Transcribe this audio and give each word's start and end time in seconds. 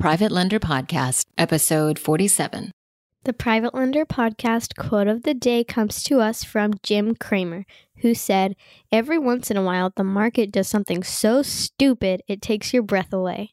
Private 0.00 0.32
Lender 0.32 0.58
Podcast, 0.58 1.26
episode 1.36 1.98
47. 1.98 2.72
The 3.24 3.34
Private 3.34 3.74
Lender 3.74 4.06
Podcast 4.06 4.74
quote 4.74 5.06
of 5.06 5.24
the 5.24 5.34
day 5.34 5.62
comes 5.62 6.02
to 6.04 6.20
us 6.22 6.42
from 6.42 6.72
Jim 6.82 7.14
Cramer, 7.14 7.66
who 7.98 8.14
said, 8.14 8.56
Every 8.90 9.18
once 9.18 9.50
in 9.50 9.58
a 9.58 9.62
while, 9.62 9.92
the 9.94 10.02
market 10.02 10.52
does 10.52 10.68
something 10.68 11.02
so 11.02 11.42
stupid 11.42 12.22
it 12.26 12.40
takes 12.40 12.72
your 12.72 12.82
breath 12.82 13.12
away. 13.12 13.52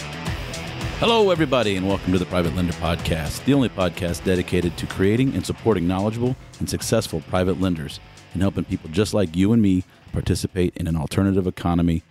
Hello, 1.01 1.31
everybody, 1.31 1.77
and 1.77 1.87
welcome 1.87 2.11
to 2.11 2.19
the 2.19 2.27
Private 2.27 2.55
Lender 2.55 2.73
Podcast, 2.73 3.43
the 3.45 3.55
only 3.55 3.69
podcast 3.69 4.23
dedicated 4.23 4.77
to 4.77 4.85
creating 4.85 5.33
and 5.33 5.43
supporting 5.43 5.87
knowledgeable 5.87 6.35
and 6.59 6.69
successful 6.69 7.21
private 7.21 7.59
lenders 7.59 7.99
and 8.33 8.41
helping 8.43 8.65
people 8.65 8.87
just 8.91 9.11
like 9.11 9.35
you 9.35 9.51
and 9.51 9.63
me 9.63 9.83
participate 10.13 10.77
in 10.77 10.85
an 10.85 10.95
alternative 10.95 11.47
economy 11.47 12.03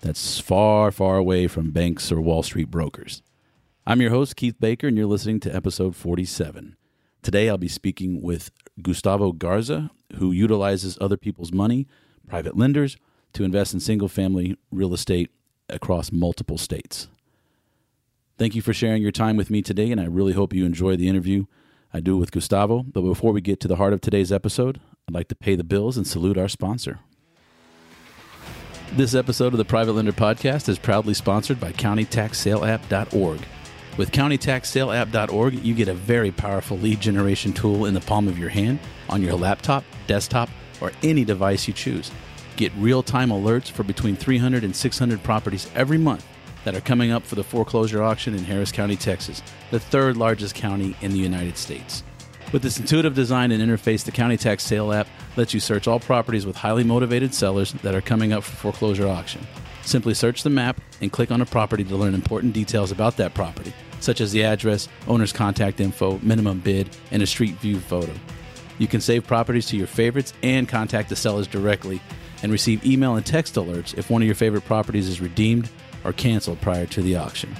that's 0.00 0.40
far, 0.40 0.90
far 0.90 1.18
away 1.18 1.46
from 1.46 1.72
banks 1.72 2.10
or 2.10 2.22
Wall 2.22 2.42
Street 2.42 2.70
brokers. 2.70 3.20
I'm 3.86 4.00
your 4.00 4.12
host, 4.12 4.34
Keith 4.34 4.58
Baker, 4.58 4.86
and 4.86 4.96
you're 4.96 5.04
listening 5.04 5.40
to 5.40 5.54
episode 5.54 5.94
47. 5.94 6.74
Today, 7.20 7.50
I'll 7.50 7.58
be 7.58 7.68
speaking 7.68 8.22
with 8.22 8.50
Gustavo 8.80 9.32
Garza, 9.32 9.90
who 10.16 10.32
utilizes 10.32 10.96
other 11.02 11.18
people's 11.18 11.52
money, 11.52 11.86
private 12.26 12.56
lenders, 12.56 12.96
to 13.34 13.44
invest 13.44 13.74
in 13.74 13.80
single 13.80 14.08
family 14.08 14.56
real 14.72 14.94
estate 14.94 15.30
across 15.68 16.10
multiple 16.10 16.56
states. 16.56 17.08
Thank 18.38 18.54
you 18.54 18.62
for 18.62 18.72
sharing 18.72 19.02
your 19.02 19.10
time 19.10 19.36
with 19.36 19.50
me 19.50 19.62
today, 19.62 19.90
and 19.90 20.00
I 20.00 20.04
really 20.04 20.32
hope 20.32 20.52
you 20.52 20.64
enjoy 20.64 20.94
the 20.94 21.08
interview 21.08 21.46
I 21.92 21.98
do 21.98 22.16
with 22.16 22.30
Gustavo. 22.30 22.84
But 22.84 23.00
before 23.00 23.32
we 23.32 23.40
get 23.40 23.58
to 23.60 23.68
the 23.68 23.74
heart 23.74 23.92
of 23.92 24.00
today's 24.00 24.30
episode, 24.30 24.80
I'd 25.08 25.14
like 25.14 25.26
to 25.28 25.34
pay 25.34 25.56
the 25.56 25.64
bills 25.64 25.96
and 25.96 26.06
salute 26.06 26.38
our 26.38 26.46
sponsor. 26.46 27.00
This 28.92 29.16
episode 29.16 29.54
of 29.54 29.58
the 29.58 29.64
Private 29.64 29.94
Lender 29.94 30.12
Podcast 30.12 30.68
is 30.68 30.78
proudly 30.78 31.14
sponsored 31.14 31.58
by 31.58 31.72
CountyTaxSaleApp.org. 31.72 33.40
With 33.96 34.12
CountyTaxSaleApp.org, 34.12 35.54
you 35.54 35.74
get 35.74 35.88
a 35.88 35.94
very 35.94 36.30
powerful 36.30 36.78
lead 36.78 37.00
generation 37.00 37.52
tool 37.52 37.86
in 37.86 37.94
the 37.94 38.00
palm 38.00 38.28
of 38.28 38.38
your 38.38 38.50
hand 38.50 38.78
on 39.08 39.20
your 39.20 39.34
laptop, 39.34 39.82
desktop, 40.06 40.48
or 40.80 40.92
any 41.02 41.24
device 41.24 41.66
you 41.66 41.74
choose. 41.74 42.12
Get 42.54 42.72
real 42.76 43.02
time 43.02 43.30
alerts 43.30 43.68
for 43.68 43.82
between 43.82 44.14
300 44.14 44.62
and 44.62 44.76
600 44.76 45.24
properties 45.24 45.68
every 45.74 45.98
month 45.98 46.24
that 46.68 46.76
are 46.76 46.82
coming 46.82 47.10
up 47.10 47.24
for 47.24 47.34
the 47.34 47.42
foreclosure 47.42 48.02
auction 48.02 48.34
in 48.34 48.44
Harris 48.44 48.70
County, 48.70 48.94
Texas, 48.94 49.42
the 49.70 49.80
third 49.80 50.18
largest 50.18 50.54
county 50.54 50.94
in 51.00 51.12
the 51.12 51.18
United 51.18 51.56
States. 51.56 52.04
With 52.52 52.60
this 52.60 52.78
intuitive 52.78 53.14
design 53.14 53.52
and 53.52 53.62
interface, 53.62 54.04
the 54.04 54.12
County 54.12 54.36
Tax 54.36 54.64
Sale 54.64 54.92
app 54.92 55.08
lets 55.38 55.54
you 55.54 55.60
search 55.60 55.88
all 55.88 55.98
properties 55.98 56.44
with 56.44 56.56
highly 56.56 56.84
motivated 56.84 57.32
sellers 57.32 57.72
that 57.72 57.94
are 57.94 58.02
coming 58.02 58.34
up 58.34 58.44
for 58.44 58.54
foreclosure 58.54 59.08
auction. 59.08 59.46
Simply 59.80 60.12
search 60.12 60.42
the 60.42 60.50
map 60.50 60.78
and 61.00 61.10
click 61.10 61.30
on 61.30 61.40
a 61.40 61.46
property 61.46 61.84
to 61.84 61.96
learn 61.96 62.12
important 62.12 62.52
details 62.52 62.92
about 62.92 63.16
that 63.16 63.32
property, 63.32 63.72
such 64.00 64.20
as 64.20 64.32
the 64.32 64.44
address, 64.44 64.90
owner's 65.06 65.32
contact 65.32 65.80
info, 65.80 66.18
minimum 66.22 66.60
bid, 66.60 66.94
and 67.10 67.22
a 67.22 67.26
street 67.26 67.54
view 67.60 67.80
photo. 67.80 68.12
You 68.76 68.88
can 68.88 69.00
save 69.00 69.26
properties 69.26 69.64
to 69.68 69.78
your 69.78 69.86
favorites 69.86 70.34
and 70.42 70.68
contact 70.68 71.08
the 71.08 71.16
sellers 71.16 71.46
directly 71.46 72.02
and 72.42 72.52
receive 72.52 72.84
email 72.84 73.16
and 73.16 73.24
text 73.24 73.54
alerts 73.54 73.96
if 73.96 74.10
one 74.10 74.20
of 74.20 74.26
your 74.26 74.34
favorite 74.34 74.66
properties 74.66 75.08
is 75.08 75.18
redeemed 75.22 75.70
or 76.04 76.12
canceled 76.12 76.60
prior 76.60 76.86
to 76.86 77.02
the 77.02 77.16
auction. 77.16 77.54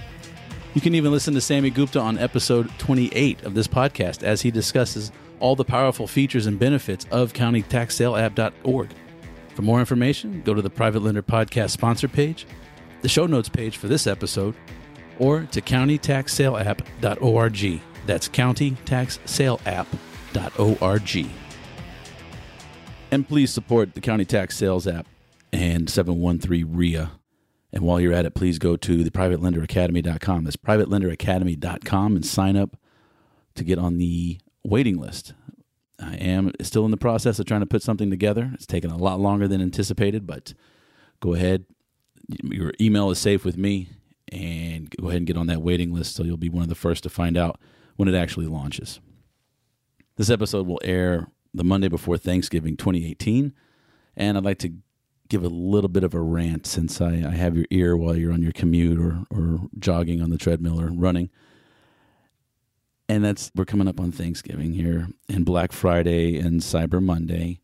You 0.74 0.80
can 0.80 0.94
even 0.94 1.10
listen 1.10 1.34
to 1.34 1.40
Sammy 1.40 1.70
Gupta 1.70 1.98
on 1.98 2.18
episode 2.18 2.70
28 2.78 3.42
of 3.44 3.54
this 3.54 3.66
podcast 3.66 4.22
as 4.22 4.42
he 4.42 4.50
discusses 4.50 5.10
all 5.40 5.56
the 5.56 5.64
powerful 5.64 6.06
features 6.06 6.46
and 6.46 6.58
benefits 6.58 7.06
of 7.10 7.32
countytaxsaleapp.org. 7.32 8.90
For 9.54 9.62
more 9.62 9.80
information, 9.80 10.42
go 10.42 10.52
to 10.54 10.62
the 10.62 10.70
Private 10.70 11.02
Lender 11.02 11.22
Podcast 11.22 11.70
sponsor 11.70 12.06
page, 12.06 12.46
the 13.02 13.08
show 13.08 13.26
notes 13.26 13.48
page 13.48 13.76
for 13.76 13.88
this 13.88 14.06
episode, 14.06 14.54
or 15.18 15.48
to 15.50 15.60
countytaxsaleapp.org. 15.60 17.80
That's 18.06 18.28
countytaxsaleapp.org. 18.28 21.26
And 23.10 23.26
please 23.26 23.52
support 23.52 23.94
the 23.94 24.00
County 24.00 24.24
Tax 24.24 24.56
Sales 24.56 24.86
app 24.86 25.08
and 25.52 25.90
713 25.90 26.72
RIA 26.72 27.10
and 27.72 27.82
while 27.82 28.00
you're 28.00 28.12
at 28.12 28.26
it, 28.26 28.34
please 28.34 28.58
go 28.58 28.76
to 28.76 29.04
the 29.04 29.10
privatelenderacademy.com. 29.10 30.44
That's 30.44 30.56
privatelenderacademy.com 30.56 32.16
and 32.16 32.24
sign 32.24 32.56
up 32.56 32.76
to 33.54 33.64
get 33.64 33.78
on 33.78 33.98
the 33.98 34.38
waiting 34.64 34.98
list. 34.98 35.34
I 36.00 36.14
am 36.14 36.52
still 36.62 36.84
in 36.84 36.90
the 36.90 36.96
process 36.96 37.38
of 37.38 37.46
trying 37.46 37.60
to 37.60 37.66
put 37.66 37.82
something 37.82 38.10
together. 38.10 38.52
It's 38.54 38.66
taken 38.66 38.90
a 38.90 38.96
lot 38.96 39.20
longer 39.20 39.48
than 39.48 39.60
anticipated, 39.60 40.26
but 40.26 40.54
go 41.20 41.34
ahead. 41.34 41.64
Your 42.42 42.72
email 42.80 43.10
is 43.10 43.18
safe 43.18 43.44
with 43.44 43.56
me, 43.56 43.88
and 44.30 44.90
go 45.00 45.08
ahead 45.08 45.18
and 45.18 45.26
get 45.26 45.36
on 45.36 45.46
that 45.46 45.62
waiting 45.62 45.92
list 45.92 46.14
so 46.14 46.22
you'll 46.22 46.36
be 46.36 46.50
one 46.50 46.62
of 46.62 46.68
the 46.68 46.74
first 46.74 47.02
to 47.02 47.08
find 47.08 47.36
out 47.36 47.60
when 47.96 48.08
it 48.08 48.14
actually 48.14 48.46
launches. 48.46 49.00
This 50.16 50.30
episode 50.30 50.66
will 50.66 50.80
air 50.84 51.28
the 51.54 51.64
Monday 51.64 51.88
before 51.88 52.18
Thanksgiving 52.18 52.76
2018, 52.76 53.52
and 54.16 54.36
I'd 54.36 54.44
like 54.44 54.58
to 54.58 54.72
give 55.28 55.44
a 55.44 55.48
little 55.48 55.88
bit 55.88 56.04
of 56.04 56.14
a 56.14 56.20
rant 56.20 56.66
since 56.66 57.00
I, 57.00 57.22
I 57.26 57.34
have 57.34 57.56
your 57.56 57.66
ear 57.70 57.96
while 57.96 58.16
you're 58.16 58.32
on 58.32 58.42
your 58.42 58.52
commute 58.52 58.98
or, 58.98 59.24
or 59.30 59.60
jogging 59.78 60.22
on 60.22 60.30
the 60.30 60.38
treadmill 60.38 60.80
or 60.80 60.88
running. 60.88 61.30
And 63.08 63.24
that's 63.24 63.50
we're 63.54 63.64
coming 63.64 63.88
up 63.88 64.00
on 64.00 64.12
Thanksgiving 64.12 64.74
here 64.74 65.08
and 65.28 65.44
Black 65.44 65.72
Friday 65.72 66.38
and 66.38 66.60
Cyber 66.60 67.02
Monday. 67.02 67.60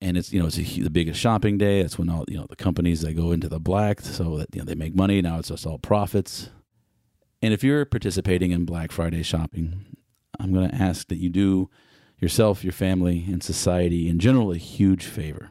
And 0.00 0.16
it's 0.16 0.32
you 0.32 0.40
know 0.40 0.46
it's 0.46 0.58
a, 0.58 0.62
the 0.62 0.90
biggest 0.90 1.20
shopping 1.20 1.58
day. 1.58 1.82
That's 1.82 1.98
when 1.98 2.08
all 2.08 2.24
you 2.26 2.36
know 2.36 2.46
the 2.48 2.56
companies 2.56 3.02
they 3.02 3.14
go 3.14 3.30
into 3.30 3.48
the 3.48 3.60
black 3.60 4.00
so 4.00 4.38
that 4.38 4.48
you 4.52 4.60
know 4.60 4.64
they 4.64 4.74
make 4.74 4.96
money. 4.96 5.22
Now 5.22 5.38
it's 5.38 5.48
just 5.48 5.66
all 5.66 5.78
profits. 5.78 6.50
And 7.40 7.54
if 7.54 7.62
you're 7.62 7.84
participating 7.84 8.50
in 8.52 8.64
Black 8.64 8.92
Friday 8.92 9.22
shopping, 9.22 9.96
I'm 10.38 10.52
going 10.52 10.70
to 10.70 10.74
ask 10.74 11.08
that 11.08 11.16
you 11.16 11.28
do 11.28 11.70
yourself, 12.18 12.62
your 12.62 12.72
family, 12.72 13.24
and 13.28 13.42
society 13.42 14.08
in 14.08 14.20
general 14.20 14.52
a 14.52 14.56
huge 14.56 15.06
favor 15.06 15.50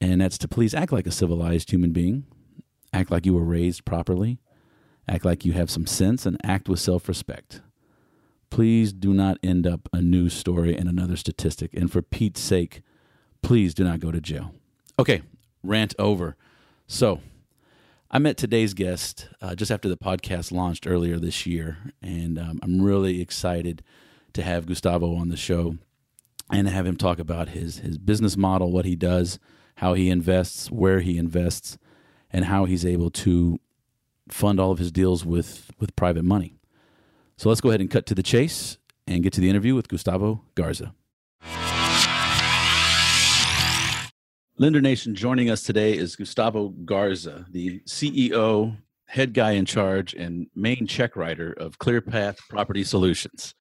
and 0.00 0.20
that's 0.20 0.38
to 0.38 0.48
please 0.48 0.74
act 0.74 0.92
like 0.92 1.06
a 1.06 1.12
civilized 1.12 1.70
human 1.70 1.92
being, 1.92 2.24
act 2.92 3.10
like 3.10 3.26
you 3.26 3.34
were 3.34 3.44
raised 3.44 3.84
properly, 3.84 4.38
act 5.08 5.24
like 5.24 5.44
you 5.44 5.52
have 5.52 5.70
some 5.70 5.86
sense, 5.86 6.26
and 6.26 6.36
act 6.44 6.68
with 6.68 6.80
self 6.80 7.08
respect. 7.08 7.62
Please 8.50 8.92
do 8.92 9.12
not 9.12 9.38
end 9.42 9.66
up 9.66 9.88
a 9.92 10.00
news 10.00 10.32
story 10.32 10.76
and 10.76 10.88
another 10.88 11.16
statistic. 11.16 11.74
And 11.74 11.90
for 11.90 12.00
Pete's 12.00 12.40
sake, 12.40 12.82
please 13.42 13.74
do 13.74 13.84
not 13.84 14.00
go 14.00 14.12
to 14.12 14.20
jail. 14.20 14.54
Okay, 14.98 15.22
rant 15.62 15.94
over. 15.98 16.36
So, 16.86 17.20
I 18.10 18.18
met 18.18 18.36
today's 18.36 18.72
guest 18.72 19.28
uh, 19.42 19.56
just 19.56 19.70
after 19.70 19.88
the 19.88 19.96
podcast 19.96 20.52
launched 20.52 20.86
earlier 20.86 21.18
this 21.18 21.44
year, 21.44 21.78
and 22.00 22.38
um, 22.38 22.60
I'm 22.62 22.80
really 22.80 23.20
excited 23.20 23.82
to 24.34 24.42
have 24.42 24.66
Gustavo 24.66 25.16
on 25.16 25.28
the 25.28 25.36
show 25.36 25.76
and 26.52 26.68
to 26.68 26.72
have 26.72 26.86
him 26.86 26.96
talk 26.96 27.18
about 27.18 27.48
his 27.48 27.78
his 27.78 27.98
business 27.98 28.36
model, 28.36 28.70
what 28.70 28.84
he 28.84 28.94
does, 28.94 29.40
how 29.76 29.94
he 29.94 30.10
invests, 30.10 30.70
where 30.70 31.00
he 31.00 31.18
invests, 31.18 31.78
and 32.30 32.46
how 32.46 32.64
he's 32.64 32.84
able 32.84 33.10
to 33.10 33.58
fund 34.28 34.58
all 34.58 34.72
of 34.72 34.78
his 34.78 34.90
deals 34.90 35.24
with, 35.24 35.70
with 35.78 35.94
private 35.96 36.24
money. 36.24 36.58
So 37.36 37.48
let's 37.48 37.60
go 37.60 37.68
ahead 37.68 37.80
and 37.80 37.90
cut 37.90 38.06
to 38.06 38.14
the 38.14 38.22
chase 38.22 38.78
and 39.06 39.22
get 39.22 39.32
to 39.34 39.40
the 39.40 39.50
interview 39.50 39.74
with 39.74 39.88
Gustavo 39.88 40.42
Garza. 40.54 40.94
Lender 44.58 44.80
Nation 44.80 45.14
joining 45.14 45.50
us 45.50 45.62
today 45.62 45.94
is 45.96 46.16
Gustavo 46.16 46.68
Garza, 46.68 47.44
the 47.50 47.80
CEO, 47.80 48.78
head 49.06 49.34
guy 49.34 49.50
in 49.52 49.66
charge, 49.66 50.14
and 50.14 50.46
main 50.54 50.86
check 50.86 51.14
writer 51.14 51.52
of 51.52 51.78
ClearPath 51.78 52.38
Property 52.48 52.82
Solutions. 52.82 53.54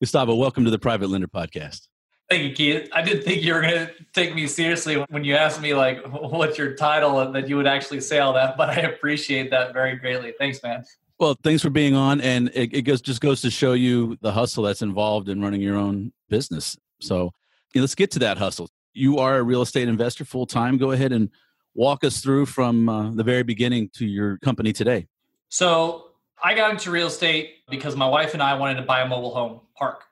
Gustavo, 0.00 0.34
welcome 0.34 0.64
to 0.66 0.70
the 0.70 0.78
Private 0.78 1.08
Lender 1.08 1.26
Podcast. 1.26 1.88
Thank 2.32 2.44
you, 2.44 2.54
Keith. 2.54 2.88
I 2.94 3.02
didn't 3.02 3.24
think 3.24 3.42
you 3.42 3.52
were 3.52 3.60
going 3.60 3.74
to 3.74 3.92
take 4.14 4.34
me 4.34 4.46
seriously 4.46 4.94
when 5.10 5.22
you 5.22 5.34
asked 5.34 5.60
me 5.60 5.74
like, 5.74 6.02
what's 6.10 6.56
your 6.56 6.72
title, 6.72 7.20
and 7.20 7.34
that 7.34 7.46
you 7.46 7.58
would 7.58 7.66
actually 7.66 8.00
say 8.00 8.20
all 8.20 8.32
that. 8.32 8.56
But 8.56 8.70
I 8.70 8.76
appreciate 8.76 9.50
that 9.50 9.74
very 9.74 9.96
greatly. 9.96 10.32
Thanks, 10.38 10.62
man. 10.62 10.82
Well, 11.20 11.36
thanks 11.44 11.60
for 11.60 11.68
being 11.68 11.94
on, 11.94 12.22
and 12.22 12.50
it, 12.54 12.72
it 12.72 12.82
goes 12.82 13.02
just 13.02 13.20
goes 13.20 13.42
to 13.42 13.50
show 13.50 13.74
you 13.74 14.16
the 14.22 14.32
hustle 14.32 14.64
that's 14.64 14.80
involved 14.80 15.28
in 15.28 15.42
running 15.42 15.60
your 15.60 15.76
own 15.76 16.10
business. 16.30 16.74
So 17.02 17.34
you 17.74 17.80
know, 17.80 17.82
let's 17.82 17.94
get 17.94 18.10
to 18.12 18.18
that 18.20 18.38
hustle. 18.38 18.70
You 18.94 19.18
are 19.18 19.36
a 19.36 19.42
real 19.42 19.60
estate 19.60 19.88
investor 19.88 20.24
full 20.24 20.46
time. 20.46 20.78
Go 20.78 20.92
ahead 20.92 21.12
and 21.12 21.28
walk 21.74 22.02
us 22.02 22.22
through 22.22 22.46
from 22.46 22.88
uh, 22.88 23.10
the 23.10 23.24
very 23.24 23.42
beginning 23.42 23.90
to 23.96 24.06
your 24.06 24.38
company 24.38 24.72
today. 24.72 25.06
So 25.50 26.12
I 26.42 26.54
got 26.54 26.70
into 26.70 26.90
real 26.90 27.08
estate 27.08 27.56
because 27.68 27.94
my 27.94 28.08
wife 28.08 28.32
and 28.32 28.42
I 28.42 28.54
wanted 28.54 28.76
to 28.76 28.86
buy 28.86 29.02
a 29.02 29.06
mobile 29.06 29.34
home 29.34 29.60
park. 29.76 30.04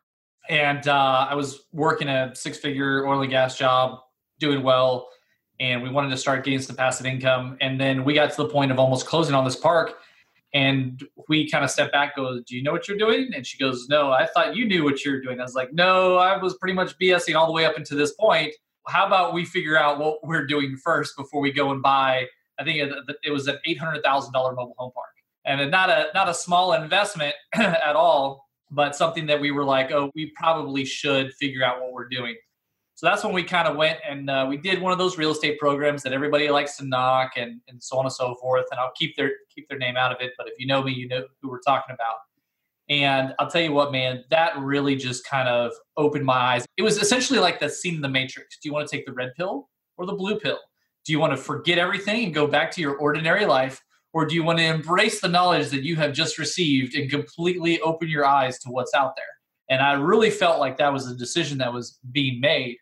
And 0.49 0.87
uh, 0.89 1.27
I 1.31 1.35
was 1.35 1.65
working 1.73 2.09
a 2.09 2.35
six 2.35 2.59
figure 2.59 3.07
oil 3.07 3.23
and 3.23 3.31
gas 3.31 3.57
job, 3.57 4.01
doing 4.39 4.63
well. 4.63 5.09
And 5.61 5.83
we 5.83 5.91
wanted 5.91 6.11
to 6.11 6.17
start 6.17 6.45
getting 6.45 6.61
some 6.61 6.77
passive 6.77 7.07
income. 7.07 7.59
And 7.61 7.81
then 7.81 8.05
we 8.05 8.15
got 8.15 8.31
to 8.31 8.37
the 8.37 8.49
point 8.49 8.71
of 8.71 8.79
almost 8.79 9.07
closing 9.07 9.35
on 9.35 9.45
this 9.45 9.57
park. 9.57 9.95
And 10.53 11.07
we 11.29 11.49
kind 11.49 11.63
of 11.63 11.71
stepped 11.71 11.93
back, 11.93 12.17
goes, 12.17 12.43
Do 12.45 12.57
you 12.57 12.63
know 12.63 12.73
what 12.73 12.89
you're 12.89 12.99
doing? 12.99 13.31
And 13.35 13.47
she 13.47 13.59
goes, 13.59 13.87
No, 13.89 14.11
I 14.11 14.27
thought 14.27 14.57
you 14.57 14.67
knew 14.67 14.83
what 14.83 15.05
you 15.05 15.13
were 15.13 15.21
doing. 15.21 15.39
I 15.39 15.45
was 15.45 15.55
like, 15.55 15.73
No, 15.73 16.17
I 16.17 16.37
was 16.43 16.57
pretty 16.57 16.75
much 16.75 16.99
BSing 16.99 17.37
all 17.37 17.47
the 17.47 17.53
way 17.53 17.67
up 17.67 17.77
until 17.77 17.99
this 17.99 18.13
point. 18.15 18.55
How 18.89 19.07
about 19.07 19.35
we 19.35 19.45
figure 19.45 19.79
out 19.79 19.99
what 19.99 20.27
we're 20.27 20.47
doing 20.47 20.77
first 20.77 21.17
before 21.17 21.41
we 21.41 21.53
go 21.53 21.71
and 21.71 21.83
buy? 21.83 22.27
I 22.59 22.65
think 22.65 22.79
it 23.23 23.31
was 23.31 23.47
an 23.47 23.59
$800,000 23.67 24.33
mobile 24.33 24.75
home 24.77 24.91
park 24.93 25.11
and 25.45 25.71
not 25.71 25.91
a 25.91 26.07
not 26.15 26.29
a 26.29 26.35
small 26.35 26.73
investment 26.73 27.35
at 27.55 27.97
all, 27.97 28.50
but 28.71 28.95
something 28.95 29.27
that 29.27 29.41
we 29.41 29.51
were 29.51 29.65
like, 29.65 29.91
oh, 29.93 30.11
we 30.15 30.33
probably 30.37 30.85
should 30.85 31.33
figure 31.35 31.65
out 31.65 31.81
what 31.81 31.93
we're 31.93 32.09
doing. 32.09 32.37
So 32.95 33.07
that's 33.07 33.25
when 33.25 33.33
we 33.33 33.43
kind 33.43 33.67
of 33.67 33.77
went 33.77 33.99
and 34.07 34.29
uh, 34.29 34.47
we 34.49 34.59
did 34.59 34.81
one 34.81 34.93
of 34.93 34.99
those 34.99 35.17
real 35.17 35.31
estate 35.31 35.59
programs 35.59 36.03
that 36.03 36.13
everybody 36.13 36.51
likes 36.51 36.77
to 36.77 36.85
knock 36.85 37.33
and, 37.37 37.61
and 37.69 37.83
so 37.83 37.97
on 37.99 38.05
and 38.05 38.13
so 38.13 38.35
forth. 38.35 38.67
And 38.71 38.79
I'll 38.79 38.93
keep 38.95 39.17
their 39.17 39.31
keep 39.55 39.69
their 39.71 39.79
name 39.79 39.97
out 39.97 40.13
of 40.13 40.21
it, 40.21 40.33
but 40.37 40.47
if 40.49 40.55
you 40.59 40.67
know 40.67 40.83
me, 40.83 40.93
you 40.93 41.09
know 41.09 41.25
who 41.41 41.49
we're 41.49 41.61
talking 41.61 41.95
about. 41.95 42.17
And 42.91 43.35
I'll 43.39 43.49
tell 43.49 43.63
you 43.63 43.73
what, 43.73 43.91
man, 43.91 44.25
that 44.31 44.59
really 44.59 44.97
just 44.97 45.25
kind 45.25 45.49
of 45.49 45.73
opened 45.97 46.27
my 46.27 46.35
eyes. 46.35 46.67
It 46.77 46.83
was 46.83 46.99
essentially 46.99 47.39
like 47.39 47.59
the 47.59 47.71
scene 47.71 47.95
in 47.95 48.01
the 48.03 48.09
Matrix. 48.09 48.59
Do 48.61 48.69
you 48.69 48.73
want 48.75 48.87
to 48.87 48.95
take 48.95 49.07
the 49.07 49.13
red 49.13 49.33
pill 49.37 49.71
or 49.97 50.05
the 50.05 50.13
blue 50.13 50.39
pill? 50.39 50.59
Do 51.07 51.13
you 51.13 51.21
want 51.21 51.33
to 51.33 51.37
forget 51.37 51.79
everything 51.79 52.27
and 52.27 52.35
go 52.35 52.47
back 52.47 52.71
to 52.73 52.81
your 52.81 52.97
ordinary 52.97 53.47
life? 53.47 53.81
Or 54.13 54.27
do 54.27 54.35
you 54.35 54.43
want 54.43 54.59
to 54.59 54.65
embrace 54.65 55.21
the 55.21 55.29
knowledge 55.29 55.71
that 55.71 55.85
you 55.85 55.97
have 55.97 56.13
just 56.13 56.39
received 56.39 56.95
and 56.95 57.09
completely 57.09 57.81
open 57.81 58.09
your 58.09 58.27
eyes 58.27 58.59
to 58.61 58.71
what's 58.71 58.95
out 58.95 59.15
there? 59.17 59.25
And 59.69 59.81
I 59.81 59.93
really 59.93 60.31
felt 60.31 60.59
like 60.59 60.77
that 60.79 60.93
was 60.93 61.09
a 61.09 61.15
decision 61.15 61.59
that 61.59 61.73
was 61.73 61.99
being 62.11 62.41
made. 62.41 62.77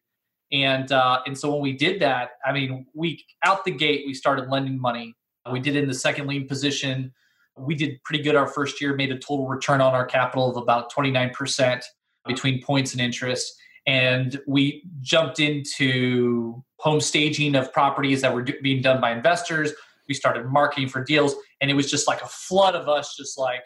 And 0.50 0.90
uh, 0.90 1.20
and 1.26 1.36
so 1.36 1.52
when 1.52 1.60
we 1.60 1.75
did 1.75 2.00
that, 2.00 2.30
I 2.44 2.52
mean, 2.52 2.86
we 2.94 3.22
out 3.44 3.64
the 3.66 3.70
gate 3.70 4.04
we 4.06 4.14
started 4.14 4.48
lending 4.48 4.80
money. 4.80 5.14
We 5.52 5.60
did 5.60 5.76
in 5.76 5.86
the 5.86 5.94
second 5.94 6.26
lien 6.26 6.48
position. 6.48 7.12
We 7.56 7.75
did 7.75 8.02
pretty 8.04 8.22
good 8.22 8.36
our 8.36 8.46
first 8.46 8.80
year, 8.80 8.94
made 8.94 9.12
a 9.12 9.19
total 9.19 9.46
return 9.46 9.80
on 9.80 9.94
our 9.94 10.06
capital 10.06 10.48
of 10.48 10.56
about 10.56 10.92
29% 10.92 11.82
between 12.26 12.62
points 12.62 12.92
and 12.92 13.00
interest. 13.00 13.52
And 13.86 14.40
we 14.46 14.84
jumped 15.00 15.40
into 15.40 16.62
home 16.78 17.00
staging 17.00 17.56
of 17.56 17.72
properties 17.72 18.20
that 18.20 18.34
were 18.34 18.46
being 18.62 18.80
done 18.80 19.00
by 19.00 19.12
investors 19.12 19.72
we 20.08 20.14
started 20.14 20.46
marketing 20.46 20.88
for 20.88 21.02
deals 21.05 21.34
and 21.60 21.70
it 21.70 21.75
was 21.75 21.90
just 21.90 22.08
like 22.08 22.22
a 22.22 22.26
flood 22.26 22.75
of 22.75 22.88
us 22.88 23.16
just 23.16 23.38
like 23.38 23.62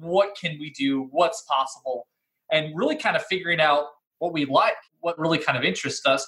what 0.00 0.36
can 0.36 0.58
we 0.58 0.70
do? 0.70 1.06
What's 1.12 1.42
possible? 1.42 2.08
And 2.50 2.76
really 2.76 2.96
kind 2.96 3.16
of 3.16 3.24
figuring 3.26 3.60
out 3.60 3.86
what 4.18 4.32
we 4.32 4.44
like 4.44 4.74
what 5.00 5.18
really 5.18 5.38
kind 5.38 5.56
of 5.58 5.64
interests 5.64 6.06
us. 6.06 6.26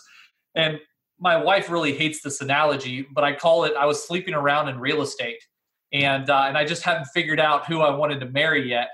And 0.54 0.78
my 1.18 1.36
wife 1.36 1.68
really 1.68 1.92
hates 1.92 2.22
this 2.22 2.40
analogy 2.40 3.06
but 3.12 3.24
i 3.24 3.32
call 3.34 3.64
it 3.64 3.72
i 3.76 3.84
was 3.84 4.06
sleeping 4.06 4.34
around 4.34 4.68
in 4.68 4.78
real 4.78 5.02
estate 5.02 5.42
and 5.92 6.30
uh, 6.30 6.44
and 6.46 6.56
i 6.56 6.64
just 6.64 6.82
hadn't 6.82 7.06
figured 7.06 7.40
out 7.40 7.66
who 7.66 7.80
i 7.80 7.90
wanted 7.90 8.20
to 8.20 8.26
marry 8.26 8.68
yet. 8.68 8.88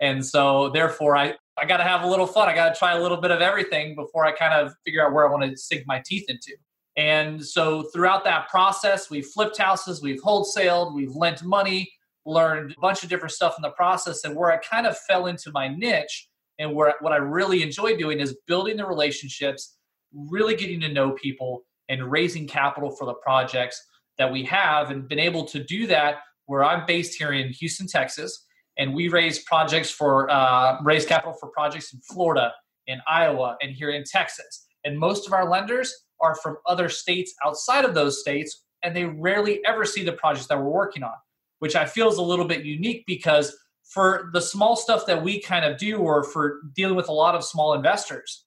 And 0.00 0.24
so 0.24 0.70
therefore 0.70 1.16
i 1.16 1.34
i 1.58 1.64
got 1.64 1.78
to 1.78 1.84
have 1.84 2.02
a 2.02 2.06
little 2.06 2.26
fun. 2.26 2.48
I 2.48 2.54
got 2.54 2.74
to 2.74 2.78
try 2.78 2.92
a 2.92 3.00
little 3.00 3.18
bit 3.18 3.30
of 3.30 3.40
everything 3.40 3.94
before 3.94 4.24
i 4.26 4.32
kind 4.32 4.54
of 4.54 4.72
figure 4.84 5.04
out 5.04 5.12
where 5.12 5.26
i 5.26 5.30
want 5.30 5.50
to 5.50 5.56
sink 5.56 5.84
my 5.86 6.02
teeth 6.04 6.24
into 6.28 6.54
and 6.96 7.44
so 7.44 7.84
throughout 7.94 8.24
that 8.24 8.48
process, 8.48 9.10
we've 9.10 9.26
flipped 9.26 9.58
houses, 9.58 10.02
we've 10.02 10.22
wholesaled, 10.22 10.94
we've 10.94 11.14
lent 11.14 11.42
money, 11.42 11.90
learned 12.26 12.74
a 12.76 12.80
bunch 12.80 13.02
of 13.02 13.08
different 13.08 13.32
stuff 13.32 13.54
in 13.56 13.62
the 13.62 13.70
process. 13.70 14.24
And 14.24 14.34
where 14.36 14.50
I 14.50 14.58
kind 14.58 14.86
of 14.86 14.98
fell 14.98 15.26
into 15.26 15.50
my 15.52 15.68
niche 15.68 16.28
and 16.58 16.74
where 16.74 16.94
what 17.00 17.12
I 17.12 17.16
really 17.16 17.62
enjoy 17.62 17.96
doing 17.96 18.20
is 18.20 18.36
building 18.46 18.76
the 18.76 18.86
relationships, 18.86 19.76
really 20.12 20.56
getting 20.56 20.80
to 20.80 20.92
know 20.92 21.12
people 21.12 21.62
and 21.88 22.10
raising 22.10 22.46
capital 22.46 22.90
for 22.90 23.06
the 23.06 23.14
projects 23.14 23.80
that 24.18 24.30
we 24.30 24.44
have 24.44 24.90
and 24.90 25.08
been 25.08 25.18
able 25.18 25.44
to 25.46 25.62
do 25.64 25.86
that 25.86 26.16
where 26.46 26.64
I'm 26.64 26.84
based 26.86 27.14
here 27.16 27.32
in 27.32 27.52
Houston, 27.52 27.86
Texas. 27.86 28.46
And 28.76 28.94
we 28.94 29.08
raise 29.08 29.40
projects 29.44 29.90
for 29.90 30.28
uh, 30.30 30.78
raise 30.82 31.06
capital 31.06 31.32
for 31.32 31.48
projects 31.48 31.92
in 31.92 32.00
Florida, 32.00 32.52
in 32.86 33.00
Iowa, 33.08 33.56
and 33.62 33.72
here 33.72 33.90
in 33.90 34.04
Texas. 34.04 34.66
And 34.84 34.98
most 34.98 35.26
of 35.26 35.32
our 35.32 35.48
lenders 35.48 35.94
are 36.20 36.34
from 36.36 36.56
other 36.66 36.88
states 36.88 37.34
outside 37.44 37.84
of 37.84 37.94
those 37.94 38.20
states, 38.20 38.64
and 38.82 38.94
they 38.94 39.04
rarely 39.04 39.60
ever 39.66 39.84
see 39.84 40.04
the 40.04 40.12
projects 40.12 40.46
that 40.46 40.58
we're 40.58 40.70
working 40.70 41.02
on, 41.02 41.14
which 41.58 41.76
I 41.76 41.84
feel 41.84 42.08
is 42.08 42.18
a 42.18 42.22
little 42.22 42.46
bit 42.46 42.64
unique 42.64 43.04
because 43.06 43.56
for 43.84 44.30
the 44.32 44.40
small 44.40 44.76
stuff 44.76 45.04
that 45.06 45.22
we 45.22 45.40
kind 45.40 45.64
of 45.64 45.78
do, 45.78 45.98
or 45.98 46.22
for 46.24 46.60
dealing 46.74 46.96
with 46.96 47.08
a 47.08 47.12
lot 47.12 47.34
of 47.34 47.44
small 47.44 47.74
investors, 47.74 48.44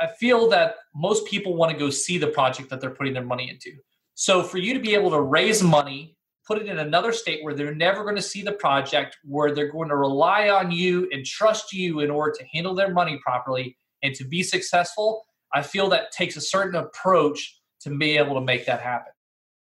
I 0.00 0.06
feel 0.06 0.48
that 0.50 0.76
most 0.94 1.26
people 1.26 1.56
want 1.56 1.72
to 1.72 1.78
go 1.78 1.90
see 1.90 2.18
the 2.18 2.28
project 2.28 2.70
that 2.70 2.80
they're 2.80 2.90
putting 2.90 3.12
their 3.12 3.24
money 3.24 3.50
into. 3.50 3.72
So 4.14 4.42
for 4.42 4.58
you 4.58 4.74
to 4.74 4.80
be 4.80 4.94
able 4.94 5.10
to 5.10 5.20
raise 5.20 5.62
money, 5.62 6.16
put 6.46 6.58
it 6.58 6.68
in 6.68 6.78
another 6.78 7.12
state 7.12 7.42
where 7.42 7.54
they're 7.54 7.74
never 7.74 8.02
going 8.02 8.16
to 8.16 8.22
see 8.22 8.42
the 8.42 8.52
project, 8.52 9.16
where 9.24 9.52
they're 9.52 9.72
going 9.72 9.88
to 9.88 9.96
rely 9.96 10.48
on 10.48 10.70
you 10.70 11.08
and 11.10 11.24
trust 11.24 11.72
you 11.72 12.00
in 12.00 12.10
order 12.10 12.32
to 12.38 12.44
handle 12.52 12.74
their 12.74 12.92
money 12.92 13.18
properly 13.24 13.76
and 14.02 14.14
to 14.14 14.24
be 14.24 14.42
successful, 14.42 15.24
I 15.54 15.62
feel 15.62 15.88
that 15.90 16.12
takes 16.12 16.36
a 16.36 16.40
certain 16.40 16.74
approach 16.74 17.60
to 17.80 17.90
be 17.96 18.16
able 18.18 18.34
to 18.34 18.40
make 18.40 18.66
that 18.66 18.80
happen. 18.80 19.12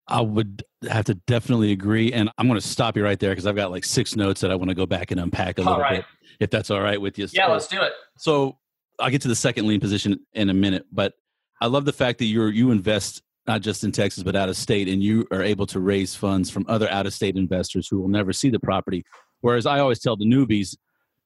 I 0.06 0.20
would 0.20 0.64
have 0.88 1.05
to 1.06 1.14
definitely 1.14 1.73
agree. 1.73 2.12
And 2.12 2.31
I'm 2.38 2.46
going 2.46 2.61
to 2.61 2.67
stop 2.67 2.96
you 2.96 3.05
right 3.05 3.19
there 3.19 3.31
because 3.31 3.46
I've 3.46 3.56
got 3.56 3.70
like 3.70 3.85
six 3.85 4.17
notes 4.17 4.40
that 4.40 4.50
I 4.50 4.55
want 4.55 4.70
to 4.70 4.75
go 4.75 4.87
back 4.87 5.11
and 5.11 5.20
unpack 5.20 5.58
a 5.58 5.62
little 5.62 5.85
bit, 5.88 6.05
if 6.40 6.50
that's 6.50 6.70
all 6.70 6.81
right 6.81 7.00
with 7.00 7.19
you. 7.19 7.26
Yeah, 7.32 7.46
so, 7.46 7.52
let's 7.52 7.67
do 7.67 7.81
it. 7.81 7.93
So 8.17 8.58
I'll 8.99 9.11
get 9.11 9.23
to 9.23 9.29
the 9.29 9.35
second 9.35 9.67
lien 9.67 9.81
position 9.81 10.20
in 10.32 10.50
a 10.50 10.55
minute, 10.55 10.87
but 10.90 11.14
I 11.61 11.67
love 11.67 11.85
the 11.85 11.93
fact 11.93 12.19
that 12.19 12.26
you're 12.26 12.50
you 12.50 12.70
invest 12.70 13.23
not 13.46 13.62
just 13.62 13.82
in 13.82 13.93
Texas 13.93 14.23
but 14.23 14.37
out 14.37 14.49
of 14.49 14.56
state, 14.56 14.88
and 14.88 15.02
you 15.02 15.26
are 15.31 15.43
able 15.43 15.67
to 15.67 15.81
raise 15.81 16.14
funds 16.14 16.50
from 16.50 16.64
other 16.69 16.90
out 16.90 17.06
of 17.06 17.12
state 17.14 17.37
investors 17.37 17.88
who 17.88 18.00
will 18.00 18.08
never 18.08 18.32
see 18.32 18.50
the 18.50 18.61
property. 18.61 19.05
Whereas 19.40 19.67
I 19.67 19.81
always 19.81 20.00
tell 20.00 20.17
the 20.17 20.26
newbies, 20.26 20.76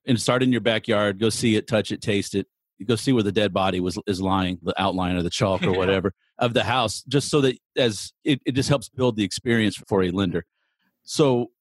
and 0.06 0.20
start 0.20 0.42
in 0.42 0.50
your 0.50 0.60
backyard, 0.60 1.18
go 1.18 1.30
see 1.30 1.56
it, 1.56 1.66
touch 1.66 1.92
it, 1.92 2.00
taste 2.00 2.34
it, 2.34 2.46
you 2.82 2.87
go 2.87 2.96
see 2.96 3.12
where 3.12 3.23
the 3.23 3.32
dead 3.32 3.52
body 3.52 3.79
was 3.79 3.96
is 4.08 4.20
lying, 4.20 4.58
the 4.61 4.75
outline 4.81 5.17
or 5.17 5.23
the 5.23 5.31
chalk 5.31 5.62
or 5.62 5.73
whatever 5.79 6.12
of 6.38 6.52
the 6.52 6.64
house, 6.64 7.02
just 7.05 7.31
so 7.31 7.40
that 7.40 7.56
as 7.76 8.12
it, 8.25 8.40
it 8.44 8.52
just 8.52 8.69
helps 8.69 8.88
build 8.88 9.17
the 9.17 9.23
experience 9.23 9.76
for 9.87 10.02
a 10.02 10.11
lender. 10.11 10.44
So, 11.05 11.52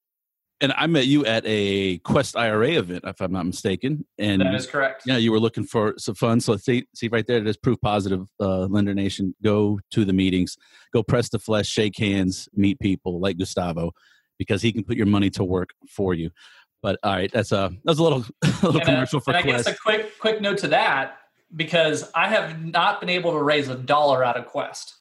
and 0.60 0.74
I 0.76 0.88
met 0.88 1.06
you 1.06 1.24
at 1.26 1.44
a 1.46 2.00
Quest 2.00 2.36
IRA 2.36 2.72
event, 2.72 3.04
if 3.06 3.22
I'm 3.22 3.32
not 3.32 3.46
mistaken. 3.46 4.06
And 4.18 4.42
that 4.42 4.56
is 4.56 4.66
correct. 4.66 5.04
Yeah, 5.06 5.18
you 5.18 5.32
were 5.32 5.40
looking 5.40 5.64
for 5.64 5.94
some 5.98 6.16
fun. 6.16 6.40
So 6.40 6.58
see, 6.58 6.88
see 6.96 7.08
right 7.08 7.26
there, 7.26 7.40
there's 7.42 7.58
proof 7.58 7.80
positive. 7.82 8.28
Uh, 8.40 8.66
Lender 8.66 8.96
Nation, 8.96 9.36
go 9.44 9.80
to 9.92 10.04
the 10.04 10.14
meetings, 10.14 10.58
go 10.92 11.04
press 11.04 11.30
the 11.30 11.40
flesh, 11.40 11.68
shake 11.68 11.98
hands, 11.98 12.50
meet 12.56 12.80
people 12.80 13.20
like 13.20 13.38
Gustavo, 13.38 13.92
because 14.40 14.64
he 14.64 14.72
can 14.72 14.84
put 14.84 14.98
your 14.98 15.06
money 15.06 15.30
to 15.30 15.44
work 15.44 15.70
for 15.88 16.16
you. 16.16 16.32
But 16.82 17.00
all 17.04 17.14
right, 17.14 17.32
that's 17.32 17.52
a 17.52 17.72
that's 17.84 18.00
a 18.00 18.04
little 18.04 18.26
a 18.42 18.48
little 18.48 18.78
and 18.78 18.84
commercial 18.84 19.20
a, 19.20 19.22
for. 19.22 19.32
And 19.32 19.38
I 19.38 19.42
guess 19.42 19.68
a 19.68 19.76
quick 19.76 20.18
quick 20.20 20.42
note 20.42 20.58
to 20.60 20.68
that 20.70 21.20
because 21.56 22.10
I 22.16 22.28
have 22.28 22.64
not 22.64 23.00
been 23.00 23.10
able 23.10 23.32
to 23.32 23.42
raise 23.42 23.70
a 23.70 23.76
dollar 23.76 24.24
out 24.24 24.38
of 24.38 24.46
Quest, 24.48 24.96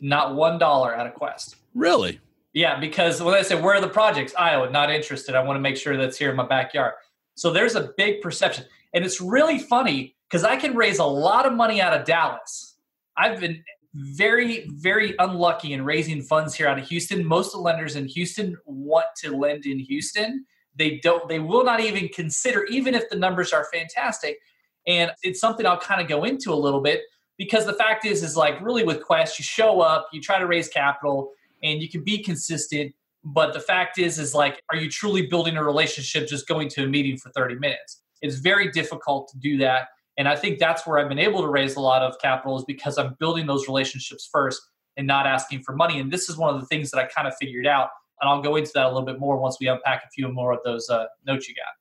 not 0.00 0.34
one 0.34 0.58
dollar 0.58 0.94
out 0.94 1.06
of 1.06 1.14
Quest. 1.14 1.56
Really? 1.74 2.20
Yeah, 2.54 2.80
because 2.80 3.22
when 3.22 3.34
I 3.34 3.42
say 3.42 3.60
where 3.60 3.74
are 3.74 3.80
the 3.80 3.88
projects, 3.88 4.34
Iowa, 4.36 4.70
not 4.70 4.90
interested. 4.90 5.34
I 5.34 5.42
want 5.42 5.56
to 5.56 5.60
make 5.60 5.76
sure 5.76 5.96
that's 5.96 6.16
here 6.16 6.30
in 6.30 6.36
my 6.36 6.46
backyard. 6.46 6.94
So 7.34 7.52
there's 7.52 7.76
a 7.76 7.92
big 7.96 8.20
perception, 8.20 8.64
and 8.94 9.04
it's 9.04 9.20
really 9.20 9.58
funny 9.58 10.16
because 10.28 10.44
I 10.44 10.56
can 10.56 10.74
raise 10.74 10.98
a 10.98 11.04
lot 11.04 11.46
of 11.46 11.52
money 11.52 11.80
out 11.80 11.92
of 11.92 12.04
Dallas. 12.04 12.76
I've 13.16 13.40
been 13.40 13.62
very, 13.94 14.68
very 14.70 15.14
unlucky 15.18 15.72
in 15.72 15.84
raising 15.84 16.22
funds 16.22 16.54
here 16.54 16.68
out 16.68 16.78
of 16.78 16.86
Houston. 16.88 17.24
Most 17.24 17.48
of 17.48 17.52
the 17.52 17.58
lenders 17.60 17.96
in 17.96 18.06
Houston 18.06 18.56
want 18.64 19.06
to 19.18 19.36
lend 19.36 19.66
in 19.66 19.78
Houston 19.78 20.44
they 20.78 20.98
don't 21.02 21.28
they 21.28 21.38
will 21.38 21.64
not 21.64 21.80
even 21.80 22.08
consider 22.08 22.64
even 22.64 22.94
if 22.94 23.08
the 23.10 23.16
numbers 23.16 23.52
are 23.52 23.66
fantastic. 23.72 24.38
And 24.86 25.10
it's 25.22 25.40
something 25.40 25.66
i'll 25.66 25.78
kind 25.78 26.00
of 26.00 26.08
go 26.08 26.24
into 26.24 26.52
a 26.52 26.56
little 26.56 26.80
bit 26.80 27.02
because 27.36 27.66
the 27.66 27.74
fact 27.74 28.04
is 28.04 28.22
is 28.22 28.36
like 28.36 28.60
really 28.60 28.84
with 28.84 29.02
quest 29.02 29.38
you 29.38 29.42
show 29.42 29.80
up 29.80 30.08
you 30.12 30.20
try 30.20 30.38
to 30.38 30.46
raise 30.46 30.68
capital 30.68 31.30
and 31.62 31.82
you 31.82 31.88
can 31.88 32.02
be 32.02 32.22
consistent 32.22 32.94
but 33.24 33.52
the 33.52 33.60
fact 33.60 33.98
is 33.98 34.18
is 34.18 34.34
like 34.34 34.62
are 34.70 34.78
you 34.78 34.88
truly 34.88 35.26
building 35.26 35.56
a 35.56 35.64
relationship 35.64 36.26
just 36.28 36.48
going 36.48 36.68
to 36.68 36.84
a 36.84 36.86
meeting 36.86 37.18
for 37.18 37.30
30 37.30 37.56
minutes? 37.56 38.02
It's 38.22 38.36
very 38.36 38.70
difficult 38.70 39.28
to 39.28 39.38
do 39.38 39.58
that 39.58 39.88
and 40.18 40.28
i 40.28 40.36
think 40.36 40.58
that's 40.58 40.86
where 40.86 40.98
i've 40.98 41.08
been 41.08 41.18
able 41.18 41.40
to 41.40 41.48
raise 41.48 41.76
a 41.76 41.80
lot 41.80 42.02
of 42.02 42.18
capital 42.20 42.58
is 42.58 42.64
because 42.64 42.98
i'm 42.98 43.16
building 43.18 43.46
those 43.46 43.66
relationships 43.66 44.28
first 44.30 44.60
and 44.96 45.06
not 45.06 45.26
asking 45.26 45.62
for 45.62 45.74
money 45.74 46.00
and 46.00 46.12
this 46.12 46.28
is 46.28 46.36
one 46.36 46.54
of 46.54 46.60
the 46.60 46.66
things 46.66 46.90
that 46.90 46.98
i 46.98 47.06
kind 47.06 47.26
of 47.26 47.34
figured 47.40 47.66
out 47.66 47.88
and 48.20 48.28
I'll 48.28 48.42
go 48.42 48.56
into 48.56 48.70
that 48.74 48.86
a 48.86 48.88
little 48.88 49.04
bit 49.06 49.18
more 49.18 49.38
once 49.38 49.56
we 49.60 49.68
unpack 49.68 50.02
a 50.04 50.10
few 50.14 50.28
more 50.28 50.52
of 50.52 50.60
those 50.64 50.88
uh, 50.90 51.06
notes 51.26 51.48
you 51.48 51.54
got. 51.54 51.72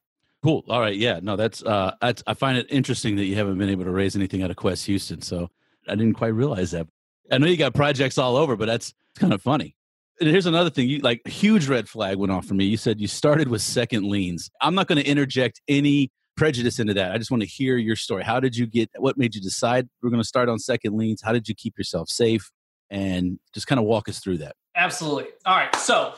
Cool. 0.43 0.63
All 0.69 0.79
right. 0.79 0.95
Yeah. 0.95 1.19
No, 1.21 1.35
that's, 1.35 1.63
uh, 1.63 1.95
that's, 1.99 2.23
I 2.27 2.33
find 2.33 2.57
it 2.57 2.67
interesting 2.69 3.15
that 3.15 3.25
you 3.25 3.35
haven't 3.35 3.57
been 3.57 3.69
able 3.69 3.85
to 3.85 3.91
raise 3.91 4.15
anything 4.15 4.43
out 4.43 4.51
of 4.51 4.55
Quest 4.55 4.85
Houston. 4.85 5.21
So 5.21 5.49
I 5.87 5.95
didn't 5.95 6.13
quite 6.13 6.27
realize 6.27 6.71
that. 6.71 6.87
I 7.31 7.37
know 7.39 7.47
you 7.47 7.57
got 7.57 7.73
projects 7.73 8.17
all 8.17 8.37
over, 8.37 8.55
but 8.55 8.67
that's 8.67 8.93
kind 9.17 9.33
of 9.33 9.41
funny. 9.41 9.75
And 10.19 10.29
here's 10.29 10.45
another 10.45 10.69
thing. 10.69 10.87
You 10.87 10.99
like 10.99 11.27
huge 11.27 11.67
red 11.67 11.89
flag 11.89 12.17
went 12.17 12.31
off 12.31 12.45
for 12.45 12.53
me. 12.53 12.65
You 12.65 12.77
said 12.77 13.01
you 13.01 13.07
started 13.07 13.49
with 13.49 13.61
second 13.61 14.05
liens. 14.05 14.49
I'm 14.61 14.75
not 14.75 14.87
going 14.87 15.01
to 15.01 15.07
interject 15.07 15.61
any 15.67 16.11
prejudice 16.37 16.79
into 16.79 16.93
that. 16.93 17.11
I 17.11 17.17
just 17.17 17.31
want 17.31 17.41
to 17.41 17.49
hear 17.49 17.77
your 17.77 17.95
story. 17.95 18.23
How 18.23 18.39
did 18.39 18.55
you 18.55 18.67
get 18.67 18.89
what 18.97 19.17
made 19.17 19.35
you 19.35 19.41
decide 19.41 19.89
we're 20.01 20.11
going 20.11 20.21
to 20.21 20.27
start 20.27 20.49
on 20.49 20.59
second 20.59 20.95
liens? 20.97 21.21
How 21.23 21.33
did 21.33 21.49
you 21.49 21.55
keep 21.55 21.77
yourself 21.77 22.09
safe? 22.09 22.51
And 22.89 23.37
just 23.53 23.67
kind 23.67 23.79
of 23.79 23.85
walk 23.85 24.07
us 24.07 24.19
through 24.19 24.37
that. 24.37 24.55
Absolutely. 24.77 25.25
All 25.45 25.57
right. 25.57 25.75
So 25.75 26.13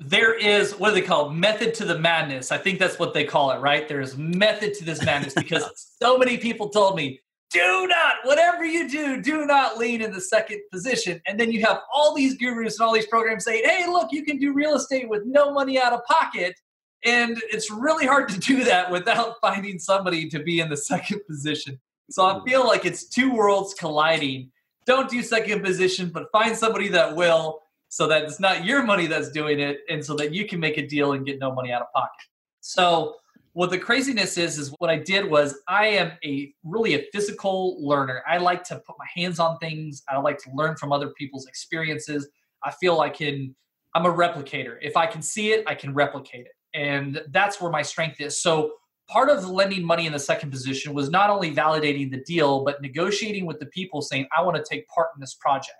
there 0.00 0.34
is 0.34 0.72
what 0.72 0.90
do 0.90 0.96
they 0.96 1.06
call 1.06 1.30
it? 1.30 1.34
method 1.34 1.72
to 1.74 1.84
the 1.84 1.98
madness. 1.98 2.50
I 2.50 2.58
think 2.58 2.78
that's 2.78 2.98
what 2.98 3.14
they 3.14 3.24
call 3.24 3.52
it, 3.52 3.60
right? 3.60 3.88
There's 3.88 4.16
method 4.18 4.74
to 4.74 4.84
this 4.84 5.04
madness 5.04 5.34
because 5.34 5.64
so 6.02 6.18
many 6.18 6.36
people 6.36 6.68
told 6.68 6.96
me, 6.96 7.20
do 7.52 7.86
not, 7.86 8.16
whatever 8.24 8.64
you 8.64 8.88
do, 8.88 9.20
do 9.20 9.44
not 9.46 9.78
lean 9.78 10.00
in 10.00 10.10
the 10.10 10.20
second 10.20 10.62
position. 10.72 11.20
And 11.26 11.38
then 11.38 11.52
you 11.52 11.64
have 11.64 11.80
all 11.94 12.14
these 12.14 12.36
gurus 12.36 12.78
and 12.78 12.86
all 12.86 12.94
these 12.94 13.06
programs 13.06 13.44
saying, 13.44 13.62
hey, 13.64 13.86
look, 13.86 14.10
you 14.10 14.24
can 14.24 14.38
do 14.38 14.52
real 14.52 14.74
estate 14.74 15.08
with 15.08 15.22
no 15.26 15.52
money 15.52 15.78
out 15.80 15.92
of 15.92 16.02
pocket. 16.06 16.58
And 17.04 17.40
it's 17.50 17.70
really 17.70 18.06
hard 18.06 18.28
to 18.30 18.40
do 18.40 18.64
that 18.64 18.90
without 18.90 19.34
finding 19.40 19.78
somebody 19.78 20.28
to 20.30 20.42
be 20.42 20.60
in 20.60 20.70
the 20.70 20.76
second 20.76 21.20
position. 21.28 21.78
So 22.10 22.24
I 22.24 22.42
feel 22.44 22.66
like 22.66 22.84
it's 22.84 23.04
two 23.04 23.32
worlds 23.32 23.74
colliding. 23.74 24.50
Don't 24.86 25.10
do 25.10 25.22
second 25.22 25.62
position, 25.62 26.08
but 26.08 26.32
find 26.32 26.56
somebody 26.56 26.88
that 26.88 27.14
will 27.14 27.61
so 27.92 28.06
that 28.06 28.22
it's 28.22 28.40
not 28.40 28.64
your 28.64 28.82
money 28.82 29.06
that's 29.06 29.30
doing 29.30 29.60
it 29.60 29.80
and 29.90 30.02
so 30.02 30.14
that 30.14 30.32
you 30.32 30.46
can 30.46 30.58
make 30.58 30.78
a 30.78 30.86
deal 30.86 31.12
and 31.12 31.26
get 31.26 31.38
no 31.38 31.52
money 31.52 31.70
out 31.70 31.82
of 31.82 31.88
pocket. 31.94 32.24
So 32.60 33.16
what 33.52 33.68
the 33.68 33.76
craziness 33.76 34.38
is 34.38 34.56
is 34.56 34.74
what 34.78 34.88
I 34.88 34.96
did 34.96 35.30
was 35.30 35.60
I 35.68 35.88
am 35.88 36.12
a 36.24 36.54
really 36.64 36.94
a 36.94 37.04
physical 37.12 37.76
learner. 37.86 38.22
I 38.26 38.38
like 38.38 38.64
to 38.64 38.76
put 38.76 38.96
my 38.98 39.04
hands 39.14 39.38
on 39.38 39.58
things. 39.58 40.02
I 40.08 40.16
like 40.16 40.38
to 40.38 40.50
learn 40.54 40.74
from 40.76 40.90
other 40.90 41.08
people's 41.18 41.46
experiences. 41.46 42.30
I 42.64 42.70
feel 42.70 43.00
I 43.00 43.10
can 43.10 43.54
I'm 43.94 44.06
a 44.06 44.10
replicator. 44.10 44.78
If 44.80 44.96
I 44.96 45.04
can 45.04 45.20
see 45.20 45.52
it, 45.52 45.62
I 45.66 45.74
can 45.74 45.92
replicate 45.92 46.46
it 46.46 46.52
and 46.72 47.20
that's 47.28 47.60
where 47.60 47.70
my 47.70 47.82
strength 47.82 48.22
is. 48.22 48.40
So 48.40 48.72
part 49.06 49.28
of 49.28 49.46
lending 49.46 49.84
money 49.84 50.06
in 50.06 50.14
the 50.14 50.18
second 50.18 50.50
position 50.50 50.94
was 50.94 51.10
not 51.10 51.28
only 51.28 51.54
validating 51.54 52.10
the 52.10 52.22
deal, 52.24 52.64
but 52.64 52.80
negotiating 52.80 53.44
with 53.44 53.58
the 53.58 53.66
people 53.66 54.00
saying, 54.00 54.28
I 54.34 54.40
want 54.40 54.56
to 54.56 54.64
take 54.66 54.88
part 54.88 55.08
in 55.14 55.20
this 55.20 55.34
project. 55.34 55.76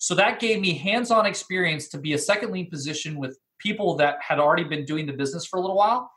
So 0.00 0.14
that 0.14 0.40
gave 0.40 0.62
me 0.62 0.72
hands 0.72 1.10
on 1.10 1.26
experience 1.26 1.88
to 1.88 1.98
be 1.98 2.14
a 2.14 2.18
second 2.18 2.52
lien 2.52 2.70
position 2.70 3.18
with 3.18 3.38
people 3.58 3.96
that 3.96 4.16
had 4.26 4.38
already 4.38 4.64
been 4.64 4.86
doing 4.86 5.04
the 5.04 5.12
business 5.12 5.44
for 5.44 5.58
a 5.58 5.60
little 5.60 5.76
while, 5.76 6.10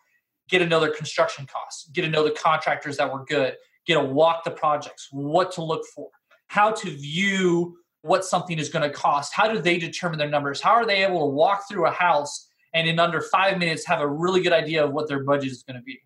get 0.47 0.59
to 0.59 0.65
know 0.65 0.79
their 0.79 0.93
construction 0.93 1.45
costs, 1.45 1.89
get 1.89 2.03
to 2.03 2.09
know 2.09 2.23
the 2.23 2.31
contractors 2.31 2.95
that 2.95 3.11
were 3.11 3.25
good, 3.25 3.55
get 3.85 3.95
to 3.95 4.05
walk 4.05 4.45
the 4.45 4.51
projects, 4.51 5.09
what 5.11 5.51
to 5.51 5.63
look 5.63 5.85
for, 5.93 6.07
how 6.47 6.71
to 6.71 6.89
view 6.91 7.75
what 8.03 8.23
something 8.23 8.57
is 8.57 8.69
going 8.69 8.89
to 8.89 8.95
cost, 8.95 9.33
how 9.33 9.51
do 9.51 9.59
they 9.59 9.77
determine 9.77 10.17
their 10.17 10.29
numbers, 10.29 10.61
how 10.61 10.71
are 10.71 10.85
they 10.85 11.03
able 11.03 11.19
to 11.19 11.35
walk 11.35 11.63
through 11.69 11.85
a 11.85 11.91
house 11.91 12.47
and 12.73 12.87
in 12.87 12.99
under 12.99 13.19
five 13.19 13.57
minutes 13.57 13.85
have 13.85 13.99
a 13.99 14.07
really 14.07 14.41
good 14.41 14.53
idea 14.53 14.85
of 14.85 14.93
what 14.93 15.09
their 15.09 15.25
budget 15.25 15.51
is 15.51 15.61
going 15.63 15.77
to 15.77 15.83
be 15.83 15.99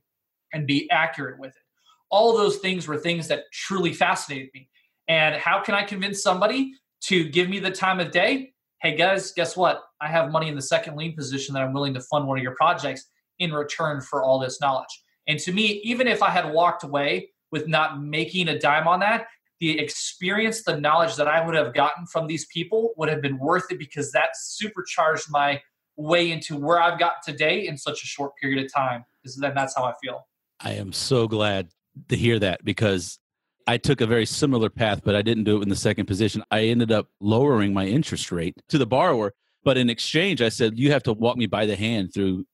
and 0.52 0.66
be 0.66 0.90
accurate 0.90 1.40
with 1.40 1.52
it. 1.52 1.62
All 2.10 2.36
those 2.36 2.58
things 2.58 2.88
were 2.88 2.98
things 2.98 3.28
that 3.28 3.44
truly 3.54 3.94
fascinated 3.94 4.50
me. 4.56 4.68
And 5.08 5.36
how 5.36 5.62
can 5.62 5.76
I 5.76 5.84
convince 5.84 6.24
somebody 6.24 6.74
to 7.02 7.28
give 7.30 7.50
me 7.50 7.60
the 7.60 7.72
time 7.72 8.00
of 8.00 8.12
day? 8.12 8.54
Hey 8.82 8.96
guys, 8.96 9.32
guess 9.32 9.58
what? 9.58 9.84
I 10.02 10.08
have 10.08 10.32
money 10.32 10.48
in 10.50 10.56
the 10.56 10.62
second 10.62 10.98
lien 10.98 11.16
position 11.16 11.54
that 11.54 11.64
I'm 11.64 11.74
willing 11.74 11.94
to 11.96 12.02
fund 12.02 12.28
one 12.28 12.38
of 12.38 12.44
your 12.44 12.56
projects 12.56 13.06
in 13.40 13.52
return 13.52 14.02
for 14.02 14.24
all 14.24 14.40
this 14.40 14.62
knowledge. 14.62 15.04
And 15.28 15.40
to 15.40 15.52
me, 15.52 15.82
even 15.84 16.08
if 16.08 16.24
I 16.24 16.30
had 16.30 16.52
walked 16.52 16.84
away 16.84 17.30
with 17.52 17.68
not 17.68 18.02
making 18.02 18.48
a 18.50 18.60
dime 18.60 18.88
on 18.88 19.00
that, 19.02 19.28
the 19.60 19.80
experience, 19.80 20.64
the 20.64 20.80
knowledge 20.80 21.16
that 21.16 21.28
I 21.28 21.44
would 21.46 21.56
have 21.56 21.74
gotten 21.74 22.06
from 22.06 22.28
these 22.28 22.46
people 22.48 22.94
would 22.98 23.10
have 23.10 23.22
been 23.22 23.40
worth 23.40 23.72
it 23.72 23.80
because 23.80 24.12
that 24.12 24.30
supercharged 24.36 25.28
my 25.30 25.62
way 25.96 26.32
into 26.32 26.56
where 26.56 26.80
I've 26.80 27.00
got 27.00 27.24
today 27.26 27.68
in 27.68 27.78
such 27.78 28.04
a 28.04 28.06
short 28.06 28.34
period 28.40 28.64
of 28.64 28.72
time. 28.72 29.04
Because 29.22 29.36
then 29.38 29.56
that's 29.56 29.76
how 29.76 29.84
I 29.84 29.94
feel. 30.02 30.28
I 30.60 30.74
am 30.74 30.94
so 30.94 31.28
glad 31.28 31.70
to 32.10 32.16
hear 32.16 32.38
that 32.40 32.64
because 32.64 33.18
I 33.68 33.78
took 33.78 34.00
a 34.00 34.08
very 34.08 34.26
similar 34.26 34.70
path, 34.70 35.02
but 35.04 35.16
I 35.16 35.22
didn't 35.22 35.44
do 35.44 35.60
it 35.60 35.64
in 35.64 35.70
the 35.70 35.76
second 35.76 36.06
position. 36.06 36.44
I 36.50 36.66
ended 36.66 36.92
up 36.92 37.10
lowering 37.20 37.74
my 37.74 37.86
interest 37.86 38.32
rate 38.32 38.56
to 38.70 38.78
the 38.78 38.88
borrower. 38.88 39.34
But 39.64 39.78
in 39.78 39.90
exchange, 39.90 40.42
I 40.42 40.48
said, 40.50 40.80
you 40.80 40.92
have 40.92 41.04
to 41.04 41.14
walk 41.14 41.36
me 41.36 41.46
by 41.46 41.66
the 41.66 41.76
hand 41.76 42.14
through 42.14 42.46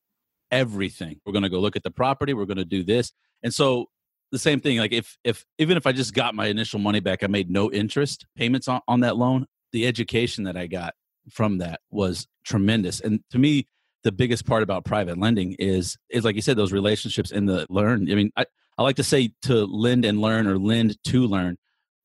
everything. 0.49 1.19
We're 1.23 1.33
going 1.33 1.43
to 1.43 1.49
go 1.49 1.59
look 1.59 1.75
at 1.75 1.83
the 1.83 1.91
property. 1.91 2.33
We're 2.33 2.45
going 2.45 2.57
to 2.57 2.65
do 2.65 2.83
this. 2.83 3.11
And 3.43 3.53
so 3.53 3.85
the 4.31 4.39
same 4.39 4.59
thing, 4.59 4.79
like 4.79 4.91
if, 4.91 5.17
if, 5.23 5.45
even 5.59 5.77
if 5.77 5.85
I 5.85 5.91
just 5.91 6.15
got 6.15 6.33
my 6.33 6.47
initial 6.47 6.79
money 6.79 6.99
back, 6.99 7.23
I 7.23 7.27
made 7.27 7.51
no 7.51 7.71
interest 7.71 8.25
payments 8.35 8.67
on, 8.67 8.81
on 8.87 9.01
that 9.01 9.15
loan, 9.15 9.45
the 9.71 9.85
education 9.85 10.45
that 10.45 10.57
I 10.57 10.65
got 10.65 10.95
from 11.29 11.59
that 11.59 11.81
was 11.91 12.27
tremendous. 12.43 12.99
And 12.99 13.19
to 13.29 13.37
me, 13.37 13.67
the 14.03 14.11
biggest 14.11 14.45
part 14.45 14.63
about 14.63 14.83
private 14.83 15.17
lending 15.17 15.55
is 15.59 15.97
is 16.09 16.25
like 16.25 16.35
you 16.35 16.41
said, 16.41 16.57
those 16.57 16.73
relationships 16.73 17.31
and 17.31 17.47
the 17.47 17.65
learn. 17.69 18.11
I 18.11 18.15
mean, 18.15 18.31
I, 18.35 18.45
I 18.77 18.83
like 18.83 18.95
to 18.97 19.03
say 19.03 19.33
to 19.43 19.65
lend 19.65 20.05
and 20.05 20.19
learn 20.19 20.47
or 20.47 20.57
lend 20.57 20.97
to 21.05 21.27
learn 21.27 21.57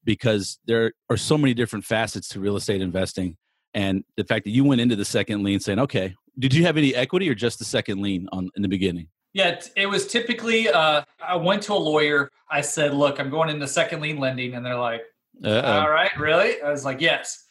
because 0.05 0.59
there 0.67 0.93
are 1.11 1.17
so 1.17 1.37
many 1.39 1.55
different 1.55 1.85
facets 1.85 2.29
to 2.29 2.41
real 2.41 2.57
estate 2.57 2.81
investing. 2.81 3.37
And 3.75 4.05
the 4.17 4.25
fact 4.25 4.45
that 4.45 4.51
you 4.51 4.65
went 4.65 4.81
into 4.81 4.97
the 4.97 5.05
second 5.05 5.43
lien 5.43 5.61
saying, 5.61 5.79
okay, 5.79 6.15
did 6.39 6.55
you 6.55 6.65
have 6.65 6.77
any 6.77 6.95
equity 6.95 7.29
or 7.29 7.35
just 7.35 7.59
the 7.59 7.65
second 7.65 8.01
lien 8.01 8.29
on 8.33 8.51
in 8.57 8.63
the 8.63 8.69
beginning? 8.69 9.09
Yeah, 9.35 9.61
it 9.77 9.87
was 9.87 10.07
typically 10.07 10.69
uh, 10.69 11.03
I 11.27 11.37
went 11.37 11.63
to 11.65 11.75
a 11.75 11.75
lawyer. 11.75 12.31
I 12.51 12.63
said, 12.63 12.95
look, 12.95 13.21
I'm 13.21 13.31
going 13.31 13.51
into 13.51 13.67
second 13.67 14.01
lien 14.01 14.19
lending. 14.19 14.55
And 14.55 14.65
they're 14.65 14.77
like, 14.77 15.03
Uh-oh. 15.45 15.61
all 15.61 15.91
right, 15.91 16.17
really? 16.19 16.61
I 16.63 16.71
was 16.71 16.85
like, 16.85 17.01
yes 17.01 17.45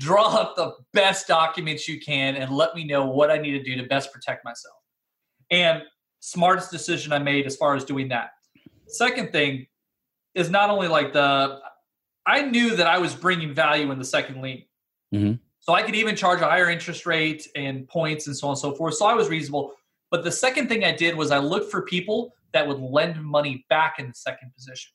draw 0.00 0.34
up 0.34 0.56
the 0.56 0.72
best 0.92 1.28
documents 1.28 1.86
you 1.86 2.00
can 2.00 2.34
and 2.34 2.50
let 2.50 2.74
me 2.74 2.84
know 2.84 3.04
what 3.04 3.30
I 3.30 3.36
need 3.36 3.52
to 3.52 3.62
do 3.62 3.76
to 3.76 3.86
best 3.86 4.12
protect 4.12 4.44
myself. 4.44 4.74
And 5.50 5.82
smartest 6.20 6.70
decision 6.70 7.12
I 7.12 7.18
made 7.18 7.46
as 7.46 7.54
far 7.56 7.76
as 7.76 7.84
doing 7.84 8.08
that. 8.08 8.30
Second 8.92 9.32
thing 9.32 9.66
is 10.34 10.50
not 10.50 10.70
only 10.70 10.88
like 10.88 11.12
the 11.12 11.60
I 12.26 12.42
knew 12.42 12.76
that 12.76 12.86
I 12.86 12.98
was 12.98 13.14
bringing 13.14 13.54
value 13.54 13.90
in 13.90 13.98
the 13.98 14.04
second 14.04 14.40
lien. 14.42 14.64
Mm-hmm. 15.14 15.34
So 15.60 15.74
I 15.74 15.82
could 15.82 15.94
even 15.94 16.16
charge 16.16 16.40
a 16.40 16.44
higher 16.44 16.70
interest 16.70 17.06
rate 17.06 17.48
and 17.54 17.88
points 17.88 18.26
and 18.26 18.36
so 18.36 18.48
on 18.48 18.52
and 18.52 18.58
so 18.58 18.74
forth. 18.74 18.94
So 18.94 19.06
I 19.06 19.14
was 19.14 19.28
reasonable. 19.28 19.74
But 20.10 20.24
the 20.24 20.32
second 20.32 20.68
thing 20.68 20.84
I 20.84 20.92
did 20.92 21.16
was 21.16 21.30
I 21.30 21.38
looked 21.38 21.70
for 21.70 21.82
people 21.82 22.34
that 22.52 22.66
would 22.66 22.80
lend 22.80 23.22
money 23.22 23.64
back 23.68 23.98
in 23.98 24.08
the 24.08 24.14
second 24.14 24.52
position 24.54 24.92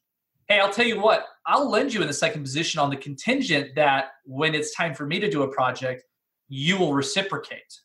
hey, 0.47 0.59
I'll 0.59 0.71
tell 0.71 0.85
you 0.85 0.99
what, 0.99 1.25
I'll 1.45 1.69
lend 1.69 1.93
you 1.93 2.01
in 2.01 2.07
the 2.07 2.13
second 2.13 2.43
position 2.43 2.79
on 2.79 2.89
the 2.89 2.97
contingent 2.97 3.75
that 3.75 4.11
when 4.25 4.53
it's 4.53 4.75
time 4.75 4.93
for 4.93 5.05
me 5.05 5.19
to 5.19 5.29
do 5.29 5.43
a 5.43 5.47
project, 5.47 6.03
you 6.47 6.77
will 6.77 6.93
reciprocate. 6.93 7.81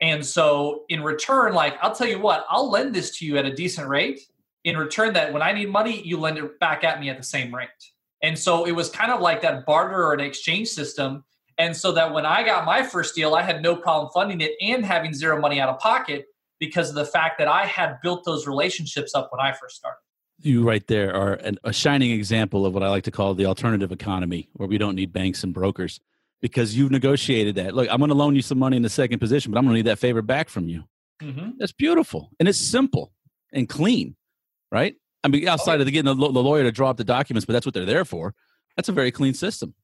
And 0.00 0.24
so 0.24 0.84
in 0.88 1.02
return, 1.02 1.54
like, 1.54 1.76
I'll 1.80 1.94
tell 1.94 2.08
you 2.08 2.18
what, 2.18 2.44
I'll 2.50 2.70
lend 2.70 2.94
this 2.94 3.16
to 3.18 3.26
you 3.26 3.38
at 3.38 3.46
a 3.46 3.54
decent 3.54 3.88
rate. 3.88 4.20
In 4.64 4.76
return, 4.76 5.12
that 5.14 5.32
when 5.32 5.42
I 5.42 5.52
need 5.52 5.70
money, 5.70 6.02
you 6.02 6.18
lend 6.18 6.38
it 6.38 6.58
back 6.60 6.84
at 6.84 7.00
me 7.00 7.10
at 7.10 7.16
the 7.16 7.24
same 7.24 7.54
rate. 7.54 7.68
And 8.22 8.38
so 8.38 8.64
it 8.64 8.72
was 8.72 8.88
kind 8.88 9.10
of 9.10 9.20
like 9.20 9.42
that 9.42 9.66
barter 9.66 10.04
or 10.04 10.14
an 10.14 10.20
exchange 10.20 10.68
system. 10.68 11.24
And 11.58 11.76
so 11.76 11.92
that 11.92 12.12
when 12.14 12.24
I 12.24 12.44
got 12.44 12.64
my 12.64 12.82
first 12.82 13.14
deal, 13.14 13.34
I 13.34 13.42
had 13.42 13.62
no 13.62 13.74
problem 13.74 14.10
funding 14.14 14.40
it 14.40 14.52
and 14.60 14.84
having 14.84 15.12
zero 15.12 15.40
money 15.40 15.60
out 15.60 15.68
of 15.68 15.80
pocket 15.80 16.26
because 16.60 16.88
of 16.88 16.94
the 16.94 17.04
fact 17.04 17.38
that 17.38 17.48
I 17.48 17.66
had 17.66 18.00
built 18.02 18.24
those 18.24 18.46
relationships 18.46 19.14
up 19.14 19.30
when 19.32 19.44
I 19.44 19.52
first 19.52 19.76
started 19.76 19.98
you 20.44 20.62
right 20.62 20.86
there 20.86 21.14
are 21.14 21.34
an, 21.34 21.58
a 21.64 21.72
shining 21.72 22.10
example 22.10 22.66
of 22.66 22.74
what 22.74 22.82
I 22.82 22.88
like 22.88 23.04
to 23.04 23.10
call 23.10 23.34
the 23.34 23.46
alternative 23.46 23.92
economy, 23.92 24.48
where 24.54 24.68
we 24.68 24.78
don't 24.78 24.94
need 24.94 25.12
banks 25.12 25.44
and 25.44 25.54
brokers 25.54 26.00
because 26.40 26.76
you've 26.76 26.90
negotiated 26.90 27.54
that. 27.56 27.74
Look, 27.74 27.88
I'm 27.90 27.98
going 27.98 28.08
to 28.08 28.14
loan 28.14 28.34
you 28.34 28.42
some 28.42 28.58
money 28.58 28.76
in 28.76 28.82
the 28.82 28.90
second 28.90 29.20
position, 29.20 29.52
but 29.52 29.58
I'm 29.58 29.64
going 29.64 29.74
to 29.74 29.78
need 29.78 29.90
that 29.90 29.98
favor 29.98 30.22
back 30.22 30.48
from 30.48 30.68
you. 30.68 30.84
Mm-hmm. 31.22 31.52
That's 31.58 31.72
beautiful 31.72 32.30
and 32.40 32.48
it's 32.48 32.58
simple 32.58 33.12
and 33.52 33.68
clean, 33.68 34.16
right? 34.72 34.96
I 35.22 35.28
mean, 35.28 35.46
oh, 35.46 35.52
outside 35.52 35.78
of 35.78 35.86
the, 35.86 35.92
getting 35.92 36.16
the, 36.16 36.32
the 36.32 36.42
lawyer 36.42 36.64
to 36.64 36.72
draw 36.72 36.90
up 36.90 36.96
the 36.96 37.04
documents, 37.04 37.44
but 37.44 37.52
that's 37.52 37.66
what 37.66 37.74
they're 37.74 37.84
there 37.84 38.04
for. 38.04 38.34
That's 38.76 38.88
a 38.88 38.92
very 38.92 39.12
clean 39.12 39.34
system. 39.34 39.74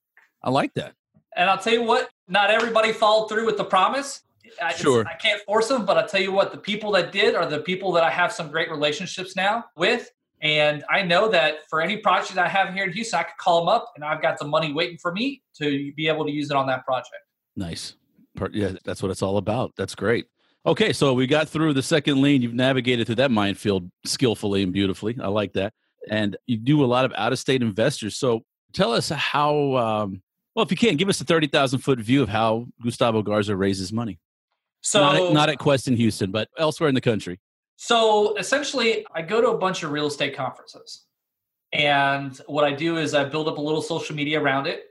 I 0.43 0.51
like 0.51 0.75
that. 0.75 0.95
And 1.37 1.49
I'll 1.49 1.59
tell 1.59 1.75
you 1.75 1.85
what, 1.85 2.11
not 2.27 2.51
everybody 2.51 2.93
followed 2.93 3.29
through 3.29 3.47
with 3.47 3.57
the 3.57 3.65
promise. 3.65 4.23
I, 4.61 4.75
sure. 4.75 5.07
I 5.07 5.15
can't 5.15 5.41
force 5.43 5.69
them, 5.69 5.85
but 5.85 5.99
I'll 5.99 6.09
tell 6.09 6.23
you 6.23 6.33
what, 6.33 6.51
the 6.51 6.59
people 6.59 6.91
that 6.93 7.13
did 7.13 7.35
are 7.35 7.47
the 7.47 7.61
people 7.61 7.93
that 7.93 8.03
I 8.03 8.11
have 8.11 8.33
some 8.33 8.51
great 8.51 8.71
relationships 8.71 9.37
now 9.37 9.67
with. 9.77 10.11
And 10.41 10.85
I 10.91 11.03
know 11.03 11.29
that 11.29 11.69
for 11.69 11.81
any 11.81 11.99
project 11.99 12.39
I 12.39 12.49
have 12.49 12.73
here 12.73 12.85
in 12.85 12.93
Houston, 12.93 13.21
I 13.21 13.25
could 13.25 13.37
call 13.39 13.61
them 13.61 13.69
up 13.69 13.93
and 13.95 14.05
I've 14.05 14.23
got 14.23 14.39
the 14.39 14.47
money 14.47 14.73
waiting 14.73 14.97
for 14.97 15.13
me 15.13 15.43
to 15.59 15.93
be 15.95 16.09
able 16.09 16.25
to 16.25 16.33
use 16.33 16.51
it 16.51 16.57
on 16.57 16.67
that 16.69 16.85
project. 16.85 17.23
Nice. 17.57 17.95
Yeah, 18.53 18.73
that's 18.85 19.03
what 19.03 19.11
it's 19.11 19.23
all 19.23 19.37
about. 19.37 19.73
That's 19.77 19.95
great. 19.95 20.27
Okay, 20.69 20.93
so 20.93 21.15
we 21.15 21.27
got 21.27 21.49
through 21.49 21.73
the 21.73 21.83
second 21.83 22.21
lien. 22.21 22.43
You've 22.43 22.53
navigated 22.53 23.07
through 23.07 23.17
that 23.17 23.31
minefield 23.31 23.91
skillfully 24.05 24.63
and 24.63 24.71
beautifully. 24.71 25.17
I 25.19 25.29
like 25.29 25.55
that. 25.55 25.73
And 26.11 26.37
you 26.47 26.59
do 26.59 26.85
a 26.85 26.87
lot 26.87 27.07
of 27.07 27.13
out 27.17 27.33
of 27.33 27.39
state 27.39 27.63
investors. 27.63 28.17
So 28.17 28.45
tell 28.75 28.93
us 28.93 29.09
how, 29.09 29.77
um, 29.77 30.21
well, 30.55 30.67
if 30.67 30.71
you 30.71 30.77
can, 30.77 30.97
give 30.97 31.09
us 31.09 31.23
a 31.23 31.25
30,000 31.25 31.79
foot 31.79 31.99
view 32.01 32.23
of 32.23 32.29
how 32.29 32.67
Gustavo 32.83 33.23
Garza 33.23 33.57
raises 33.57 33.95
money. 33.95 34.19
So, 34.83 35.01
not 35.01 35.17
at, 35.17 35.33
not 35.33 35.49
at 35.49 35.59
Quest 35.59 35.89
in 35.89 35.97
Houston, 35.97 36.31
but 36.31 36.49
elsewhere 36.59 36.91
in 36.91 36.95
the 36.95 37.01
country. 37.01 37.41
So 37.77 38.37
essentially, 38.37 39.07
I 39.15 39.23
go 39.23 39.41
to 39.41 39.49
a 39.49 39.57
bunch 39.57 39.83
of 39.85 39.91
real 39.91 40.07
estate 40.07 40.37
conferences. 40.37 41.07
And 41.73 42.39
what 42.47 42.65
I 42.65 42.73
do 42.73 42.99
is 42.99 43.15
I 43.15 43.25
build 43.25 43.49
up 43.49 43.57
a 43.57 43.61
little 43.63 43.81
social 43.81 44.15
media 44.15 44.39
around 44.39 44.67
it. 44.67 44.83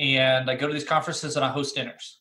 And 0.00 0.50
I 0.50 0.56
go 0.56 0.66
to 0.66 0.72
these 0.72 0.82
conferences 0.82 1.36
and 1.36 1.44
I 1.44 1.50
host 1.50 1.76
dinners. 1.76 2.18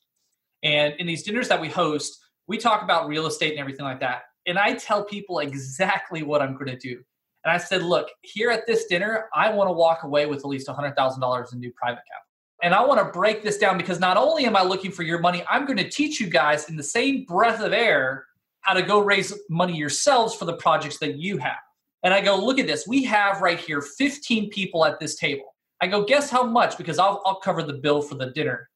And 0.62 0.94
in 1.00 1.08
these 1.08 1.24
dinners 1.24 1.48
that 1.48 1.60
we 1.60 1.70
host, 1.70 2.20
we 2.50 2.58
talk 2.58 2.82
about 2.82 3.08
real 3.08 3.28
estate 3.28 3.52
and 3.52 3.60
everything 3.60 3.86
like 3.86 4.00
that. 4.02 4.24
And 4.48 4.58
I 4.58 4.74
tell 4.74 5.06
people 5.06 5.40
exactly 5.40 6.24
what 6.24 6.42
I'm 6.42 6.54
going 6.54 6.66
to 6.66 6.78
do. 6.78 7.00
And 7.46 7.52
I 7.54 7.58
said, 7.58 7.84
look, 7.84 8.10
here 8.22 8.50
at 8.50 8.66
this 8.68 8.86
dinner, 8.86 9.26
I 9.34 9.54
want 9.54 9.70
to 9.70 9.72
walk 9.72 10.04
away 10.04 10.26
with 10.26 10.40
at 10.40 10.46
least 10.46 10.68
$100,000 10.68 11.54
in 11.54 11.60
new 11.60 11.72
private 11.74 12.00
capital. 12.00 12.26
And 12.62 12.74
I 12.74 12.84
want 12.84 13.00
to 13.00 13.18
break 13.18 13.44
this 13.44 13.58
down 13.58 13.78
because 13.78 14.00
not 14.00 14.18
only 14.18 14.46
am 14.46 14.56
I 14.56 14.64
looking 14.64 14.92
for 14.92 15.04
your 15.04 15.20
money, 15.20 15.44
I'm 15.50 15.66
going 15.66 15.78
to 15.78 15.90
teach 15.90 16.20
you 16.20 16.28
guys 16.28 16.68
in 16.68 16.76
the 16.76 16.84
same 16.84 17.24
breath 17.26 17.62
of 17.62 17.72
air 17.72 18.26
how 18.62 18.74
to 18.74 18.82
go 18.82 19.00
raise 19.00 19.34
money 19.50 19.78
yourselves 19.78 20.36
for 20.36 20.46
the 20.46 20.58
projects 20.58 20.98
that 21.00 21.18
you 21.18 21.38
have. 21.38 21.60
And 22.04 22.14
I 22.14 22.20
go, 22.20 22.36
look 22.36 22.60
at 22.60 22.68
this. 22.68 22.88
We 22.88 23.04
have 23.06 23.42
right 23.42 23.60
here 23.60 23.82
15 23.82 24.50
people 24.50 24.84
at 24.86 25.00
this 25.00 25.16
table. 25.16 25.56
I 25.82 25.88
go, 25.88 26.04
guess 26.04 26.30
how 26.30 26.44
much? 26.44 26.78
Because 26.78 27.00
I'll, 27.00 27.22
I'll 27.26 27.40
cover 27.40 27.64
the 27.64 27.74
bill 27.74 28.02
for 28.02 28.16
the 28.16 28.32
dinner. 28.32 28.69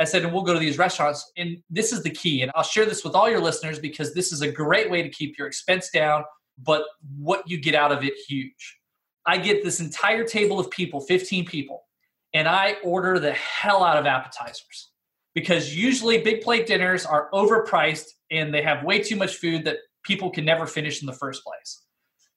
I 0.00 0.04
said, 0.04 0.24
and 0.24 0.32
we'll 0.32 0.42
go 0.42 0.54
to 0.54 0.58
these 0.58 0.78
restaurants. 0.78 1.30
And 1.36 1.58
this 1.68 1.92
is 1.92 2.02
the 2.02 2.10
key. 2.10 2.40
And 2.40 2.50
I'll 2.54 2.62
share 2.62 2.86
this 2.86 3.04
with 3.04 3.14
all 3.14 3.28
your 3.28 3.40
listeners 3.40 3.78
because 3.78 4.14
this 4.14 4.32
is 4.32 4.40
a 4.40 4.50
great 4.50 4.90
way 4.90 5.02
to 5.02 5.10
keep 5.10 5.36
your 5.36 5.46
expense 5.46 5.90
down, 5.90 6.24
but 6.58 6.84
what 7.18 7.46
you 7.46 7.60
get 7.60 7.74
out 7.74 7.92
of 7.92 8.02
it, 8.02 8.14
huge. 8.26 8.78
I 9.26 9.36
get 9.36 9.62
this 9.62 9.78
entire 9.78 10.24
table 10.24 10.58
of 10.58 10.70
people, 10.70 11.00
15 11.02 11.44
people, 11.44 11.84
and 12.32 12.48
I 12.48 12.76
order 12.82 13.18
the 13.18 13.32
hell 13.32 13.84
out 13.84 13.98
of 13.98 14.06
appetizers 14.06 14.90
because 15.34 15.76
usually 15.76 16.22
big 16.22 16.40
plate 16.40 16.66
dinners 16.66 17.04
are 17.04 17.28
overpriced 17.34 18.06
and 18.30 18.54
they 18.54 18.62
have 18.62 18.82
way 18.82 19.02
too 19.02 19.16
much 19.16 19.36
food 19.36 19.64
that 19.64 19.76
people 20.02 20.30
can 20.30 20.46
never 20.46 20.66
finish 20.66 21.02
in 21.02 21.06
the 21.06 21.12
first 21.12 21.44
place. 21.44 21.84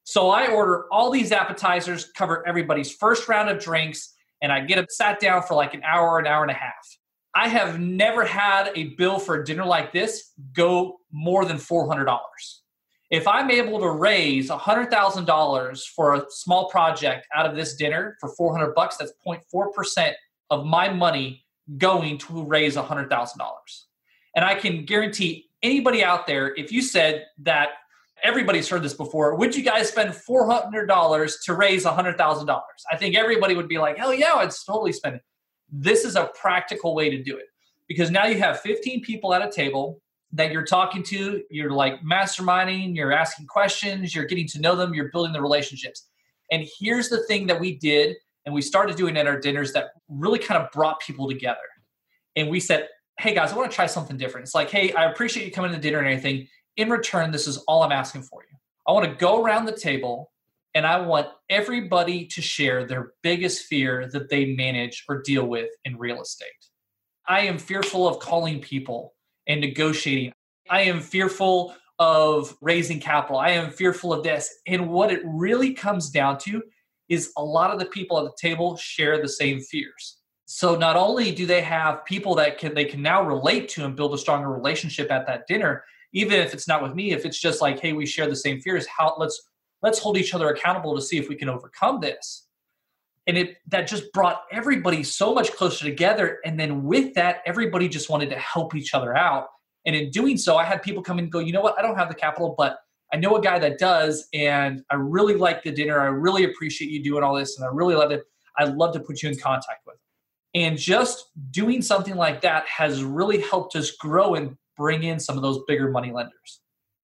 So 0.03 0.31
I 0.31 0.47
order 0.47 0.85
all 0.91 1.11
these 1.11 1.31
appetizers, 1.31 2.11
cover 2.11 2.45
everybody's 2.45 2.91
first 2.91 3.29
round 3.29 3.49
of 3.49 3.63
drinks, 3.63 4.13
and 4.41 4.51
I 4.51 4.59
get 4.59 4.75
them 4.75 4.87
sat 4.89 5.21
down 5.21 5.43
for 5.43 5.53
like 5.53 5.73
an 5.73 5.81
hour, 5.83 6.19
an 6.19 6.27
hour 6.27 6.41
and 6.41 6.51
a 6.51 6.55
half. 6.55 6.97
I 7.35 7.47
have 7.47 7.79
never 7.79 8.25
had 8.25 8.71
a 8.75 8.95
bill 8.95 9.19
for 9.19 9.41
a 9.41 9.45
dinner 9.45 9.65
like 9.65 9.91
this 9.91 10.33
go 10.53 10.99
more 11.11 11.45
than 11.45 11.57
$400. 11.57 12.17
If 13.09 13.27
I'm 13.27 13.51
able 13.51 13.79
to 13.79 13.89
raise 13.89 14.49
$100,000 14.49 15.83
for 15.95 16.15
a 16.15 16.25
small 16.29 16.69
project 16.69 17.27
out 17.35 17.45
of 17.45 17.55
this 17.55 17.75
dinner 17.75 18.17
for 18.19 18.29
400 18.35 18.73
bucks, 18.73 18.97
that's 18.97 19.13
0.4% 19.25 20.13
of 20.49 20.65
my 20.65 20.89
money 20.89 21.45
going 21.77 22.17
to 22.19 22.43
raise 22.43 22.75
$100,000. 22.75 23.29
And 24.35 24.45
I 24.45 24.55
can 24.55 24.85
guarantee 24.85 25.49
anybody 25.61 26.03
out 26.03 26.27
there, 26.27 26.53
if 26.55 26.71
you 26.71 26.81
said 26.81 27.25
that 27.39 27.69
everybody's 28.23 28.67
heard 28.69 28.83
this 28.83 28.93
before, 28.93 29.35
would 29.35 29.55
you 29.55 29.63
guys 29.63 29.89
spend 29.89 30.11
$400 30.11 31.33
to 31.45 31.53
raise 31.53 31.85
$100,000? 31.85 32.61
I 32.91 32.97
think 32.97 33.15
everybody 33.15 33.55
would 33.55 33.67
be 33.67 33.77
like, 33.77 33.97
hell 33.97 34.13
yeah, 34.13 34.33
I'd 34.35 34.51
totally 34.65 34.93
spend 34.93 35.15
it. 35.17 35.21
This 35.75 36.05
is 36.05 36.15
a 36.15 36.29
practical 36.39 36.93
way 36.93 37.09
to 37.09 37.21
do 37.21 37.35
it 37.35 37.47
because 37.87 38.11
now 38.11 38.25
you 38.27 38.37
have 38.37 38.59
15 38.61 39.01
people 39.01 39.33
at 39.33 39.41
a 39.41 39.51
table 39.51 39.99
that 40.31 40.51
you're 40.51 40.65
talking 40.65 41.01
to, 41.03 41.41
you're 41.49 41.71
like 41.71 42.01
masterminding, 42.01 42.95
you're 42.95 43.11
asking 43.11 43.47
questions, 43.47 44.13
you're 44.13 44.25
getting 44.25 44.47
to 44.49 44.61
know 44.61 44.75
them, 44.75 44.93
you're 44.93 45.09
building 45.09 45.33
the 45.33 45.41
relationships. 45.41 46.07
And 46.51 46.67
here's 46.79 47.09
the 47.09 47.23
thing 47.23 47.47
that 47.47 47.59
we 47.59 47.75
did 47.77 48.15
and 48.45 48.53
we 48.53 48.61
started 48.61 48.95
doing 48.95 49.17
at 49.17 49.25
our 49.25 49.39
dinners 49.39 49.73
that 49.73 49.91
really 50.07 50.39
kind 50.39 50.61
of 50.61 50.69
brought 50.71 50.99
people 50.99 51.27
together. 51.27 51.57
And 52.35 52.49
we 52.49 52.59
said, 52.59 52.87
hey 53.19 53.33
guys, 53.33 53.51
I 53.51 53.55
want 53.55 53.71
to 53.71 53.75
try 53.75 53.87
something 53.87 54.17
different. 54.17 54.45
It's 54.45 54.55
like, 54.55 54.69
hey, 54.69 54.91
I 54.93 55.05
appreciate 55.05 55.45
you 55.45 55.51
coming 55.51 55.71
to 55.71 55.79
dinner 55.79 55.99
and 55.99 56.07
anything. 56.07 56.47
In 56.77 56.89
return, 56.89 57.31
this 57.31 57.47
is 57.47 57.57
all 57.67 57.83
I'm 57.83 57.91
asking 57.91 58.23
for 58.23 58.43
you. 58.43 58.57
I 58.87 58.91
want 58.91 59.05
to 59.09 59.15
go 59.15 59.43
around 59.43 59.65
the 59.65 59.77
table 59.77 60.31
and 60.73 60.85
I 60.85 60.99
want 61.01 61.27
everybody 61.49 62.25
to 62.27 62.41
share 62.41 62.85
their 62.85 63.13
biggest 63.21 63.65
fear 63.65 64.09
that 64.11 64.29
they 64.29 64.55
manage 64.55 65.03
or 65.07 65.21
deal 65.21 65.45
with 65.45 65.69
in 65.85 65.97
real 65.97 66.21
estate. 66.21 66.49
I 67.27 67.41
am 67.41 67.57
fearful 67.57 68.07
of 68.07 68.19
calling 68.19 68.59
people 68.59 69.13
and 69.47 69.61
negotiating. 69.61 70.33
I 70.69 70.81
am 70.81 70.99
fearful 70.99 71.75
of 71.99 72.55
raising 72.61 72.99
capital. 72.99 73.37
I 73.37 73.51
am 73.51 73.71
fearful 73.71 74.13
of 74.13 74.23
this. 74.23 74.49
And 74.67 74.89
what 74.89 75.11
it 75.11 75.21
really 75.23 75.73
comes 75.73 76.09
down 76.09 76.37
to 76.39 76.61
is 77.07 77.31
a 77.37 77.43
lot 77.43 77.71
of 77.71 77.79
the 77.79 77.85
people 77.85 78.17
at 78.17 78.25
the 78.25 78.35
table 78.39 78.75
share 78.77 79.21
the 79.21 79.29
same 79.29 79.59
fears. 79.59 80.17
So 80.45 80.75
not 80.75 80.95
only 80.95 81.31
do 81.31 81.45
they 81.45 81.61
have 81.61 82.05
people 82.05 82.35
that 82.35 82.57
can 82.57 82.73
they 82.73 82.85
can 82.85 83.01
now 83.01 83.23
relate 83.23 83.69
to 83.69 83.85
and 83.85 83.95
build 83.95 84.13
a 84.13 84.17
stronger 84.17 84.51
relationship 84.51 85.11
at 85.11 85.25
that 85.27 85.47
dinner, 85.47 85.83
even 86.11 86.39
if 86.39 86.53
it's 86.53 86.67
not 86.67 86.83
with 86.83 86.93
me, 86.93 87.11
if 87.11 87.25
it's 87.25 87.39
just 87.39 87.61
like, 87.61 87.79
hey, 87.79 87.93
we 87.93 88.05
share 88.05 88.27
the 88.27 88.35
same 88.35 88.59
fears, 88.59 88.85
how 88.85 89.15
let's 89.17 89.49
let's 89.83 89.99
hold 89.99 90.17
each 90.17 90.33
other 90.33 90.49
accountable 90.49 90.95
to 90.95 91.01
see 91.01 91.17
if 91.17 91.29
we 91.29 91.35
can 91.35 91.49
overcome 91.49 91.99
this. 91.99 92.47
And 93.27 93.37
it 93.37 93.57
that 93.67 93.87
just 93.87 94.11
brought 94.11 94.41
everybody 94.51 95.03
so 95.03 95.33
much 95.33 95.51
closer 95.53 95.85
together. 95.85 96.39
And 96.43 96.59
then 96.59 96.83
with 96.83 97.13
that 97.13 97.41
everybody 97.45 97.87
just 97.87 98.09
wanted 98.09 98.29
to 98.31 98.37
help 98.37 98.75
each 98.75 98.93
other 98.93 99.15
out. 99.15 99.47
And 99.85 99.95
in 99.95 100.09
doing 100.09 100.37
so 100.37 100.57
i 100.57 100.63
had 100.63 100.81
people 100.81 101.03
come 101.03 101.19
and 101.19 101.31
go 101.31 101.39
you 101.39 101.53
know 101.53 101.61
what? 101.61 101.77
I 101.77 101.81
don't 101.81 101.97
have 101.97 102.09
the 102.09 102.15
capital 102.15 102.55
but 102.57 102.79
i 103.11 103.17
know 103.17 103.35
a 103.35 103.41
guy 103.41 103.59
that 103.59 103.77
does 103.77 104.27
and 104.33 104.83
i 104.89 104.95
really 104.95 105.35
like 105.35 105.63
the 105.63 105.71
dinner. 105.71 105.99
I 105.99 106.05
really 106.05 106.45
appreciate 106.45 106.89
you 106.89 107.03
doing 107.03 107.23
all 107.23 107.35
this 107.35 107.57
and 107.57 107.65
i 107.65 107.69
really 107.71 107.95
love 107.95 108.11
it. 108.11 108.23
I'd 108.57 108.75
love 108.75 108.93
to 108.93 108.99
put 108.99 109.21
you 109.21 109.29
in 109.29 109.37
contact 109.37 109.85
with 109.85 109.97
and 110.53 110.77
just 110.77 111.27
doing 111.51 111.81
something 111.81 112.15
like 112.15 112.41
that 112.41 112.67
has 112.67 113.03
really 113.03 113.41
helped 113.41 113.75
us 113.75 113.91
grow 113.91 114.35
and 114.35 114.55
bring 114.77 115.03
in 115.03 115.19
some 115.19 115.35
of 115.35 115.41
those 115.41 115.59
bigger 115.67 115.89
money 115.89 116.11
lenders. 116.11 116.61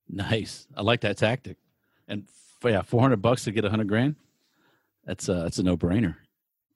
Nice. 0.08 0.68
I 0.76 0.82
like 0.82 1.02
that 1.02 1.18
tactic. 1.18 1.58
And 2.08 2.28
yeah, 2.64 2.82
four 2.82 3.02
hundred 3.02 3.22
bucks 3.22 3.44
to 3.46 3.52
get 3.52 3.66
a 3.66 3.70
hundred 3.70 3.88
grand. 3.88 4.16
That's 5.06 5.30
a 5.30 5.36
that's 5.36 5.60
a 5.60 5.64
no 5.64 5.78
brainer. 5.78 6.16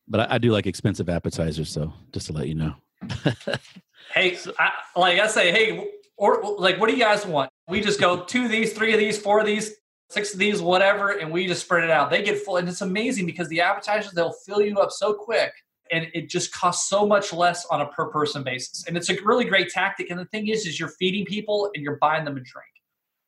But 0.08 0.32
I, 0.32 0.36
I, 0.36 0.38
do 0.38 0.52
like 0.52 0.66
expensive 0.66 1.10
appetizers, 1.10 1.70
so 1.70 1.94
just 2.12 2.28
to 2.28 2.34
let 2.34 2.48
you 2.48 2.56
know. 2.56 2.76
hey, 4.14 4.38
I, 4.60 4.72
like 4.98 5.20
I 5.20 5.28
say, 5.28 5.52
hey, 5.52 5.92
or 6.18 6.42
like, 6.58 6.80
what 6.80 6.90
do 6.90 6.96
you 6.96 7.02
guys 7.02 7.26
want? 7.26 7.50
We 7.70 7.80
just 7.80 8.02
go 8.02 8.24
two 8.24 8.46
of 8.46 8.52
these, 8.52 8.74
three 8.74 8.94
of 8.94 9.00
these, 9.00 9.18
four 9.18 9.40
of 9.40 9.46
these, 9.46 9.72
six 10.10 10.34
of 10.34 10.40
these, 10.40 10.62
whatever, 10.62 11.18
and 11.18 11.32
we 11.32 11.48
just 11.48 11.64
spread 11.64 11.84
it 11.84 11.90
out. 11.90 12.10
They 12.10 12.22
get 12.22 12.38
full, 12.40 12.58
and 12.58 12.68
it's 12.68 12.82
amazing 12.82 13.26
because 13.26 13.48
the 13.48 13.62
appetizers 13.62 14.12
they'll 14.12 14.36
fill 14.46 14.62
you 14.62 14.78
up 14.80 14.92
so 14.92 15.14
quick, 15.14 15.54
and 15.92 16.08
it 16.14 16.30
just 16.30 16.52
costs 16.52 16.90
so 16.90 17.06
much 17.06 17.32
less 17.32 17.66
on 17.68 17.82
a 17.82 17.88
per 17.88 18.08
person 18.08 18.44
basis. 18.44 18.86
And 18.88 18.98
it's 18.98 19.10
a 19.10 19.16
really 19.24 19.46
great 19.46 19.70
tactic. 19.70 20.10
And 20.10 20.20
the 20.20 20.26
thing 20.26 20.48
is, 20.48 20.66
is 20.66 20.80
you're 20.80 20.90
feeding 20.90 21.26
people 21.26 21.72
and 21.74 21.84
you're 21.84 21.98
buying 21.98 22.26
them 22.26 22.38
a 22.38 22.42
drink. 22.42 22.73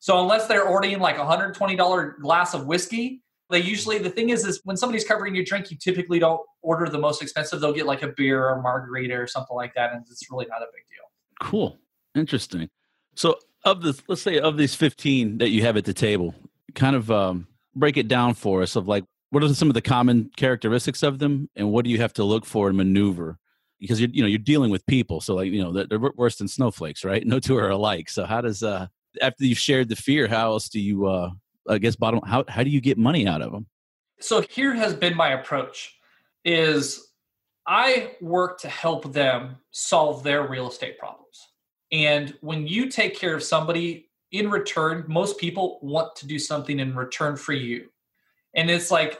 So 0.05 0.21
unless 0.21 0.45
they're 0.45 0.67
ordering 0.67 0.99
like 0.99 1.17
a 1.17 1.21
$120 1.21 2.19
glass 2.19 2.53
of 2.53 2.67
whiskey, 2.67 3.23
they 3.49 3.59
usually 3.59 3.97
the 3.97 4.11
thing 4.11 4.29
is 4.29 4.45
is 4.45 4.61
when 4.63 4.77
somebody's 4.77 5.03
covering 5.03 5.33
your 5.33 5.43
drink, 5.43 5.71
you 5.71 5.77
typically 5.77 6.19
don't 6.19 6.41
order 6.61 6.87
the 6.87 6.99
most 6.99 7.23
expensive. 7.23 7.59
They'll 7.59 7.73
get 7.73 7.87
like 7.87 8.03
a 8.03 8.09
beer 8.09 8.45
or 8.45 8.59
a 8.59 8.61
margarita 8.61 9.15
or 9.15 9.25
something 9.25 9.57
like 9.57 9.73
that, 9.73 9.93
and 9.93 10.05
it's 10.07 10.29
really 10.29 10.45
not 10.47 10.61
a 10.61 10.67
big 10.71 10.83
deal. 10.91 11.49
Cool, 11.49 11.79
interesting. 12.13 12.69
So 13.15 13.39
of 13.63 13.81
the 13.81 13.99
let's 14.07 14.21
say 14.21 14.37
of 14.37 14.57
these 14.57 14.75
15 14.75 15.39
that 15.39 15.49
you 15.49 15.63
have 15.63 15.75
at 15.75 15.85
the 15.85 15.93
table, 15.93 16.35
kind 16.75 16.95
of 16.95 17.09
um, 17.09 17.47
break 17.73 17.97
it 17.97 18.07
down 18.07 18.35
for 18.35 18.61
us 18.61 18.75
of 18.75 18.87
like 18.87 19.05
what 19.31 19.43
are 19.43 19.51
some 19.55 19.71
of 19.71 19.73
the 19.73 19.81
common 19.81 20.29
characteristics 20.37 21.01
of 21.01 21.17
them, 21.17 21.49
and 21.55 21.71
what 21.71 21.83
do 21.83 21.89
you 21.89 21.97
have 21.97 22.13
to 22.13 22.23
look 22.23 22.45
for 22.45 22.67
and 22.67 22.77
maneuver? 22.77 23.39
Because 23.79 23.99
you're 23.99 24.11
you 24.11 24.21
know 24.21 24.27
you're 24.27 24.37
dealing 24.37 24.69
with 24.69 24.85
people, 24.85 25.19
so 25.19 25.33
like 25.33 25.51
you 25.51 25.63
know 25.63 25.83
they're 25.83 25.99
worse 26.15 26.35
than 26.35 26.47
snowflakes, 26.47 27.03
right? 27.03 27.25
No 27.35 27.39
two 27.39 27.57
are 27.57 27.71
alike. 27.71 28.07
So 28.07 28.25
how 28.25 28.41
does 28.41 28.61
uh 28.61 28.85
after 29.21 29.45
you've 29.45 29.57
shared 29.57 29.89
the 29.89 29.95
fear, 29.95 30.27
how 30.27 30.51
else 30.51 30.69
do 30.69 30.79
you, 30.79 31.05
uh, 31.05 31.31
I 31.67 31.77
guess, 31.77 31.95
bottom, 31.95 32.21
how, 32.25 32.43
how 32.47 32.63
do 32.63 32.69
you 32.69 32.81
get 32.81 32.97
money 32.97 33.27
out 33.27 33.41
of 33.41 33.51
them? 33.51 33.67
So 34.19 34.41
here 34.41 34.73
has 34.73 34.93
been 34.93 35.15
my 35.15 35.29
approach 35.29 35.95
is 36.43 37.11
I 37.67 38.15
work 38.21 38.59
to 38.59 38.69
help 38.69 39.11
them 39.11 39.57
solve 39.71 40.23
their 40.23 40.47
real 40.47 40.69
estate 40.69 40.97
problems. 40.99 41.47
And 41.91 42.33
when 42.41 42.67
you 42.67 42.89
take 42.89 43.15
care 43.15 43.35
of 43.35 43.43
somebody 43.43 44.09
in 44.31 44.49
return, 44.49 45.05
most 45.07 45.37
people 45.37 45.79
want 45.81 46.15
to 46.17 46.27
do 46.27 46.39
something 46.39 46.79
in 46.79 46.95
return 46.95 47.35
for 47.35 47.53
you. 47.53 47.87
And 48.53 48.69
it's 48.69 48.91
like, 48.91 49.19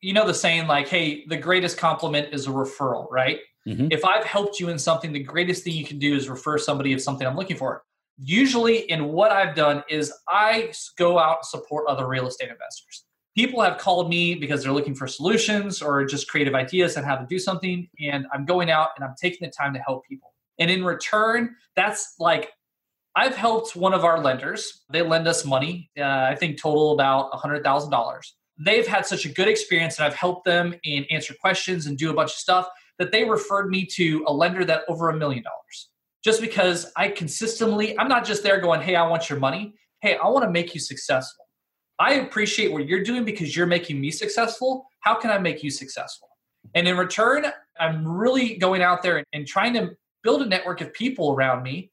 you 0.00 0.12
know, 0.12 0.26
the 0.26 0.34
saying 0.34 0.66
like, 0.66 0.88
hey, 0.88 1.24
the 1.26 1.36
greatest 1.36 1.78
compliment 1.78 2.32
is 2.32 2.46
a 2.46 2.50
referral, 2.50 3.10
right? 3.10 3.40
Mm-hmm. 3.66 3.88
If 3.90 4.04
I've 4.04 4.24
helped 4.24 4.60
you 4.60 4.68
in 4.68 4.78
something, 4.78 5.12
the 5.12 5.22
greatest 5.22 5.64
thing 5.64 5.74
you 5.74 5.84
can 5.84 5.98
do 5.98 6.14
is 6.14 6.28
refer 6.28 6.58
somebody 6.58 6.92
of 6.92 7.00
something 7.00 7.26
I'm 7.26 7.36
looking 7.36 7.56
for 7.56 7.82
usually 8.18 8.90
in 8.90 9.12
what 9.12 9.30
I've 9.30 9.54
done 9.54 9.84
is 9.88 10.12
I 10.28 10.72
go 10.96 11.18
out 11.18 11.38
and 11.38 11.46
support 11.46 11.86
other 11.88 12.06
real 12.06 12.26
estate 12.26 12.50
investors. 12.50 13.04
People 13.36 13.62
have 13.62 13.78
called 13.78 14.10
me 14.10 14.34
because 14.34 14.62
they're 14.62 14.72
looking 14.72 14.94
for 14.94 15.06
solutions 15.06 15.80
or 15.80 16.04
just 16.04 16.28
creative 16.28 16.54
ideas 16.54 16.96
on 16.96 17.04
how 17.04 17.16
to 17.16 17.24
do 17.26 17.38
something. 17.38 17.88
And 18.00 18.26
I'm 18.32 18.44
going 18.44 18.70
out 18.70 18.88
and 18.96 19.04
I'm 19.04 19.14
taking 19.20 19.46
the 19.46 19.52
time 19.52 19.72
to 19.74 19.80
help 19.80 20.04
people. 20.04 20.34
And 20.58 20.70
in 20.70 20.84
return, 20.84 21.54
that's 21.76 22.16
like 22.18 22.50
I've 23.14 23.36
helped 23.36 23.76
one 23.76 23.94
of 23.94 24.04
our 24.04 24.20
lenders. 24.20 24.84
They 24.90 25.02
lend 25.02 25.28
us 25.28 25.44
money, 25.44 25.90
uh, 25.96 26.02
I 26.02 26.34
think 26.34 26.60
total 26.60 26.92
about 26.92 27.30
$100,000. 27.32 28.20
They've 28.58 28.86
had 28.86 29.06
such 29.06 29.24
a 29.24 29.28
good 29.28 29.46
experience 29.46 29.98
and 29.98 30.06
I've 30.06 30.14
helped 30.14 30.44
them 30.44 30.74
and 30.84 31.06
answer 31.10 31.34
questions 31.40 31.86
and 31.86 31.96
do 31.96 32.10
a 32.10 32.14
bunch 32.14 32.30
of 32.30 32.36
stuff 32.36 32.68
that 32.98 33.12
they 33.12 33.22
referred 33.22 33.70
me 33.70 33.86
to 33.94 34.24
a 34.26 34.32
lender 34.32 34.64
that 34.64 34.82
over 34.88 35.10
a 35.10 35.16
million 35.16 35.44
dollars 35.44 35.90
just 36.24 36.40
because 36.40 36.90
I 36.96 37.08
consistently, 37.08 37.98
I'm 37.98 38.08
not 38.08 38.24
just 38.24 38.42
there 38.42 38.60
going, 38.60 38.80
hey, 38.80 38.96
I 38.96 39.06
want 39.06 39.30
your 39.30 39.38
money. 39.38 39.74
Hey, 40.00 40.16
I 40.16 40.28
want 40.28 40.44
to 40.44 40.50
make 40.50 40.74
you 40.74 40.80
successful. 40.80 41.44
I 41.98 42.14
appreciate 42.14 42.72
what 42.72 42.86
you're 42.86 43.02
doing 43.02 43.24
because 43.24 43.56
you're 43.56 43.66
making 43.66 44.00
me 44.00 44.10
successful. 44.10 44.86
How 45.00 45.14
can 45.14 45.30
I 45.30 45.38
make 45.38 45.62
you 45.62 45.70
successful? 45.70 46.28
And 46.74 46.86
in 46.86 46.96
return, 46.96 47.46
I'm 47.80 48.06
really 48.06 48.56
going 48.56 48.82
out 48.82 49.02
there 49.02 49.24
and 49.32 49.46
trying 49.46 49.72
to 49.74 49.90
build 50.22 50.42
a 50.42 50.46
network 50.46 50.80
of 50.80 50.92
people 50.92 51.32
around 51.32 51.62
me 51.62 51.90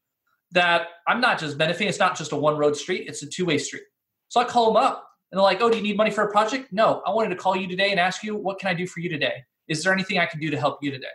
that 0.51 0.87
I'm 1.07 1.21
not 1.21 1.39
just 1.39 1.57
benefiting. 1.57 1.87
It's 1.87 1.99
not 1.99 2.17
just 2.17 2.31
a 2.31 2.35
one 2.35 2.57
road 2.57 2.75
street, 2.75 3.07
it's 3.07 3.23
a 3.23 3.27
two 3.27 3.45
way 3.45 3.57
street. 3.57 3.83
So 4.29 4.39
I 4.39 4.43
call 4.43 4.67
them 4.67 4.83
up 4.83 5.07
and 5.31 5.39
they're 5.39 5.43
like, 5.43 5.61
oh, 5.61 5.69
do 5.69 5.77
you 5.77 5.83
need 5.83 5.97
money 5.97 6.11
for 6.11 6.23
a 6.23 6.31
project? 6.31 6.71
No, 6.71 7.01
I 7.05 7.11
wanted 7.11 7.29
to 7.29 7.35
call 7.35 7.55
you 7.55 7.67
today 7.67 7.91
and 7.91 7.99
ask 7.99 8.23
you, 8.23 8.35
what 8.35 8.59
can 8.59 8.69
I 8.69 8.73
do 8.73 8.87
for 8.87 8.99
you 8.99 9.09
today? 9.09 9.43
Is 9.67 9.83
there 9.83 9.93
anything 9.93 10.19
I 10.19 10.25
can 10.25 10.39
do 10.39 10.49
to 10.51 10.59
help 10.59 10.79
you 10.81 10.91
today? 10.91 11.07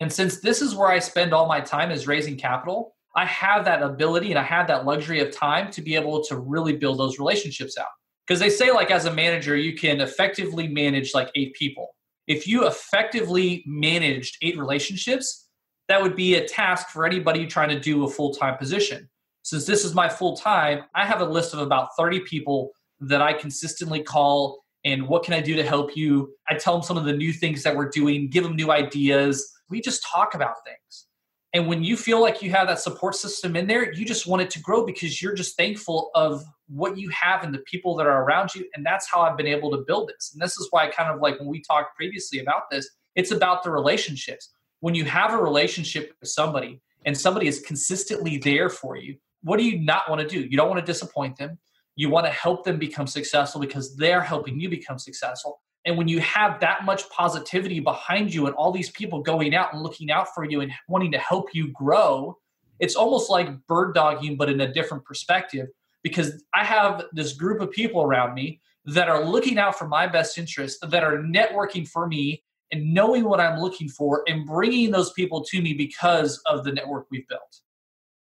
And 0.00 0.12
since 0.12 0.40
this 0.40 0.60
is 0.60 0.74
where 0.74 0.88
I 0.88 0.98
spend 0.98 1.32
all 1.32 1.46
my 1.46 1.60
time 1.60 1.90
is 1.90 2.06
raising 2.06 2.36
capital, 2.36 2.94
I 3.16 3.24
have 3.26 3.64
that 3.64 3.82
ability 3.82 4.30
and 4.30 4.38
I 4.38 4.42
have 4.42 4.66
that 4.66 4.84
luxury 4.84 5.20
of 5.20 5.30
time 5.30 5.70
to 5.72 5.82
be 5.82 5.94
able 5.94 6.24
to 6.24 6.36
really 6.36 6.76
build 6.76 6.98
those 6.98 7.18
relationships 7.18 7.78
out. 7.78 7.86
Because 8.26 8.40
they 8.40 8.50
say, 8.50 8.70
like, 8.72 8.90
as 8.90 9.04
a 9.04 9.12
manager, 9.12 9.54
you 9.56 9.76
can 9.76 10.00
effectively 10.00 10.66
manage 10.66 11.14
like 11.14 11.30
eight 11.36 11.54
people. 11.54 11.94
If 12.26 12.46
you 12.46 12.66
effectively 12.66 13.62
managed 13.66 14.38
eight 14.42 14.58
relationships, 14.58 15.48
that 15.88 16.02
would 16.02 16.16
be 16.16 16.36
a 16.36 16.48
task 16.48 16.88
for 16.88 17.04
anybody 17.04 17.46
trying 17.46 17.68
to 17.68 17.78
do 17.78 18.04
a 18.04 18.10
full 18.10 18.34
time 18.34 18.56
position. 18.56 19.08
Since 19.42 19.66
this 19.66 19.84
is 19.84 19.94
my 19.94 20.08
full 20.08 20.36
time, 20.36 20.84
I 20.94 21.04
have 21.04 21.20
a 21.20 21.24
list 21.26 21.52
of 21.52 21.60
about 21.60 21.90
30 21.98 22.20
people 22.20 22.70
that 23.00 23.20
I 23.20 23.34
consistently 23.34 24.02
call 24.02 24.64
and 24.84 25.08
what 25.08 25.22
can 25.22 25.34
I 25.34 25.40
do 25.40 25.56
to 25.56 25.62
help 25.62 25.96
you? 25.96 26.34
I 26.48 26.54
tell 26.54 26.74
them 26.74 26.82
some 26.82 26.96
of 26.96 27.04
the 27.04 27.12
new 27.12 27.32
things 27.32 27.62
that 27.62 27.74
we're 27.74 27.88
doing, 27.88 28.28
give 28.28 28.44
them 28.44 28.54
new 28.54 28.70
ideas. 28.70 29.50
We 29.68 29.80
just 29.80 30.04
talk 30.04 30.34
about 30.34 30.56
things. 30.64 31.06
And 31.54 31.68
when 31.68 31.84
you 31.84 31.96
feel 31.96 32.20
like 32.20 32.42
you 32.42 32.50
have 32.50 32.66
that 32.66 32.80
support 32.80 33.14
system 33.14 33.54
in 33.54 33.68
there, 33.68 33.92
you 33.92 34.04
just 34.04 34.26
want 34.26 34.42
it 34.42 34.50
to 34.50 34.60
grow 34.60 34.84
because 34.84 35.22
you're 35.22 35.34
just 35.34 35.56
thankful 35.56 36.10
of 36.16 36.42
what 36.66 36.98
you 36.98 37.08
have 37.10 37.44
and 37.44 37.54
the 37.54 37.60
people 37.60 37.94
that 37.96 38.08
are 38.08 38.24
around 38.24 38.52
you. 38.56 38.64
And 38.74 38.84
that's 38.84 39.08
how 39.08 39.20
I've 39.20 39.36
been 39.36 39.46
able 39.46 39.70
to 39.70 39.84
build 39.86 40.08
this. 40.08 40.32
And 40.32 40.42
this 40.42 40.56
is 40.58 40.66
why, 40.70 40.88
kind 40.88 41.14
of 41.14 41.20
like 41.20 41.38
when 41.38 41.48
we 41.48 41.62
talked 41.62 41.94
previously 41.94 42.40
about 42.40 42.62
this, 42.72 42.90
it's 43.14 43.30
about 43.30 43.62
the 43.62 43.70
relationships. 43.70 44.50
When 44.80 44.96
you 44.96 45.04
have 45.04 45.32
a 45.32 45.36
relationship 45.36 46.12
with 46.20 46.28
somebody 46.28 46.80
and 47.04 47.16
somebody 47.16 47.46
is 47.46 47.60
consistently 47.60 48.38
there 48.38 48.68
for 48.68 48.96
you, 48.96 49.16
what 49.42 49.58
do 49.58 49.64
you 49.64 49.78
not 49.78 50.10
want 50.10 50.22
to 50.22 50.26
do? 50.26 50.40
You 50.40 50.56
don't 50.56 50.68
want 50.68 50.84
to 50.84 50.92
disappoint 50.92 51.36
them. 51.36 51.56
You 51.94 52.10
want 52.10 52.26
to 52.26 52.32
help 52.32 52.64
them 52.64 52.78
become 52.78 53.06
successful 53.06 53.60
because 53.60 53.94
they're 53.94 54.22
helping 54.22 54.58
you 54.58 54.68
become 54.68 54.98
successful. 54.98 55.60
And 55.84 55.98
when 55.98 56.08
you 56.08 56.20
have 56.20 56.60
that 56.60 56.84
much 56.84 57.08
positivity 57.10 57.80
behind 57.80 58.32
you 58.32 58.46
and 58.46 58.54
all 58.54 58.72
these 58.72 58.90
people 58.90 59.20
going 59.20 59.54
out 59.54 59.74
and 59.74 59.82
looking 59.82 60.10
out 60.10 60.28
for 60.34 60.44
you 60.44 60.60
and 60.60 60.72
wanting 60.88 61.12
to 61.12 61.18
help 61.18 61.54
you 61.54 61.68
grow, 61.72 62.38
it's 62.80 62.96
almost 62.96 63.30
like 63.30 63.66
bird 63.66 63.94
dogging, 63.94 64.36
but 64.36 64.48
in 64.48 64.60
a 64.60 64.72
different 64.72 65.04
perspective. 65.04 65.68
Because 66.02 66.42
I 66.54 66.64
have 66.64 67.04
this 67.12 67.32
group 67.34 67.60
of 67.60 67.70
people 67.70 68.02
around 68.02 68.34
me 68.34 68.60
that 68.86 69.08
are 69.08 69.24
looking 69.24 69.58
out 69.58 69.78
for 69.78 69.86
my 69.86 70.06
best 70.06 70.36
interest, 70.38 70.78
that 70.88 71.02
are 71.02 71.18
networking 71.18 71.86
for 71.86 72.06
me 72.06 72.42
and 72.70 72.92
knowing 72.92 73.24
what 73.24 73.40
I'm 73.40 73.60
looking 73.60 73.88
for 73.88 74.22
and 74.26 74.46
bringing 74.46 74.90
those 74.90 75.12
people 75.12 75.44
to 75.44 75.62
me 75.62 75.74
because 75.74 76.40
of 76.46 76.64
the 76.64 76.72
network 76.72 77.06
we've 77.10 77.28
built. 77.28 77.60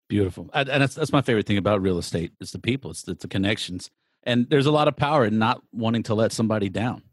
Beautiful. 0.08 0.49
And 0.54 0.67
that's, 0.69 0.95
that's 0.95 1.12
my 1.12 1.21
favorite 1.21 1.47
thing 1.47 1.58
about 1.58 1.82
real 1.82 1.97
estate. 1.97 2.34
is 2.39 2.52
the 2.52 2.60
people, 2.60 2.91
it's 2.91 3.04
the, 3.04 3.13
it's 3.13 3.23
the 3.23 3.28
connections. 3.28 3.89
And 4.23 4.49
there's 4.49 4.65
a 4.65 4.71
lot 4.71 4.88
of 4.88 4.95
power 4.95 5.26
in 5.26 5.38
not 5.38 5.62
wanting 5.73 6.04
to 6.04 6.13
let 6.13 6.32
somebody 6.32 6.69
down 6.69 7.04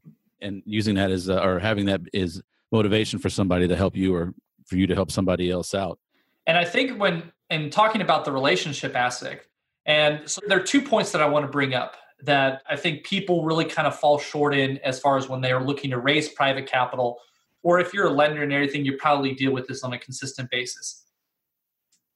and 0.42 0.62
using 0.64 0.94
that 0.96 1.10
as, 1.10 1.28
uh, 1.28 1.40
or 1.42 1.58
having 1.58 1.86
that 1.86 2.00
is 2.12 2.42
motivation 2.72 3.18
for 3.18 3.30
somebody 3.30 3.68
to 3.68 3.76
help 3.76 3.96
you 3.96 4.14
or 4.14 4.34
for 4.66 4.76
you 4.76 4.86
to 4.86 4.94
help 4.94 5.10
somebody 5.10 5.50
else 5.50 5.74
out. 5.74 5.98
And 6.46 6.56
I 6.56 6.64
think 6.64 6.98
when, 6.98 7.32
in 7.50 7.70
talking 7.70 8.00
about 8.00 8.24
the 8.24 8.32
relationship 8.32 8.96
aspect, 8.96 9.46
and 9.86 10.28
so 10.28 10.40
there 10.46 10.58
are 10.58 10.62
two 10.62 10.82
points 10.82 11.12
that 11.12 11.22
I 11.22 11.26
want 11.26 11.44
to 11.44 11.50
bring 11.50 11.74
up 11.74 11.96
that 12.22 12.62
I 12.68 12.76
think 12.76 13.04
people 13.04 13.44
really 13.44 13.64
kind 13.64 13.88
of 13.88 13.98
fall 13.98 14.18
short 14.18 14.54
in 14.54 14.78
as 14.78 15.00
far 15.00 15.16
as 15.16 15.28
when 15.28 15.40
they 15.40 15.52
are 15.52 15.64
looking 15.64 15.90
to 15.90 15.98
raise 15.98 16.28
private 16.28 16.66
capital, 16.66 17.18
or 17.62 17.80
if 17.80 17.92
you're 17.92 18.06
a 18.06 18.12
lender 18.12 18.42
and 18.42 18.52
everything, 18.52 18.84
you 18.84 18.96
probably 18.96 19.34
deal 19.34 19.52
with 19.52 19.66
this 19.66 19.82
on 19.82 19.92
a 19.92 19.98
consistent 19.98 20.50
basis 20.50 21.04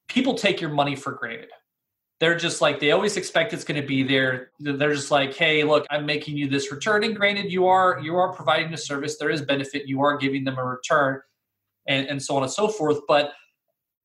people 0.07 0.35
take 0.35 0.61
your 0.61 0.69
money 0.69 0.95
for 0.95 1.11
granted. 1.11 1.49
They're 2.19 2.37
just 2.37 2.61
like 2.61 2.79
they 2.79 2.91
always 2.91 3.17
expect 3.17 3.53
it's 3.53 3.65
going 3.65 3.81
to 3.81 3.85
be 3.85 4.01
there. 4.01 4.51
They're 4.59 4.93
just 4.93 5.11
like, 5.11 5.33
"Hey, 5.33 5.63
look, 5.63 5.85
I'm 5.89 6.05
making 6.05 6.37
you 6.37 6.47
this 6.47 6.71
return." 6.71 7.03
And 7.03 7.15
granted, 7.15 7.51
you 7.51 7.67
are 7.67 7.99
you 8.01 8.15
are 8.15 8.31
providing 8.33 8.73
a 8.73 8.77
service. 8.77 9.17
There 9.17 9.29
is 9.29 9.41
benefit. 9.41 9.87
You 9.87 10.01
are 10.01 10.17
giving 10.17 10.45
them 10.45 10.57
a 10.57 10.63
return, 10.63 11.19
and, 11.87 12.07
and 12.07 12.21
so 12.21 12.37
on 12.37 12.43
and 12.43 12.51
so 12.51 12.69
forth. 12.69 12.99
But 13.07 13.33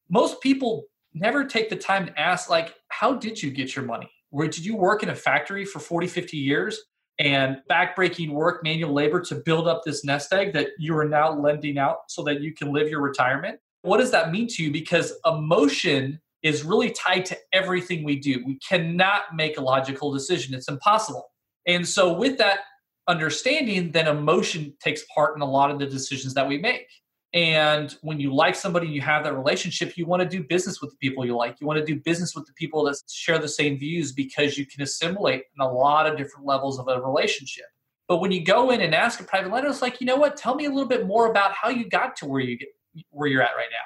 most 0.08 0.40
people 0.40 0.84
never 1.14 1.44
take 1.44 1.70
the 1.70 1.76
time 1.76 2.06
to 2.06 2.20
ask, 2.20 2.50
like, 2.50 2.74
"How 2.88 3.14
did 3.14 3.40
you 3.40 3.50
get 3.52 3.76
your 3.76 3.84
money? 3.84 4.10
Where 4.30 4.48
did 4.48 4.64
you 4.64 4.76
work 4.76 5.04
in 5.04 5.10
a 5.10 5.14
factory 5.14 5.64
for 5.64 5.78
40, 5.78 6.06
50 6.08 6.36
years?" 6.36 6.80
and 7.20 7.58
backbreaking 7.70 8.30
work, 8.30 8.64
manual 8.64 8.94
labor 8.94 9.20
to 9.20 9.34
build 9.34 9.68
up 9.68 9.82
this 9.84 10.04
nest 10.04 10.32
egg 10.32 10.54
that 10.54 10.68
you 10.78 10.96
are 10.96 11.04
now 11.04 11.30
lending 11.30 11.76
out 11.76 11.98
so 12.08 12.24
that 12.24 12.40
you 12.40 12.54
can 12.54 12.72
live 12.72 12.88
your 12.88 13.02
retirement. 13.02 13.60
What 13.82 13.98
does 13.98 14.10
that 14.12 14.32
mean 14.32 14.48
to 14.48 14.64
you? 14.64 14.70
Because 14.72 15.12
emotion 15.26 16.18
is 16.42 16.64
really 16.64 16.90
tied 16.90 17.24
to 17.26 17.38
everything 17.52 18.04
we 18.04 18.18
do. 18.18 18.42
We 18.46 18.58
cannot 18.58 19.34
make 19.34 19.58
a 19.58 19.60
logical 19.60 20.12
decision, 20.12 20.54
it's 20.54 20.68
impossible. 20.68 21.30
And 21.66 21.86
so, 21.86 22.12
with 22.12 22.38
that 22.38 22.60
understanding, 23.08 23.92
then 23.92 24.06
emotion 24.06 24.74
takes 24.80 25.04
part 25.14 25.36
in 25.36 25.42
a 25.42 25.50
lot 25.50 25.70
of 25.70 25.78
the 25.78 25.86
decisions 25.86 26.34
that 26.34 26.46
we 26.46 26.58
make. 26.58 26.86
And 27.32 27.94
when 28.02 28.18
you 28.18 28.34
like 28.34 28.56
somebody, 28.56 28.88
you 28.88 29.00
have 29.02 29.22
that 29.24 29.36
relationship, 29.36 29.96
you 29.96 30.04
want 30.04 30.20
to 30.20 30.28
do 30.28 30.42
business 30.42 30.80
with 30.80 30.90
the 30.90 30.96
people 30.96 31.24
you 31.24 31.36
like. 31.36 31.60
You 31.60 31.66
want 31.66 31.78
to 31.78 31.84
do 31.84 32.00
business 32.00 32.34
with 32.34 32.44
the 32.46 32.52
people 32.54 32.84
that 32.84 32.96
share 33.08 33.38
the 33.38 33.48
same 33.48 33.78
views 33.78 34.10
because 34.10 34.58
you 34.58 34.66
can 34.66 34.82
assimilate 34.82 35.44
in 35.56 35.64
a 35.64 35.72
lot 35.72 36.08
of 36.08 36.16
different 36.16 36.44
levels 36.44 36.80
of 36.80 36.88
a 36.88 37.00
relationship. 37.00 37.66
But 38.08 38.20
when 38.20 38.32
you 38.32 38.44
go 38.44 38.70
in 38.70 38.80
and 38.80 38.92
ask 38.92 39.20
a 39.20 39.24
private 39.24 39.52
lender, 39.52 39.68
it's 39.68 39.82
like, 39.82 40.00
you 40.00 40.06
know 40.06 40.16
what? 40.16 40.36
Tell 40.36 40.56
me 40.56 40.64
a 40.64 40.70
little 40.70 40.88
bit 40.88 41.06
more 41.06 41.30
about 41.30 41.52
how 41.52 41.68
you 41.68 41.88
got 41.88 42.16
to 42.16 42.26
where 42.26 42.40
you 42.40 42.58
get 42.58 42.68
where 43.10 43.28
you're 43.28 43.42
at 43.42 43.54
right 43.56 43.68
now? 43.70 43.76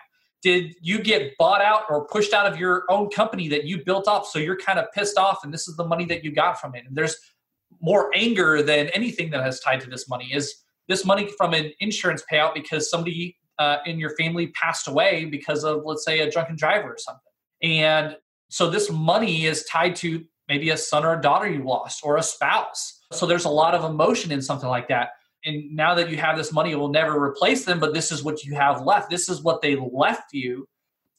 Did 0.45 0.77
you 0.83 1.03
get 1.03 1.33
bought 1.39 1.63
out 1.63 1.85
or 1.89 2.07
pushed 2.07 2.35
out 2.35 2.47
of 2.47 2.59
your 2.59 2.85
own 2.91 3.09
company 3.09 3.49
that 3.49 3.65
you 3.65 3.83
built 3.83 4.07
up? 4.07 4.27
So 4.27 4.39
you're 4.39 4.59
kind 4.59 4.79
of 4.79 4.93
pissed 4.93 5.17
off, 5.17 5.39
and 5.43 5.53
this 5.53 5.67
is 5.67 5.77
the 5.77 5.87
money 5.87 6.05
that 6.05 6.23
you 6.23 6.33
got 6.33 6.61
from 6.61 6.75
it. 6.75 6.85
And 6.87 6.95
there's 6.95 7.17
more 7.81 8.11
anger 8.15 8.63
than 8.63 8.89
anything 8.89 9.31
that 9.31 9.43
has 9.43 9.59
tied 9.61 9.81
to 9.81 9.89
this 9.89 10.07
money. 10.07 10.31
Is 10.35 10.55
this 10.87 11.07
money 11.07 11.31
from 11.39 11.55
an 11.55 11.73
insurance 11.81 12.23
payout 12.31 12.53
because 12.53 12.91
somebody 12.91 13.39
uh, 13.59 13.79
in 13.87 13.99
your 13.99 14.15
family 14.17 14.49
passed 14.49 14.87
away 14.87 15.25
because 15.25 15.65
of, 15.65 15.81
let's 15.87 16.05
say, 16.05 16.21
a 16.21 16.31
drunken 16.31 16.57
driver 16.57 16.93
or 16.93 16.99
something? 16.99 17.23
And 17.63 18.19
so 18.51 18.69
this 18.69 18.91
money 18.91 19.47
is 19.47 19.65
tied 19.65 19.97
to 19.97 20.23
maybe 20.47 20.69
a 20.69 20.77
son 20.77 21.07
or 21.07 21.19
a 21.19 21.23
daughter 21.23 21.49
you 21.49 21.65
lost 21.65 22.03
or 22.05 22.19
a 22.19 22.23
spouse. 22.23 23.01
So 23.13 23.25
there's 23.25 23.47
a 23.47 23.51
lot 23.51 23.75
of 23.75 23.91
emotion 23.91 24.31
in 24.31 24.43
something 24.43 24.69
like 24.69 24.89
that 24.89 25.09
and 25.45 25.75
now 25.75 25.95
that 25.95 26.11
you 26.11 26.17
have 26.17 26.37
this 26.37 26.53
money, 26.53 26.73
it 26.73 26.77
will 26.77 26.89
never 26.89 27.23
replace 27.23 27.65
them, 27.65 27.79
but 27.79 27.93
this 27.93 28.11
is 28.11 28.23
what 28.23 28.45
you 28.45 28.55
have 28.55 28.83
left. 28.83 29.11
This 29.11 29.29
is 29.29 29.43
what 29.43 29.61
they 29.61 29.77
left 29.77 30.33
you. 30.33 30.67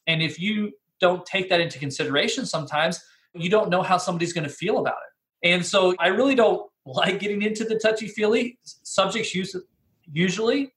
And 0.07 0.21
if 0.21 0.39
you 0.39 0.71
don't 0.99 1.25
take 1.25 1.49
that 1.49 1.61
into 1.61 1.77
consideration 1.77 2.45
sometimes, 2.45 3.03
you 3.33 3.49
don't 3.49 3.69
know 3.69 3.81
how 3.81 3.97
somebody's 3.97 4.33
going 4.33 4.47
to 4.47 4.53
feel 4.53 4.79
about 4.79 4.95
it. 4.95 5.53
And 5.53 5.65
so 5.65 5.95
I 5.99 6.07
really 6.07 6.35
don't 6.35 6.69
like 6.85 7.19
getting 7.19 7.41
into 7.41 7.63
the 7.63 7.79
touchy 7.79 8.07
feely 8.07 8.59
subjects 8.63 9.35
usually, 10.11 10.71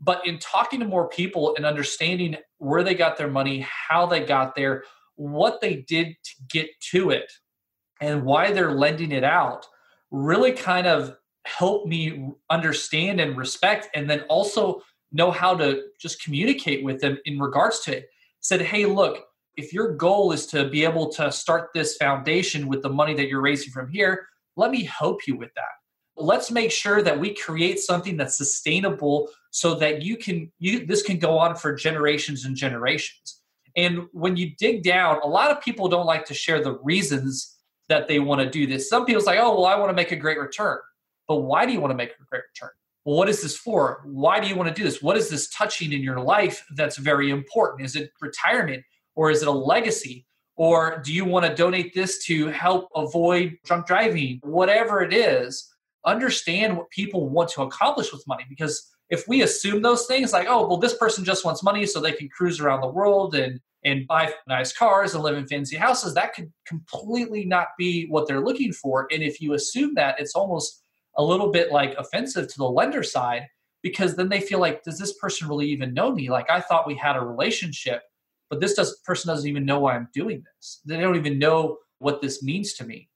but 0.00 0.26
in 0.26 0.38
talking 0.38 0.80
to 0.80 0.86
more 0.86 1.08
people 1.08 1.54
and 1.56 1.64
understanding 1.64 2.36
where 2.58 2.82
they 2.82 2.94
got 2.94 3.16
their 3.16 3.30
money, 3.30 3.60
how 3.60 4.06
they 4.06 4.20
got 4.20 4.54
there, 4.54 4.82
what 5.14 5.60
they 5.60 5.76
did 5.88 6.08
to 6.22 6.32
get 6.48 6.68
to 6.90 7.10
it, 7.10 7.32
and 8.00 8.24
why 8.24 8.52
they're 8.52 8.72
lending 8.72 9.12
it 9.12 9.24
out 9.24 9.66
really 10.10 10.52
kind 10.52 10.86
of 10.86 11.16
help 11.46 11.86
me 11.86 12.30
understand 12.50 13.20
and 13.20 13.36
respect 13.36 13.88
and 13.94 14.10
then 14.10 14.20
also 14.22 14.82
know 15.12 15.30
how 15.30 15.54
to 15.56 15.84
just 16.00 16.22
communicate 16.22 16.84
with 16.84 17.00
them 17.00 17.18
in 17.24 17.38
regards 17.38 17.80
to 17.80 17.96
it. 17.98 18.08
Said 18.40 18.60
hey 18.60 18.86
look 18.86 19.24
if 19.56 19.72
your 19.72 19.94
goal 19.94 20.32
is 20.32 20.46
to 20.46 20.68
be 20.68 20.84
able 20.84 21.08
to 21.10 21.32
start 21.32 21.70
this 21.72 21.96
foundation 21.96 22.68
with 22.68 22.82
the 22.82 22.90
money 22.90 23.14
that 23.14 23.28
you're 23.28 23.40
raising 23.40 23.72
from 23.72 23.88
here 23.88 24.26
let 24.56 24.70
me 24.70 24.84
help 24.84 25.26
you 25.26 25.36
with 25.36 25.50
that. 25.54 25.64
Let's 26.16 26.50
make 26.50 26.70
sure 26.70 27.02
that 27.02 27.20
we 27.20 27.34
create 27.34 27.78
something 27.78 28.16
that's 28.16 28.38
sustainable 28.38 29.28
so 29.50 29.74
that 29.76 30.02
you 30.02 30.16
can 30.16 30.50
you 30.58 30.86
this 30.86 31.02
can 31.02 31.18
go 31.18 31.38
on 31.38 31.54
for 31.54 31.74
generations 31.74 32.44
and 32.44 32.56
generations. 32.56 33.40
And 33.76 34.06
when 34.12 34.36
you 34.36 34.52
dig 34.58 34.82
down 34.82 35.20
a 35.22 35.28
lot 35.28 35.50
of 35.50 35.60
people 35.60 35.88
don't 35.88 36.06
like 36.06 36.24
to 36.26 36.34
share 36.34 36.62
the 36.62 36.78
reasons 36.82 37.54
that 37.88 38.08
they 38.08 38.18
want 38.18 38.40
to 38.40 38.50
do 38.50 38.66
this. 38.66 38.88
Some 38.88 39.04
people 39.04 39.22
say 39.22 39.38
oh 39.38 39.54
well 39.54 39.66
i 39.66 39.76
want 39.76 39.90
to 39.90 39.94
make 39.94 40.12
a 40.12 40.16
great 40.16 40.40
return 40.40 40.78
but 41.28 41.36
why 41.36 41.66
do 41.66 41.72
you 41.72 41.80
want 41.80 41.90
to 41.90 41.96
make 41.96 42.10
a 42.10 42.24
great 42.30 42.42
return? 42.54 42.70
Well, 43.04 43.16
what 43.16 43.28
is 43.28 43.42
this 43.42 43.56
for? 43.56 44.02
Why 44.04 44.40
do 44.40 44.48
you 44.48 44.56
want 44.56 44.68
to 44.68 44.74
do 44.74 44.82
this? 44.82 45.00
What 45.00 45.16
is 45.16 45.30
this 45.30 45.48
touching 45.50 45.92
in 45.92 46.02
your 46.02 46.20
life 46.20 46.64
that's 46.74 46.96
very 46.96 47.30
important? 47.30 47.84
Is 47.84 47.94
it 47.94 48.10
retirement 48.20 48.82
or 49.14 49.30
is 49.30 49.42
it 49.42 49.48
a 49.48 49.52
legacy? 49.52 50.26
Or 50.56 51.02
do 51.04 51.12
you 51.12 51.24
want 51.24 51.46
to 51.46 51.54
donate 51.54 51.94
this 51.94 52.24
to 52.24 52.48
help 52.48 52.88
avoid 52.96 53.58
drunk 53.64 53.86
driving? 53.86 54.40
Whatever 54.42 55.02
it 55.02 55.12
is, 55.12 55.70
understand 56.06 56.76
what 56.76 56.88
people 56.90 57.28
want 57.28 57.50
to 57.50 57.62
accomplish 57.62 58.12
with 58.12 58.26
money 58.26 58.44
because 58.48 58.88
if 59.10 59.26
we 59.28 59.42
assume 59.42 59.82
those 59.82 60.06
things 60.06 60.32
like 60.32 60.46
oh 60.48 60.66
well 60.66 60.78
this 60.78 60.96
person 60.96 61.24
just 61.24 61.44
wants 61.44 61.64
money 61.64 61.84
so 61.84 62.00
they 62.00 62.12
can 62.12 62.28
cruise 62.28 62.60
around 62.60 62.80
the 62.80 62.88
world 62.88 63.34
and 63.34 63.60
and 63.84 64.06
buy 64.06 64.32
nice 64.48 64.72
cars 64.72 65.14
and 65.14 65.22
live 65.22 65.36
in 65.36 65.46
fancy 65.48 65.76
houses 65.76 66.14
that 66.14 66.32
could 66.32 66.50
completely 66.66 67.44
not 67.44 67.68
be 67.76 68.06
what 68.08 68.26
they're 68.28 68.44
looking 68.44 68.72
for 68.72 69.08
and 69.12 69.22
if 69.22 69.40
you 69.40 69.52
assume 69.52 69.94
that 69.94 70.18
it's 70.20 70.34
almost 70.34 70.84
a 71.16 71.22
little 71.22 71.50
bit 71.50 71.72
like 71.72 71.94
offensive 71.98 72.48
to 72.48 72.58
the 72.58 72.68
lender 72.68 73.02
side 73.02 73.46
because 73.82 74.16
then 74.16 74.28
they 74.28 74.40
feel 74.40 74.58
like 74.58 74.82
does 74.82 74.98
this 74.98 75.16
person 75.18 75.48
really 75.48 75.66
even 75.66 75.94
know 75.94 76.12
me 76.12 76.30
like 76.30 76.48
i 76.50 76.60
thought 76.60 76.86
we 76.86 76.94
had 76.94 77.16
a 77.16 77.20
relationship 77.20 78.02
but 78.48 78.60
this 78.60 78.74
does, 78.74 78.98
person 79.04 79.28
doesn't 79.28 79.48
even 79.48 79.64
know 79.64 79.80
why 79.80 79.96
I'm 79.96 80.08
doing 80.12 80.44
this. 80.44 80.80
They 80.84 80.98
don't 80.98 81.16
even 81.16 81.38
know 81.38 81.78
what 81.98 82.20
this 82.20 82.42
means 82.42 82.74
to 82.74 82.84
me. 82.84 83.08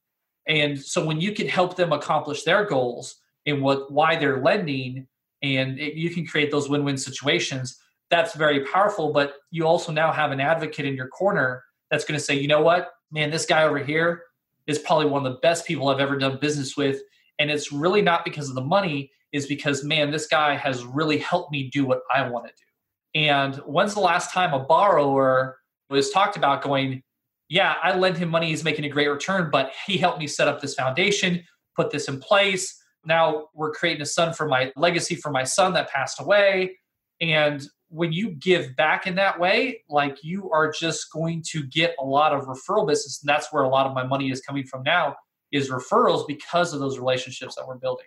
And 0.47 0.79
so 0.79 1.05
when 1.05 1.21
you 1.21 1.33
can 1.33 1.47
help 1.47 1.77
them 1.77 1.93
accomplish 1.93 2.43
their 2.43 2.65
goals 2.65 3.17
and 3.47 3.63
what 3.63 3.93
why 3.93 4.17
they're 4.17 4.43
lending, 4.43 5.07
and 5.43 5.79
it, 5.79 5.95
you 5.95 6.11
can 6.11 6.27
create 6.27 6.51
those 6.51 6.69
win-win 6.69 6.99
situations, 6.99 7.79
that's 8.11 8.35
very 8.35 8.65
powerful. 8.67 9.13
But 9.13 9.35
you 9.51 9.67
also 9.67 9.93
now 9.93 10.13
have 10.13 10.33
an 10.33 10.41
advocate 10.41 10.87
in 10.87 10.95
your 10.95 11.09
corner 11.09 11.63
that's 11.91 12.05
going 12.05 12.19
to 12.19 12.25
say, 12.25 12.35
you 12.35 12.49
know 12.49 12.63
what, 12.63 12.91
man, 13.13 13.31
this 13.31 13.47
guy 13.47 13.63
over 13.63 13.79
here 13.79 14.25
is 14.67 14.79
probably 14.79 15.07
one 15.07 15.25
of 15.25 15.33
the 15.33 15.39
best 15.41 15.67
people 15.67 15.89
I've 15.89 16.01
ever 16.01 16.19
done 16.19 16.39
business 16.41 16.77
with. 16.77 17.01
And 17.41 17.51
it's 17.51 17.73
really 17.73 18.03
not 18.03 18.25
because 18.25 18.49
of 18.49 18.55
the 18.55 18.61
money, 18.61 19.11
is 19.33 19.47
because, 19.47 19.83
man, 19.83 20.11
this 20.11 20.27
guy 20.27 20.55
has 20.55 20.85
really 20.85 21.19
helped 21.19 21.51
me 21.51 21.71
do 21.71 21.85
what 21.87 22.03
I 22.15 22.29
want 22.29 22.47
to 22.47 22.53
do. 22.53 23.21
And 23.21 23.57
when's 23.67 23.95
the 23.95 24.01
last 24.01 24.33
time 24.33 24.53
a 24.55 24.61
borrower 24.61 25.59
was 25.89 26.11
talked 26.11 26.37
about 26.37 26.63
going, 26.63 27.03
yeah, 27.49 27.75
I 27.83 27.97
lend 27.97 28.17
him 28.17 28.29
money, 28.29 28.49
he's 28.49 28.63
making 28.63 28.85
a 28.85 28.89
great 28.89 29.09
return, 29.09 29.51
but 29.51 29.73
he 29.87 29.97
helped 29.97 30.21
me 30.21 30.29
set 30.29 30.47
up 30.47 30.61
this 30.61 30.75
foundation, 30.75 31.43
put 31.75 31.91
this 31.91 32.07
in 32.09 32.21
place. 32.21 32.81
Now 33.05 33.49
we're 33.55 33.73
creating 33.73 34.03
a 34.03 34.07
son 34.07 34.35
for 34.35 34.47
my 34.47 34.71
legacy 34.77 35.17
for 35.17 35.31
my 35.31 35.43
son 35.43 35.73
that 35.73 35.91
passed 35.91 36.21
away. 36.21 36.79
And 37.21 37.67
when 37.89 38.13
you 38.13 38.33
give 38.33 38.77
back 38.77 39.07
in 39.07 39.17
that 39.17 39.41
way, 39.41 39.83
like 39.89 40.23
you 40.23 40.51
are 40.51 40.71
just 40.71 41.11
going 41.13 41.43
to 41.51 41.65
get 41.65 41.97
a 41.99 42.05
lot 42.05 42.33
of 42.33 42.45
referral 42.45 42.87
business. 42.87 43.21
And 43.23 43.29
that's 43.29 43.53
where 43.53 43.65
a 43.65 43.69
lot 43.69 43.87
of 43.87 43.95
my 43.95 44.07
money 44.07 44.31
is 44.31 44.41
coming 44.41 44.65
from 44.65 44.85
now 44.85 45.17
is 45.53 45.71
referrals 45.71 46.27
because 46.27 46.73
of 46.73 46.81
those 46.81 46.99
relationships 46.99 47.55
that 47.57 47.67
we're 47.67 47.77
building. 47.77 48.07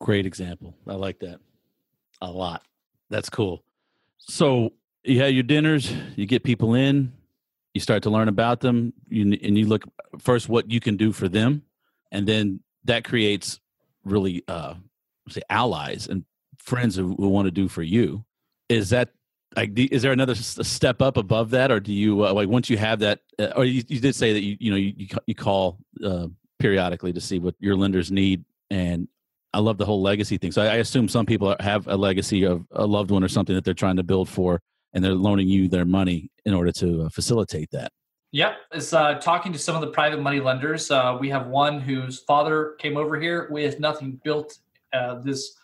Great 0.00 0.26
example. 0.26 0.74
I 0.86 0.94
like 0.94 1.18
that 1.20 1.40
a 2.20 2.30
lot. 2.30 2.62
That's 3.10 3.28
cool. 3.28 3.64
So 4.18 4.72
you 5.04 5.20
have 5.20 5.32
your 5.32 5.42
dinners, 5.42 5.92
you 6.16 6.26
get 6.26 6.44
people 6.44 6.74
in, 6.74 7.12
you 7.74 7.80
start 7.80 8.02
to 8.04 8.10
learn 8.10 8.28
about 8.28 8.60
them, 8.60 8.92
you, 9.08 9.38
and 9.42 9.58
you 9.58 9.66
look 9.66 9.84
first 10.18 10.48
what 10.48 10.70
you 10.70 10.80
can 10.80 10.96
do 10.96 11.12
for 11.12 11.28
them, 11.28 11.62
and 12.10 12.26
then 12.26 12.60
that 12.84 13.04
creates 13.04 13.60
really 14.04 14.42
uh, 14.48 14.74
say 15.28 15.42
allies 15.50 16.06
and 16.06 16.24
friends 16.58 16.96
who, 16.96 17.14
who 17.16 17.28
want 17.28 17.46
to 17.46 17.50
do 17.50 17.68
for 17.68 17.82
you. 17.82 18.24
Is 18.68 18.90
that 18.90 19.10
like 19.56 19.70
is 19.76 20.02
there 20.02 20.12
another 20.12 20.34
step 20.34 21.02
up 21.02 21.16
above 21.16 21.50
that 21.50 21.70
or 21.70 21.78
do 21.78 21.92
you 21.92 22.24
uh, 22.24 22.32
like 22.32 22.48
once 22.48 22.70
you 22.70 22.78
have 22.78 23.00
that 23.00 23.20
uh, 23.38 23.52
or 23.56 23.64
you, 23.64 23.82
you, 23.88 24.00
did 24.00 24.14
say 24.14 24.32
that 24.32 24.42
you 24.42 24.56
you 24.58 24.70
know 24.70 24.76
you, 24.76 25.06
you 25.26 25.34
call 25.34 25.78
uh, 26.02 26.26
periodically 26.62 27.12
to 27.12 27.20
see 27.20 27.38
what 27.40 27.54
your 27.58 27.76
lenders 27.76 28.12
need 28.12 28.44
and 28.70 29.08
i 29.52 29.58
love 29.58 29.78
the 29.78 29.84
whole 29.84 30.00
legacy 30.00 30.38
thing 30.38 30.52
so 30.52 30.62
I, 30.62 30.66
I, 30.66 30.76
assume 30.76 31.08
some 31.08 31.26
people 31.26 31.56
have 31.58 31.88
a 31.88 31.96
legacy 31.96 32.44
of 32.44 32.64
a 32.70 32.86
loved 32.86 33.10
one 33.10 33.24
or 33.24 33.28
something 33.28 33.54
that 33.56 33.64
they're 33.64 33.74
trying 33.74 33.96
to 33.96 34.04
build 34.04 34.28
for 34.28 34.60
and 34.92 35.02
they're 35.04 35.14
loaning 35.14 35.48
you 35.48 35.68
their 35.68 35.84
money 35.84 36.30
in 36.44 36.54
order 36.54 36.70
to 36.72 37.02
uh, 37.02 37.08
facilitate 37.08 37.70
that 37.72 37.90
Yep, 38.34 38.56
it's 38.72 38.94
uh, 38.94 39.16
talking 39.16 39.52
to 39.52 39.58
some 39.58 39.74
of 39.74 39.82
the 39.82 39.90
private 39.90 40.18
money 40.18 40.40
lenders. 40.40 40.90
Uh, 40.90 41.18
we 41.20 41.28
have 41.28 41.48
one 41.48 41.78
whose 41.78 42.20
father 42.20 42.76
came 42.78 42.96
over 42.96 43.20
here 43.20 43.46
with 43.50 43.78
nothing, 43.78 44.18
built 44.24 44.56
uh, 44.94 45.16
this 45.16 45.54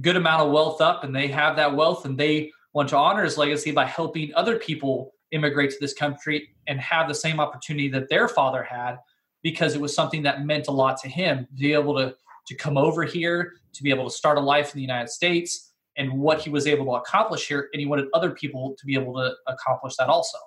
good 0.00 0.16
amount 0.16 0.40
of 0.40 0.50
wealth 0.50 0.80
up, 0.80 1.04
and 1.04 1.14
they 1.14 1.28
have 1.28 1.54
that 1.56 1.76
wealth, 1.76 2.06
and 2.06 2.16
they 2.16 2.50
want 2.72 2.88
to 2.88 2.96
honor 2.96 3.24
his 3.24 3.36
legacy 3.36 3.72
by 3.72 3.84
helping 3.84 4.32
other 4.34 4.58
people 4.58 5.12
immigrate 5.32 5.70
to 5.70 5.76
this 5.80 5.92
country 5.92 6.48
and 6.66 6.80
have 6.80 7.08
the 7.08 7.14
same 7.14 7.40
opportunity 7.40 7.88
that 7.88 8.08
their 8.08 8.26
father 8.26 8.62
had, 8.62 8.96
because 9.42 9.74
it 9.74 9.80
was 9.80 9.94
something 9.94 10.22
that 10.22 10.44
meant 10.44 10.68
a 10.68 10.72
lot 10.72 10.98
to 11.02 11.08
him 11.08 11.46
to 11.46 11.54
be 11.54 11.72
able 11.72 11.96
to 11.96 12.14
to 12.48 12.54
come 12.54 12.78
over 12.78 13.04
here, 13.04 13.52
to 13.74 13.82
be 13.82 13.90
able 13.90 14.08
to 14.08 14.10
start 14.10 14.38
a 14.38 14.40
life 14.40 14.72
in 14.72 14.78
the 14.78 14.82
United 14.82 15.10
States, 15.10 15.72
and 15.98 16.10
what 16.12 16.40
he 16.40 16.48
was 16.48 16.66
able 16.66 16.86
to 16.86 16.92
accomplish 16.92 17.46
here, 17.46 17.68
and 17.72 17.80
he 17.80 17.86
wanted 17.86 18.06
other 18.14 18.30
people 18.30 18.74
to 18.78 18.86
be 18.86 18.94
able 18.94 19.12
to 19.14 19.34
accomplish 19.46 19.96
that 19.96 20.08
also. 20.08 20.38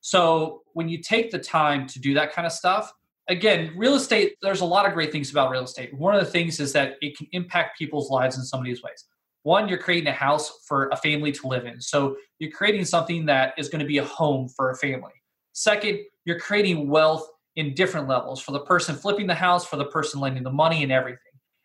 So 0.00 0.62
when 0.72 0.88
you 0.88 0.98
take 1.00 1.30
the 1.30 1.38
time 1.38 1.86
to 1.88 2.00
do 2.00 2.12
that 2.14 2.32
kind 2.32 2.44
of 2.44 2.52
stuff, 2.52 2.92
again, 3.28 3.72
real 3.76 3.94
estate, 3.94 4.34
there's 4.42 4.62
a 4.62 4.64
lot 4.64 4.86
of 4.86 4.94
great 4.94 5.12
things 5.12 5.30
about 5.30 5.50
real 5.50 5.62
estate. 5.62 5.94
One 5.94 6.14
of 6.14 6.24
the 6.24 6.30
things 6.30 6.58
is 6.58 6.72
that 6.72 6.94
it 7.00 7.16
can 7.16 7.28
impact 7.32 7.78
people's 7.78 8.10
lives 8.10 8.36
in 8.36 8.42
so 8.44 8.58
many 8.58 8.70
ways. 8.70 9.04
One, 9.44 9.68
you're 9.68 9.78
creating 9.78 10.08
a 10.08 10.12
house 10.12 10.60
for 10.66 10.88
a 10.88 10.96
family 10.96 11.30
to 11.32 11.46
live 11.46 11.66
in. 11.66 11.80
So 11.80 12.16
you're 12.38 12.50
creating 12.50 12.86
something 12.86 13.26
that 13.26 13.54
is 13.58 13.68
going 13.68 13.80
to 13.80 13.86
be 13.86 13.98
a 13.98 14.04
home 14.04 14.48
for 14.48 14.70
a 14.70 14.76
family. 14.76 15.12
Second, 15.52 16.00
you're 16.24 16.40
creating 16.40 16.88
wealth 16.88 17.26
in 17.56 17.74
different 17.74 18.08
levels 18.08 18.40
for 18.40 18.52
the 18.52 18.60
person 18.60 18.96
flipping 18.96 19.26
the 19.26 19.34
house, 19.34 19.64
for 19.64 19.76
the 19.76 19.84
person 19.84 20.20
lending 20.20 20.42
the 20.42 20.50
money, 20.50 20.82
and 20.82 20.92
everything. 20.92 21.18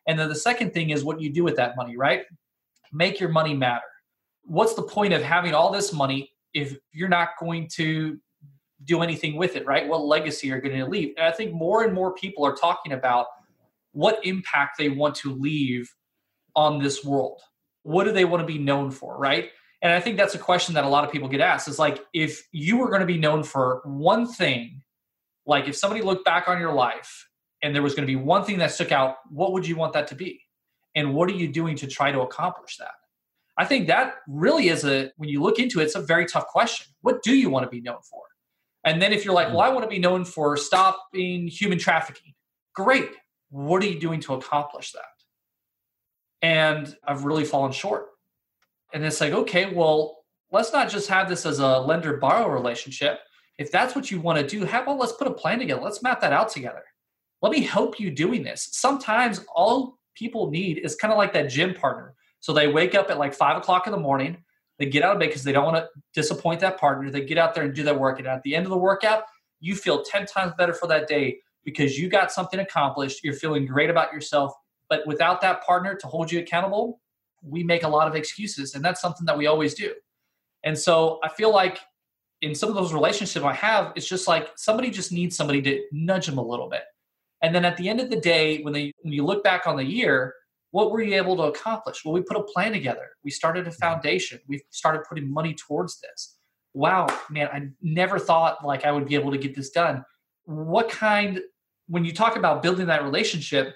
And 0.08 0.18
then 0.18 0.30
the 0.30 0.36
second 0.36 0.74
thing 0.74 0.92
is 0.92 1.04
what 1.04 1.22
you 1.22 1.32
do 1.32 1.44
with 1.44 1.56
that 1.58 1.76
money, 1.76 1.98
right? 1.98 2.24
Make 2.92 3.20
your 3.20 3.30
money 3.30 3.54
matter. 3.54 3.86
What's 4.44 4.74
the 4.74 4.84
point 4.84 5.14
of 5.14 5.22
having 5.22 5.54
all 5.54 5.72
this 5.72 5.94
money 5.94 6.32
if 6.54 6.78
you're 6.92 7.10
not 7.10 7.30
going 7.40 7.68
to 7.76 8.20
do 8.86 9.02
anything 9.02 9.36
with 9.36 9.56
it, 9.56 9.66
right? 9.66 9.88
What 9.88 10.06
legacy 10.06 10.52
are 10.52 10.62
going 10.62 10.78
to 10.78 10.86
leave? 10.86 11.14
And 11.18 11.26
I 11.26 11.32
think 11.32 11.54
more 11.54 11.84
and 11.84 11.94
more 11.94 12.14
people 12.14 12.46
are 12.46 12.56
talking 12.56 12.94
about 12.94 13.28
what 13.92 14.26
impact 14.26 14.78
they 14.78 14.90
want 14.90 15.16
to 15.16 15.34
leave 15.34 15.94
on 16.56 16.82
this 16.82 17.04
world. 17.04 17.42
What 17.84 18.06
do 18.06 18.12
they 18.12 18.26
want 18.26 18.42
to 18.42 18.48
be 18.48 18.58
known 18.58 18.92
for, 18.92 19.18
right? 19.18 19.50
And 19.82 19.92
I 19.92 20.00
think 20.00 20.18
that's 20.18 20.36
a 20.36 20.40
question 20.40 20.74
that 20.76 20.84
a 20.84 20.90
lot 20.90 21.04
of 21.04 21.12
people 21.12 21.28
get 21.28 21.42
asked 21.42 21.68
is 21.68 21.80
like, 21.80 22.04
if 22.14 22.48
you 22.52 22.78
were 22.78 22.90
going 22.90 23.02
to 23.02 23.06
be 23.06 23.18
known 23.18 23.44
for 23.44 23.82
one 23.86 24.28
thing, 24.28 24.82
like 25.50 25.68
if 25.68 25.76
somebody 25.76 26.02
looked 26.02 26.24
back 26.24 26.48
on 26.48 26.60
your 26.60 26.72
life 26.72 27.28
and 27.62 27.76
there 27.76 27.82
was 27.82 27.94
going 27.94 28.08
to 28.08 28.12
be 28.12 28.16
one 28.16 28.44
thing 28.46 28.60
that 28.60 28.72
stuck 28.72 28.92
out, 28.92 29.16
what 29.30 29.52
would 29.52 29.68
you 29.68 29.76
want 29.76 29.94
that 29.94 30.08
to 30.08 30.16
be? 30.16 30.42
And 30.96 31.14
what 31.14 31.30
are 31.30 31.34
you 31.34 31.48
doing 31.48 31.76
to 31.78 31.88
try 31.88 32.12
to 32.12 32.22
accomplish 32.22 32.78
that? 32.78 32.94
I 33.58 33.66
think 33.66 33.88
that 33.88 34.16
really 34.28 34.70
is 34.70 34.86
a, 34.86 35.12
when 35.18 35.28
you 35.28 35.42
look 35.42 35.60
into 35.60 35.82
it, 35.82 35.84
it's 35.86 35.96
a 35.96 36.02
very 36.02 36.26
tough 36.26 36.48
question. 36.48 36.88
What 37.02 37.22
do 37.24 37.36
you 37.36 37.50
want 37.50 37.66
to 37.66 37.70
be 37.70 37.82
known 37.82 38.00
for? 38.10 38.22
And 38.86 39.02
then 39.02 39.12
if 39.12 39.26
you're 39.26 39.34
like, 39.34 39.50
well, 39.50 39.60
I 39.60 39.70
want 39.70 39.84
to 39.84 39.90
be 39.90 40.00
known 40.00 40.24
for 40.24 40.56
stopping 40.56 41.48
human 41.48 41.78
trafficking, 41.78 42.34
great. 42.74 43.10
What 43.50 43.84
are 43.84 43.88
you 43.88 44.00
doing 44.00 44.22
to 44.22 44.36
accomplish 44.36 44.94
that? 44.94 45.04
And 46.42 46.96
I've 47.06 47.26
really 47.26 47.44
fallen 47.44 47.74
short. 47.74 48.06
And 48.94 49.04
it's 49.04 49.20
like, 49.20 49.34
okay, 49.34 49.74
well, 49.74 50.20
let's 50.52 50.72
not 50.72 50.90
just 50.90 51.10
have 51.10 51.28
this 51.28 51.46
as 51.46 51.60
a 51.60 51.80
lender 51.80 52.18
borrower 52.18 52.54
relationship. 52.54 53.20
If 53.60 53.72
that's 53.72 53.94
what 53.94 54.10
you 54.10 54.22
want 54.22 54.40
to 54.40 54.48
do, 54.48 54.66
how 54.66 54.82
about 54.82 54.98
let's 54.98 55.12
put 55.12 55.28
a 55.28 55.34
plan 55.34 55.60
together? 55.60 55.82
Let's 55.82 56.02
map 56.02 56.22
that 56.22 56.34
out 56.34 56.50
together. 56.50 56.84
Let 57.42 57.52
me 57.52 57.62
help 57.62 58.00
you 58.00 58.10
doing 58.10 58.42
this. 58.42 58.70
Sometimes 58.72 59.46
all 59.54 60.00
people 60.16 60.50
need 60.50 60.80
is 60.80 60.96
kind 60.96 61.12
of 61.12 61.18
like 61.18 61.34
that 61.34 61.50
gym 61.50 61.74
partner. 61.74 62.16
So 62.40 62.54
they 62.54 62.68
wake 62.68 62.96
up 62.96 63.10
at 63.10 63.20
like 63.20 63.34
five 63.34 63.58
o'clock 63.58 63.86
in 63.86 63.92
the 63.92 64.00
morning, 64.00 64.38
they 64.80 64.86
get 64.86 65.04
out 65.04 65.14
of 65.14 65.20
bed 65.20 65.28
because 65.28 65.44
they 65.44 65.52
don't 65.52 65.66
want 65.66 65.76
to 65.76 65.90
disappoint 66.14 66.62
that 66.62 66.80
partner. 66.80 67.12
They 67.12 67.26
get 67.26 67.38
out 67.38 67.54
there 67.54 67.66
and 67.66 67.74
do 67.74 67.84
that 67.84 68.00
workout. 68.00 68.20
And 68.20 68.28
at 68.30 68.44
the 68.44 68.56
end 68.56 68.66
of 68.66 68.70
the 68.70 68.78
workout, 68.78 69.24
you 69.60 69.76
feel 69.76 70.04
10 70.04 70.26
times 70.26 70.54
better 70.58 70.74
for 70.74 70.88
that 70.88 71.10
day 71.10 71.40
because 71.66 72.00
you 72.00 72.08
got 72.08 72.32
something 72.32 72.62
accomplished. 72.62 73.26
You're 73.26 73.34
feeling 73.34 73.66
great 73.66 73.90
about 73.90 74.14
yourself. 74.14 74.54
But 74.88 75.06
without 75.06 75.42
that 75.42 75.64
partner 75.66 75.96
to 75.96 76.08
hold 76.08 76.32
you 76.32 76.40
accountable, 76.40 77.02
we 77.44 77.62
make 77.62 77.84
a 77.84 77.90
lot 77.90 78.08
of 78.08 78.16
excuses. 78.16 78.74
And 78.74 78.84
that's 78.84 79.02
something 79.02 79.26
that 79.26 79.38
we 79.38 79.48
always 79.48 79.74
do. 79.74 79.94
And 80.64 80.78
so 80.78 81.20
I 81.24 81.30
feel 81.30 81.54
like 81.54 81.80
in 82.42 82.56
some 82.56 82.70
of 82.70 82.76
those 82.76 82.94
relationships 82.94 83.44
I 83.44 83.54
have, 83.54 83.92
it's 83.96 84.08
just 84.08 84.28
like 84.28 84.50
somebody 84.56 84.90
just 84.90 85.12
needs 85.12 85.36
somebody 85.36 85.62
to 85.64 85.82
nudge 85.92 86.26
them 86.26 86.38
a 86.38 86.46
little 86.46 86.70
bit. 86.70 86.84
And 87.42 87.54
then 87.54 87.66
at 87.66 87.78
the 87.78 87.90
end 87.90 88.00
of 88.00 88.10
the 88.10 88.20
day, 88.20 88.62
when 88.62 88.74
they 88.74 88.94
when 89.02 89.14
you 89.14 89.26
look 89.26 89.44
back 89.44 89.68
on 89.68 89.78
the 89.78 89.84
year, 89.84 90.34
what 90.72 90.92
were 90.92 91.02
you 91.02 91.16
able 91.16 91.36
to 91.38 91.44
accomplish? 91.44 92.04
Well, 92.04 92.14
we 92.14 92.22
put 92.22 92.38
a 92.38 92.44
plan 92.44 92.72
together. 92.72 93.10
We 93.24 93.32
started 93.32 93.68
a 93.68 93.72
foundation. 93.72 94.40
We 94.48 94.62
started 94.70 95.04
putting 95.08 95.32
money 95.32 95.54
towards 95.54 96.00
this. 96.00 96.38
Wow, 96.74 97.08
man, 97.30 97.50
I 97.52 97.70
never 97.82 98.20
thought 98.20 98.64
like 98.64 98.86
I 98.86 98.92
would 98.92 99.08
be 99.08 99.16
able 99.16 99.32
to 99.32 99.38
get 99.38 99.56
this 99.56 99.72
done. 99.72 100.04
What 100.46 100.90
kind, 100.90 101.42
when 101.88 102.06
you 102.06 102.14
talk 102.14 102.36
about 102.36 102.62
building 102.62 102.88
that 102.88 103.04
relationship 103.04 103.76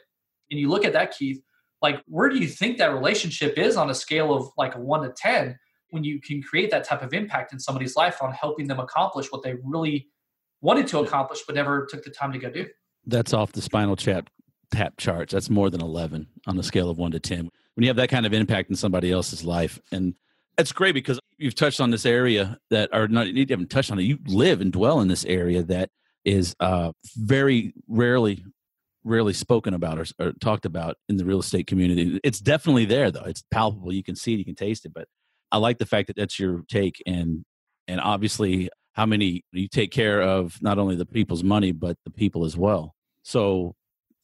and 0.52 0.60
you 0.60 0.70
look 0.70 0.86
at 0.86 0.94
that, 0.94 1.16
Keith, 1.18 1.42
like 1.82 2.02
where 2.06 2.30
do 2.30 2.38
you 2.38 2.48
think 2.48 2.78
that 2.78 2.94
relationship 2.94 3.58
is 3.58 3.76
on 3.76 3.90
a 3.90 3.96
scale 3.96 4.34
of 4.34 4.50
like 4.58 4.76
one 4.76 5.02
to 5.04 5.14
10 5.16 5.58
when 5.94 6.04
you 6.04 6.20
can 6.20 6.42
create 6.42 6.72
that 6.72 6.84
type 6.84 7.04
of 7.04 7.14
impact 7.14 7.54
in 7.54 7.60
somebody's 7.60 7.96
life 7.96 8.22
on 8.22 8.34
helping 8.34 8.68
them 8.68 8.80
accomplish 8.80 9.32
what 9.32 9.44
they 9.44 9.56
really 9.64 10.10
wanted 10.62 10.88
to 10.88 11.00
accomplish 11.00 11.42
but 11.46 11.56
never 11.56 11.86
took 11.86 12.04
the 12.04 12.10
time 12.10 12.32
to 12.32 12.40
go 12.40 12.50
do? 12.50 12.68
That's 13.06 13.34
off 13.34 13.52
the 13.52 13.62
spinal 13.62 13.96
chat 13.96 14.28
tap 14.72 14.96
charts. 14.98 15.34
That's 15.34 15.50
more 15.50 15.70
than 15.70 15.82
11 15.82 16.28
on 16.48 16.58
the 16.58 16.64
scale 16.64 16.90
of 16.90 16.98
one 16.98 17.12
to 17.12 17.20
10. 17.20 17.50
When 17.76 17.84
you 17.84 17.90
have 17.90 17.98
that 17.98 18.10
kind 18.10 18.26
of 18.26 18.34
impact 18.34 18.70
in 18.70 18.76
somebody 18.76 19.12
else's 19.12 19.44
life. 19.44 19.80
And 19.92 20.16
it's 20.58 20.72
great 20.72 20.94
because 20.94 21.20
you've 21.38 21.56
touched 21.56 21.80
on 21.80 21.92
this 21.92 22.06
area 22.06 22.58
that, 22.70 22.94
are 22.94 23.08
not, 23.08 23.28
you 23.28 23.46
haven't 23.50 23.70
touched 23.70 23.92
on 23.92 24.00
it. 24.00 24.04
You 24.04 24.18
live 24.26 24.62
and 24.62 24.72
dwell 24.72 25.00
in 25.00 25.08
this 25.08 25.26
area 25.26 25.64
that 25.64 25.90
is 26.26 26.56
uh, 26.60 26.92
very 27.16 27.74
rarely, 27.88 28.44
rarely 29.04 29.34
spoken 29.34 29.74
about 29.74 30.00
or, 30.00 30.06
or 30.20 30.34
talked 30.34 30.66
about 30.66 30.98
in 31.10 31.18
the 31.18 31.26
real 31.26 31.40
estate 31.40 31.68
community. 31.68 32.20
It's 32.24 32.40
definitely 32.40 32.86
there 32.86 33.12
though. 33.12 33.26
It's 33.26 33.44
palpable. 33.52 33.94
You 33.94 34.04
can 34.04 34.16
see 34.16 34.34
it, 34.34 34.38
you 34.38 34.46
can 34.46 34.56
taste 34.56 34.86
it. 34.86 34.94
But 34.94 35.08
I 35.54 35.58
like 35.58 35.78
the 35.78 35.86
fact 35.86 36.08
that 36.08 36.18
that's 36.18 36.38
your 36.40 36.64
take. 36.68 37.02
And, 37.06 37.46
and 37.88 38.02
obviously, 38.02 38.70
how 38.94 39.06
many 39.06 39.44
you 39.52 39.68
take 39.68 39.92
care 39.92 40.22
of 40.22 40.62
not 40.62 40.80
only 40.80 40.96
the 40.96 41.06
people's 41.06 41.44
money, 41.44 41.72
but 41.72 41.98
the 42.04 42.12
people 42.12 42.44
as 42.44 42.58
well. 42.58 42.96
So 43.24 43.76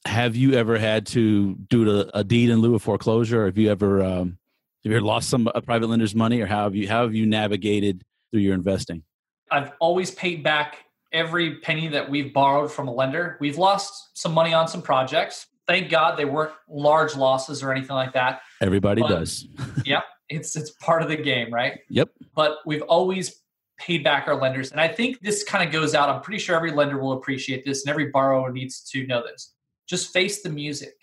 have 0.06 0.36
you 0.36 0.54
ever 0.54 0.78
had 0.78 1.06
to 1.08 1.56
do 1.56 2.00
a, 2.00 2.20
a 2.20 2.24
deed 2.24 2.50
in 2.50 2.60
lieu 2.60 2.76
of 2.76 2.82
foreclosure? 2.82 3.44
Or 3.44 3.46
have 3.46 3.58
you 3.58 3.70
ever 3.70 4.04
um, 4.04 4.38
have 4.84 4.92
you 4.92 4.98
ever 4.98 5.06
lost 5.06 5.30
some 5.30 5.50
a 5.54 5.62
private 5.62 5.88
lender's 5.88 6.16
money, 6.16 6.42
or 6.42 6.46
how 6.46 6.64
have 6.64 6.76
you 6.76 6.88
how 6.88 7.04
have 7.04 7.14
you 7.14 7.26
navigated 7.26 8.04
through 8.32 8.42
your 8.42 8.54
investing? 8.54 9.04
I've 9.52 9.72
always 9.80 10.12
paid 10.12 10.44
back 10.44 10.86
every 11.12 11.56
penny 11.60 11.88
that 11.90 12.10
we've 12.10 12.34
borrowed 12.34 12.72
from 12.72 12.88
a 12.88 12.94
lender. 12.94 13.38
We've 13.40 13.58
lost 13.58 14.18
some 14.18 14.34
money 14.34 14.54
on 14.54 14.68
some 14.68 14.82
projects. 14.82 15.48
Thank 15.68 15.90
God 15.90 16.18
they 16.18 16.26
weren't 16.26 16.54
large 16.68 17.16
losses 17.16 17.64
or 17.64 17.72
anything 17.72 17.96
like 17.96 18.14
that. 18.14 18.42
Everybody 18.62 19.02
But- 19.02 19.10
does. 19.10 19.48
Yep, 19.86 20.04
it's 20.30 20.56
it's 20.56 20.72
part 20.72 21.02
of 21.02 21.10
the 21.10 21.18
game, 21.18 21.54
right? 21.54 21.80
Yep. 21.90 22.10
But 22.36 22.58
we've 22.66 22.82
always 22.84 23.42
paid 23.78 24.04
back 24.04 24.28
our 24.28 24.36
lenders, 24.36 24.72
and 24.72 24.80
I 24.80 24.88
think 24.88 25.20
this 25.22 25.44
kind 25.44 25.66
of 25.66 25.72
goes 25.72 25.96
out. 25.96 26.10
I'm 26.10 26.22
pretty 26.22 26.40
sure 26.40 26.56
every 26.56 26.72
lender 26.72 26.98
will 26.98 27.14
appreciate 27.14 27.66
this, 27.66 27.84
and 27.84 27.90
every 27.90 28.08
borrower 28.08 28.52
needs 28.52 28.82
to 28.92 29.06
know 29.08 29.24
this. 29.24 29.54
Just 29.88 30.14
face 30.14 30.42
the 30.42 30.50
music. 30.50 30.96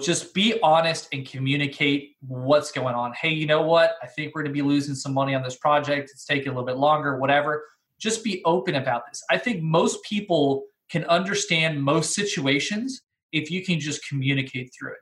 Just 0.00 0.32
be 0.32 0.58
honest 0.62 1.08
and 1.12 1.26
communicate 1.26 2.16
what's 2.20 2.72
going 2.72 2.94
on. 2.94 3.12
Hey, 3.12 3.30
you 3.30 3.46
know 3.46 3.62
what? 3.62 3.96
I 4.02 4.06
think 4.06 4.34
we're 4.34 4.42
going 4.42 4.54
to 4.54 4.62
be 4.62 4.66
losing 4.66 4.94
some 4.94 5.12
money 5.12 5.34
on 5.34 5.42
this 5.42 5.56
project. 5.56 6.10
It's 6.12 6.24
taking 6.24 6.48
a 6.48 6.52
little 6.52 6.64
bit 6.64 6.76
longer, 6.76 7.18
whatever. 7.18 7.64
Just 7.98 8.24
be 8.24 8.40
open 8.44 8.76
about 8.76 9.02
this. 9.08 9.22
I 9.30 9.36
think 9.36 9.62
most 9.62 10.02
people 10.04 10.64
can 10.88 11.04
understand 11.04 11.82
most 11.82 12.14
situations 12.14 13.02
if 13.32 13.50
you 13.50 13.64
can 13.64 13.78
just 13.78 14.06
communicate 14.08 14.72
through 14.72 14.92
it. 14.92 14.98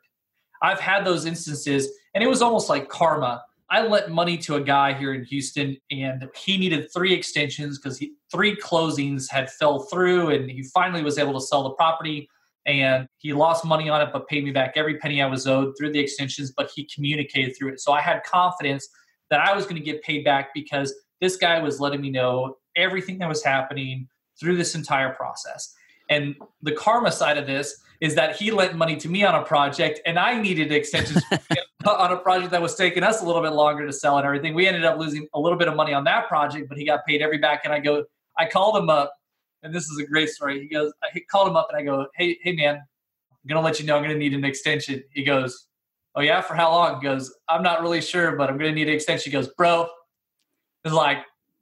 I've 0.62 0.80
had 0.80 1.04
those 1.04 1.24
instances, 1.24 1.88
and 2.14 2.24
it 2.24 2.26
was 2.26 2.42
almost 2.42 2.68
like 2.68 2.88
karma. 2.88 3.42
I 3.70 3.86
lent 3.86 4.10
money 4.10 4.38
to 4.38 4.54
a 4.54 4.60
guy 4.60 4.94
here 4.94 5.12
in 5.12 5.24
Houston, 5.24 5.76
and 5.90 6.26
he 6.34 6.56
needed 6.56 6.88
three 6.92 7.12
extensions 7.12 7.78
because 7.78 8.02
three 8.32 8.56
closings 8.56 9.30
had 9.30 9.50
fell 9.50 9.80
through, 9.80 10.30
and 10.30 10.50
he 10.50 10.62
finally 10.74 11.02
was 11.02 11.18
able 11.18 11.34
to 11.34 11.40
sell 11.40 11.62
the 11.62 11.70
property. 11.70 12.28
And 12.66 13.08
he 13.18 13.32
lost 13.32 13.64
money 13.64 13.88
on 13.88 14.00
it, 14.00 14.10
but 14.12 14.26
paid 14.28 14.44
me 14.44 14.50
back 14.50 14.74
every 14.76 14.98
penny 14.98 15.22
I 15.22 15.26
was 15.26 15.46
owed 15.46 15.74
through 15.78 15.92
the 15.92 16.00
extensions. 16.00 16.52
But 16.56 16.70
he 16.74 16.88
communicated 16.92 17.56
through 17.56 17.72
it, 17.72 17.80
so 17.80 17.92
I 17.92 18.00
had 18.00 18.24
confidence 18.24 18.88
that 19.30 19.40
I 19.40 19.54
was 19.54 19.64
going 19.64 19.76
to 19.76 19.82
get 19.82 20.02
paid 20.02 20.24
back 20.24 20.50
because 20.54 20.94
this 21.20 21.36
guy 21.36 21.58
was 21.60 21.80
letting 21.80 22.00
me 22.00 22.10
know 22.10 22.56
everything 22.76 23.18
that 23.18 23.28
was 23.28 23.44
happening 23.44 24.08
through 24.40 24.56
this 24.56 24.74
entire 24.74 25.12
process. 25.14 25.74
And 26.10 26.36
the 26.62 26.72
karma 26.72 27.12
side 27.12 27.36
of 27.36 27.46
this 27.46 27.76
is 28.00 28.14
that 28.14 28.36
he 28.36 28.50
lent 28.50 28.76
money 28.76 28.96
to 28.96 29.08
me 29.08 29.24
on 29.24 29.34
a 29.34 29.44
project 29.44 30.00
and 30.06 30.18
I 30.18 30.40
needed 30.40 30.72
extensions 30.72 31.22
on 31.96 32.12
a 32.12 32.16
project 32.16 32.50
that 32.50 32.62
was 32.62 32.74
taking 32.74 33.02
us 33.02 33.22
a 33.22 33.26
little 33.26 33.42
bit 33.42 33.52
longer 33.52 33.86
to 33.86 33.92
sell 33.92 34.18
and 34.18 34.26
everything. 34.26 34.54
We 34.54 34.66
ended 34.66 34.84
up 34.84 34.98
losing 34.98 35.26
a 35.34 35.40
little 35.40 35.58
bit 35.58 35.68
of 35.68 35.76
money 35.76 35.92
on 35.92 36.04
that 36.04 36.28
project, 36.28 36.68
but 36.68 36.78
he 36.78 36.84
got 36.84 37.04
paid 37.06 37.22
every 37.22 37.38
back. 37.38 37.62
And 37.64 37.72
I 37.72 37.80
go, 37.80 38.04
I 38.36 38.46
called 38.46 38.76
him 38.76 38.90
up, 38.90 39.12
and 39.62 39.74
this 39.74 39.88
is 39.88 39.98
a 39.98 40.06
great 40.06 40.28
story. 40.28 40.60
He 40.60 40.68
goes, 40.68 40.92
I 41.02 41.20
called 41.30 41.48
him 41.48 41.56
up 41.56 41.68
and 41.70 41.78
I 41.78 41.82
go, 41.82 42.06
Hey, 42.14 42.38
hey 42.42 42.52
man, 42.52 42.76
I'm 42.76 43.48
gonna 43.48 43.60
let 43.60 43.80
you 43.80 43.86
know 43.86 43.96
I'm 43.96 44.02
gonna 44.02 44.14
need 44.14 44.34
an 44.34 44.44
extension. 44.44 45.02
He 45.10 45.24
goes, 45.24 45.66
Oh 46.14 46.20
yeah, 46.20 46.40
for 46.40 46.54
how 46.54 46.70
long? 46.70 47.00
He 47.00 47.06
goes, 47.06 47.34
I'm 47.48 47.62
not 47.62 47.82
really 47.82 48.00
sure, 48.00 48.36
but 48.36 48.50
I'm 48.50 48.58
gonna 48.58 48.72
need 48.72 48.88
an 48.88 48.94
extension. 48.94 49.30
He 49.30 49.36
goes, 49.36 49.48
Bro, 49.48 49.88
it's 50.84 50.94
like 50.94 51.18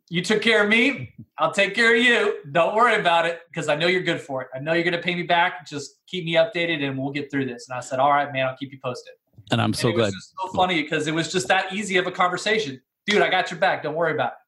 you 0.09 0.23
took 0.23 0.41
care 0.41 0.63
of 0.63 0.69
me. 0.69 1.13
I'll 1.39 1.53
take 1.53 1.75
care 1.75 1.97
of 1.97 2.03
you. 2.03 2.39
Don't 2.53 2.77
worry 2.77 2.99
about 2.99 3.27
it 3.27 3.41
because 3.49 3.69
I 3.69 3.75
know 3.75 3.89
you're 3.89 4.03
good 4.03 4.21
for 4.21 4.43
it. 4.43 4.49
I 4.55 4.61
know 4.61 4.73
you're 4.73 4.85
going 4.85 4.95
to 4.95 5.03
pay 5.03 5.15
me 5.15 5.25
back. 5.25 5.67
Just 5.67 5.97
keep 6.07 6.25
me 6.25 6.35
updated 6.35 6.83
and 6.83 6.97
we'll 6.97 7.11
get 7.11 7.31
through 7.31 7.47
this. 7.47 7.69
And 7.69 7.77
I 7.77 7.81
said, 7.81 7.99
All 7.99 8.11
right, 8.11 8.33
man, 8.33 8.47
I'll 8.47 8.57
keep 8.57 8.73
you 8.73 8.79
posted. 8.83 9.15
And 9.51 9.61
I'm 9.61 9.73
so 9.73 9.89
and 9.89 9.95
it 9.95 9.99
glad. 9.99 10.13
so 10.13 10.53
funny 10.55 10.83
because 10.83 11.07
it 11.07 11.15
was 11.15 11.31
just 11.31 11.49
that 11.49 11.73
easy 11.73 11.97
of 11.99 12.07
a 12.07 12.11
conversation. 12.11 12.81
Dude, 13.07 13.23
I 13.23 13.31
got 13.31 13.51
your 13.51 13.61
back. 13.61 13.83
Don't 13.83 13.95
worry 13.95 14.13
about 14.13 14.33
it. 14.33 14.39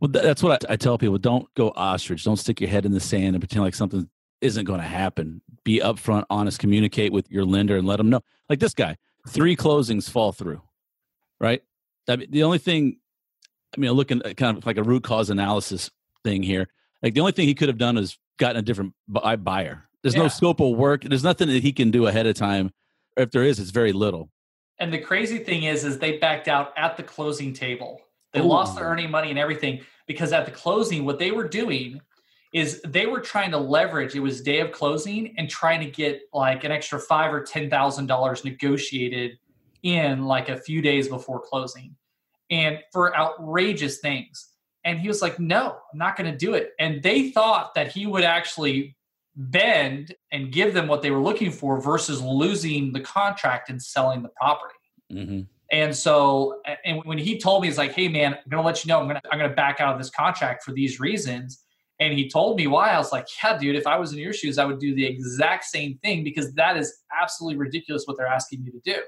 Well, 0.00 0.08
that's 0.08 0.42
what 0.42 0.64
I, 0.68 0.72
I 0.72 0.76
tell 0.76 0.98
people. 0.98 1.18
Don't 1.18 1.52
go 1.54 1.72
ostrich. 1.76 2.24
Don't 2.24 2.36
stick 2.36 2.60
your 2.60 2.70
head 2.70 2.86
in 2.86 2.92
the 2.92 3.00
sand 3.00 3.36
and 3.36 3.40
pretend 3.40 3.62
like 3.62 3.74
something 3.74 4.08
isn't 4.40 4.64
going 4.64 4.80
to 4.80 4.86
happen. 4.86 5.42
Be 5.62 5.80
upfront, 5.80 6.24
honest, 6.30 6.58
communicate 6.58 7.12
with 7.12 7.30
your 7.30 7.44
lender 7.44 7.76
and 7.76 7.86
let 7.86 7.96
them 7.96 8.08
know. 8.08 8.22
Like 8.48 8.58
this 8.58 8.74
guy, 8.74 8.96
three 9.28 9.56
closings 9.56 10.08
fall 10.08 10.32
through, 10.32 10.62
right? 11.38 11.62
I 12.08 12.16
mean, 12.16 12.30
the 12.30 12.42
only 12.42 12.58
thing, 12.58 12.96
I 13.76 13.80
mean, 13.80 13.90
looking 13.92 14.22
at 14.24 14.36
kind 14.36 14.56
of 14.56 14.66
like 14.66 14.78
a 14.78 14.82
root 14.82 15.04
cause 15.04 15.30
analysis 15.30 15.90
thing 16.24 16.42
here. 16.42 16.68
Like 17.02 17.14
the 17.14 17.20
only 17.20 17.32
thing 17.32 17.46
he 17.46 17.54
could 17.54 17.68
have 17.68 17.78
done 17.78 17.98
is 17.98 18.18
gotten 18.38 18.56
a 18.56 18.62
different 18.62 18.94
buyer. 19.06 19.84
There's 20.02 20.16
no 20.16 20.28
scope 20.28 20.60
of 20.60 20.76
work. 20.76 21.04
There's 21.04 21.24
nothing 21.24 21.48
that 21.48 21.62
he 21.62 21.72
can 21.72 21.90
do 21.90 22.06
ahead 22.06 22.26
of 22.26 22.34
time. 22.34 22.72
Or 23.16 23.24
if 23.24 23.30
there 23.30 23.44
is, 23.44 23.60
it's 23.60 23.70
very 23.70 23.92
little. 23.92 24.30
And 24.80 24.92
the 24.92 24.98
crazy 24.98 25.38
thing 25.38 25.64
is, 25.64 25.84
is 25.84 25.98
they 25.98 26.18
backed 26.18 26.48
out 26.48 26.72
at 26.76 26.96
the 26.96 27.02
closing 27.02 27.52
table. 27.52 28.00
They 28.32 28.40
Ooh. 28.40 28.44
lost 28.44 28.76
their 28.76 28.86
earnest 28.86 29.10
money 29.10 29.30
and 29.30 29.38
everything 29.38 29.80
because 30.06 30.32
at 30.32 30.46
the 30.46 30.50
closing, 30.50 31.04
what 31.04 31.18
they 31.18 31.30
were 31.30 31.46
doing 31.46 32.00
is 32.52 32.80
they 32.82 33.06
were 33.06 33.20
trying 33.20 33.50
to 33.52 33.58
leverage. 33.58 34.14
It 34.14 34.20
was 34.20 34.40
day 34.40 34.60
of 34.60 34.72
closing 34.72 35.34
and 35.38 35.48
trying 35.48 35.80
to 35.80 35.90
get 35.90 36.22
like 36.32 36.64
an 36.64 36.72
extra 36.72 36.98
five 36.98 37.32
or 37.32 37.42
ten 37.42 37.70
thousand 37.70 38.06
dollars 38.06 38.44
negotiated 38.44 39.38
in 39.82 40.24
like 40.24 40.48
a 40.48 40.56
few 40.56 40.82
days 40.82 41.08
before 41.08 41.40
closing, 41.40 41.94
and 42.50 42.80
for 42.92 43.16
outrageous 43.16 43.98
things. 43.98 44.48
And 44.84 44.98
he 44.98 45.06
was 45.06 45.22
like, 45.22 45.38
"No, 45.38 45.78
I'm 45.92 45.98
not 45.98 46.16
going 46.16 46.30
to 46.30 46.36
do 46.36 46.54
it." 46.54 46.72
And 46.80 47.02
they 47.02 47.30
thought 47.30 47.74
that 47.74 47.92
he 47.92 48.06
would 48.06 48.24
actually 48.24 48.96
bend 49.40 50.14
and 50.32 50.52
give 50.52 50.74
them 50.74 50.86
what 50.86 51.02
they 51.02 51.10
were 51.10 51.20
looking 51.20 51.50
for 51.50 51.80
versus 51.80 52.20
losing 52.20 52.92
the 52.92 53.00
contract 53.00 53.70
and 53.70 53.82
selling 53.82 54.22
the 54.22 54.28
property. 54.40 54.74
Mm-hmm. 55.12 55.40
And 55.72 55.96
so, 55.96 56.60
and 56.84 57.00
when 57.04 57.18
he 57.18 57.38
told 57.38 57.62
me, 57.62 57.68
he's 57.68 57.78
like, 57.78 57.92
"Hey, 57.92 58.08
man, 58.08 58.34
I'm 58.34 58.50
gonna 58.50 58.62
let 58.62 58.84
you 58.84 58.88
know, 58.88 59.00
I'm 59.00 59.06
gonna, 59.06 59.22
I'm 59.30 59.38
gonna 59.38 59.54
back 59.54 59.80
out 59.80 59.92
of 59.92 59.98
this 59.98 60.10
contract 60.10 60.64
for 60.64 60.72
these 60.72 61.00
reasons." 61.00 61.64
And 62.00 62.12
he 62.14 62.28
told 62.28 62.56
me 62.56 62.66
why. 62.66 62.90
I 62.90 62.98
was 62.98 63.12
like, 63.12 63.26
"Yeah, 63.42 63.56
dude, 63.56 63.76
if 63.76 63.86
I 63.86 63.98
was 63.98 64.12
in 64.12 64.18
your 64.18 64.32
shoes, 64.32 64.58
I 64.58 64.64
would 64.64 64.80
do 64.80 64.94
the 64.94 65.06
exact 65.06 65.64
same 65.64 65.98
thing 66.02 66.24
because 66.24 66.52
that 66.54 66.76
is 66.76 67.02
absolutely 67.18 67.58
ridiculous 67.58 68.04
what 68.06 68.16
they're 68.16 68.26
asking 68.26 68.64
you 68.64 68.72
to 68.72 68.80
do." 68.84 69.00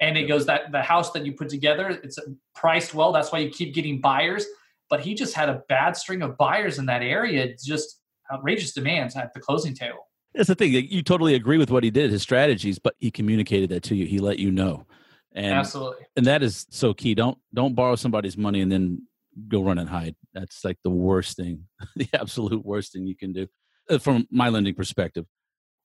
And 0.00 0.18
it 0.18 0.26
goes 0.26 0.46
that 0.46 0.72
the 0.72 0.82
house 0.82 1.12
that 1.12 1.24
you 1.24 1.32
put 1.32 1.48
together, 1.48 1.88
it's 2.02 2.18
priced 2.54 2.92
well. 2.92 3.12
That's 3.12 3.30
why 3.30 3.38
you 3.38 3.50
keep 3.50 3.72
getting 3.72 4.00
buyers. 4.00 4.46
But 4.90 5.00
he 5.00 5.14
just 5.14 5.34
had 5.34 5.48
a 5.48 5.62
bad 5.68 5.96
string 5.96 6.22
of 6.22 6.36
buyers 6.36 6.78
in 6.78 6.86
that 6.86 7.02
area. 7.02 7.54
Just 7.64 8.00
outrageous 8.32 8.72
demands 8.72 9.16
at 9.16 9.32
the 9.34 9.40
closing 9.40 9.74
table. 9.74 10.08
That's 10.34 10.48
the 10.48 10.54
thing. 10.54 10.72
You 10.72 11.02
totally 11.02 11.34
agree 11.34 11.58
with 11.58 11.70
what 11.70 11.84
he 11.84 11.90
did, 11.90 12.10
his 12.10 12.22
strategies, 12.22 12.78
but 12.78 12.94
he 12.98 13.10
communicated 13.10 13.70
that 13.70 13.84
to 13.84 13.94
you. 13.94 14.06
He 14.06 14.18
let 14.18 14.38
you 14.38 14.50
know. 14.50 14.86
And 15.32 15.52
Absolutely. 15.52 16.06
and 16.16 16.26
that 16.26 16.42
is 16.42 16.66
so 16.70 16.94
key. 16.94 17.14
Don't 17.14 17.38
don't 17.52 17.74
borrow 17.74 17.96
somebody's 17.96 18.36
money 18.36 18.60
and 18.60 18.70
then 18.70 19.06
go 19.48 19.62
run 19.62 19.78
and 19.78 19.88
hide. 19.88 20.14
That's 20.32 20.64
like 20.64 20.78
the 20.84 20.90
worst 20.90 21.36
thing, 21.36 21.64
the 21.96 22.08
absolute 22.12 22.64
worst 22.64 22.92
thing 22.92 23.06
you 23.06 23.16
can 23.16 23.32
do 23.32 23.48
uh, 23.90 23.98
from 23.98 24.26
my 24.30 24.48
lending 24.48 24.74
perspective. 24.74 25.26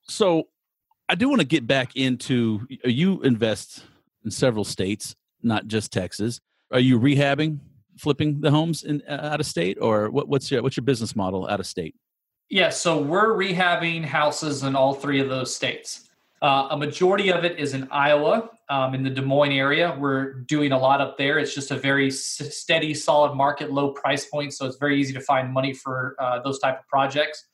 So 0.04 0.50
I 1.08 1.16
do 1.16 1.30
want 1.30 1.42
to 1.42 1.48
get 1.48 1.66
back 1.66 1.96
into 1.96 2.68
you 2.84 3.22
invest 3.22 3.84
in 4.24 4.32
several 4.32 4.64
states, 4.64 5.16
not 5.42 5.68
just 5.68 5.92
Texas. 5.92 6.40
Are 6.72 6.80
you 6.80 7.00
rehabbing, 7.00 7.60
flipping 7.98 8.42
the 8.42 8.52
homes 8.52 8.84
in 8.84 9.02
uh, 9.10 9.30
out 9.32 9.40
of 9.40 9.46
state, 9.46 9.78
or 9.82 10.10
what, 10.12 10.28
what's 10.28 10.52
your 10.52 10.62
what's 10.62 10.78
your 10.78 10.84
business 10.84 11.16
model 11.16 11.48
out 11.48 11.60
of 11.60 11.66
state? 11.66 11.96
Yeah, 12.50 12.70
so 12.70 13.00
we're 13.00 13.36
rehabbing 13.36 14.04
houses 14.04 14.64
in 14.64 14.76
all 14.76 14.94
three 14.94 15.20
of 15.20 15.30
those 15.30 15.56
states. 15.56 16.10
Uh, 16.42 16.70
a 16.72 16.78
majority 16.78 17.32
of 17.32 17.44
it 17.44 17.60
is 17.60 17.74
in 17.74 17.88
Iowa, 17.92 18.50
um, 18.70 18.96
in 18.96 19.04
the 19.04 19.10
Des 19.10 19.22
Moines 19.22 19.52
area. 19.52 19.96
We're 20.00 20.34
doing 20.34 20.72
a 20.72 20.80
lot 20.80 21.02
up 21.02 21.18
there. 21.18 21.38
It's 21.38 21.54
just 21.54 21.70
a 21.70 21.76
very 21.76 22.08
s- 22.08 22.42
steady, 22.56 22.94
solid 22.94 23.36
market, 23.36 23.72
low 23.72 23.92
price 23.92 24.26
point, 24.26 24.54
so 24.54 24.66
it's 24.66 24.78
very 24.78 25.00
easy 25.00 25.14
to 25.14 25.20
find 25.22 25.54
money 25.54 25.74
for 25.74 26.16
uh, 26.18 26.40
those 26.42 26.60
type 26.60 26.80
of 26.80 26.88
projects. 26.88 27.46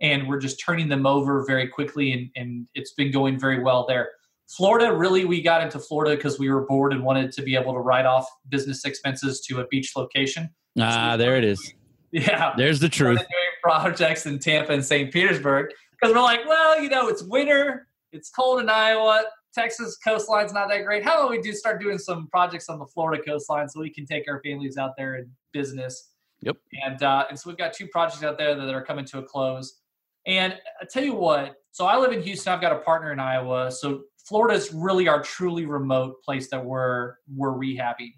And 0.00 0.26
we're 0.26 0.40
just 0.40 0.58
turning 0.58 0.88
them 0.88 1.06
over 1.06 1.44
very 1.46 1.68
quickly, 1.68 2.12
and, 2.12 2.30
and 2.34 2.66
it's 2.74 2.92
been 2.94 3.12
going 3.12 3.38
very 3.38 3.62
well 3.62 3.86
there. 3.86 4.10
Florida, 4.48 4.92
really, 4.92 5.24
we 5.24 5.40
got 5.40 5.62
into 5.62 5.78
Florida 5.78 6.16
because 6.16 6.38
we 6.38 6.50
were 6.50 6.66
bored 6.66 6.92
and 6.92 7.04
wanted 7.04 7.32
to 7.32 7.42
be 7.42 7.54
able 7.54 7.74
to 7.74 7.78
write 7.78 8.06
off 8.06 8.26
business 8.48 8.84
expenses 8.84 9.40
to 9.42 9.60
a 9.60 9.66
beach 9.68 9.92
location. 9.94 10.50
Ah, 10.80 11.16
there 11.16 11.36
it 11.36 11.44
is. 11.44 11.74
Yeah, 12.14 12.52
There's 12.58 12.78
the 12.78 12.90
truth. 12.90 13.22
Projects 13.62 14.26
in 14.26 14.38
Tampa 14.38 14.72
and 14.72 14.84
St. 14.84 15.12
Petersburg 15.12 15.70
because 15.92 16.14
we're 16.14 16.22
like, 16.22 16.40
well, 16.46 16.80
you 16.80 16.88
know, 16.88 17.08
it's 17.08 17.22
winter, 17.22 17.86
it's 18.12 18.30
cold 18.30 18.60
in 18.60 18.68
Iowa, 18.68 19.24
Texas 19.54 19.96
coastline's 19.98 20.52
not 20.52 20.68
that 20.68 20.84
great. 20.84 21.04
How 21.04 21.20
about 21.20 21.30
we 21.30 21.40
do 21.40 21.52
start 21.52 21.80
doing 21.80 21.98
some 21.98 22.26
projects 22.28 22.68
on 22.68 22.78
the 22.78 22.86
Florida 22.86 23.22
coastline 23.22 23.68
so 23.68 23.80
we 23.80 23.90
can 23.90 24.06
take 24.06 24.24
our 24.28 24.40
families 24.44 24.76
out 24.76 24.92
there 24.96 25.16
in 25.16 25.30
business? 25.52 26.10
Yep. 26.40 26.56
And 26.84 27.02
uh, 27.02 27.26
and 27.28 27.38
so 27.38 27.50
we've 27.50 27.58
got 27.58 27.72
two 27.72 27.86
projects 27.86 28.22
out 28.22 28.36
there 28.38 28.54
that 28.54 28.74
are 28.74 28.84
coming 28.84 29.04
to 29.06 29.18
a 29.18 29.22
close. 29.22 29.80
And 30.26 30.54
I 30.80 30.86
tell 30.90 31.04
you 31.04 31.14
what, 31.14 31.56
so 31.70 31.86
I 31.86 31.96
live 31.98 32.12
in 32.12 32.22
Houston. 32.22 32.52
I've 32.52 32.60
got 32.60 32.72
a 32.72 32.78
partner 32.78 33.12
in 33.12 33.20
Iowa. 33.20 33.70
So 33.70 34.02
Florida 34.26 34.56
is 34.56 34.72
really 34.72 35.08
our 35.08 35.22
truly 35.22 35.66
remote 35.66 36.22
place 36.24 36.48
that 36.50 36.64
we're 36.64 37.14
we're 37.28 37.52
rehabbing 37.52 38.12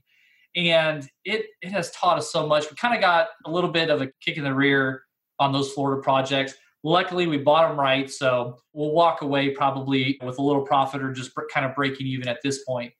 and 0.56 1.08
it 1.24 1.46
it 1.62 1.70
has 1.70 1.90
taught 1.90 2.18
us 2.18 2.30
so 2.30 2.46
much. 2.46 2.70
We 2.70 2.76
kind 2.76 2.94
of 2.94 3.00
got 3.00 3.28
a 3.46 3.50
little 3.50 3.70
bit 3.70 3.90
of 3.90 4.02
a 4.02 4.10
kick 4.20 4.36
in 4.36 4.44
the 4.44 4.54
rear 4.54 5.02
on 5.38 5.52
those 5.52 5.72
Florida 5.72 6.02
projects. 6.02 6.54
Luckily, 6.82 7.26
we 7.26 7.38
bought 7.38 7.68
them 7.68 7.80
right, 7.80 8.10
so 8.10 8.58
we'll 8.72 8.92
walk 8.92 9.22
away 9.22 9.50
probably 9.50 10.18
with 10.22 10.38
a 10.38 10.42
little 10.42 10.62
profit 10.62 11.02
or 11.02 11.12
just 11.12 11.30
kind 11.52 11.64
of 11.64 11.74
breaking 11.74 12.06
even 12.06 12.28
at 12.28 12.40
this 12.42 12.62
point. 12.64 12.92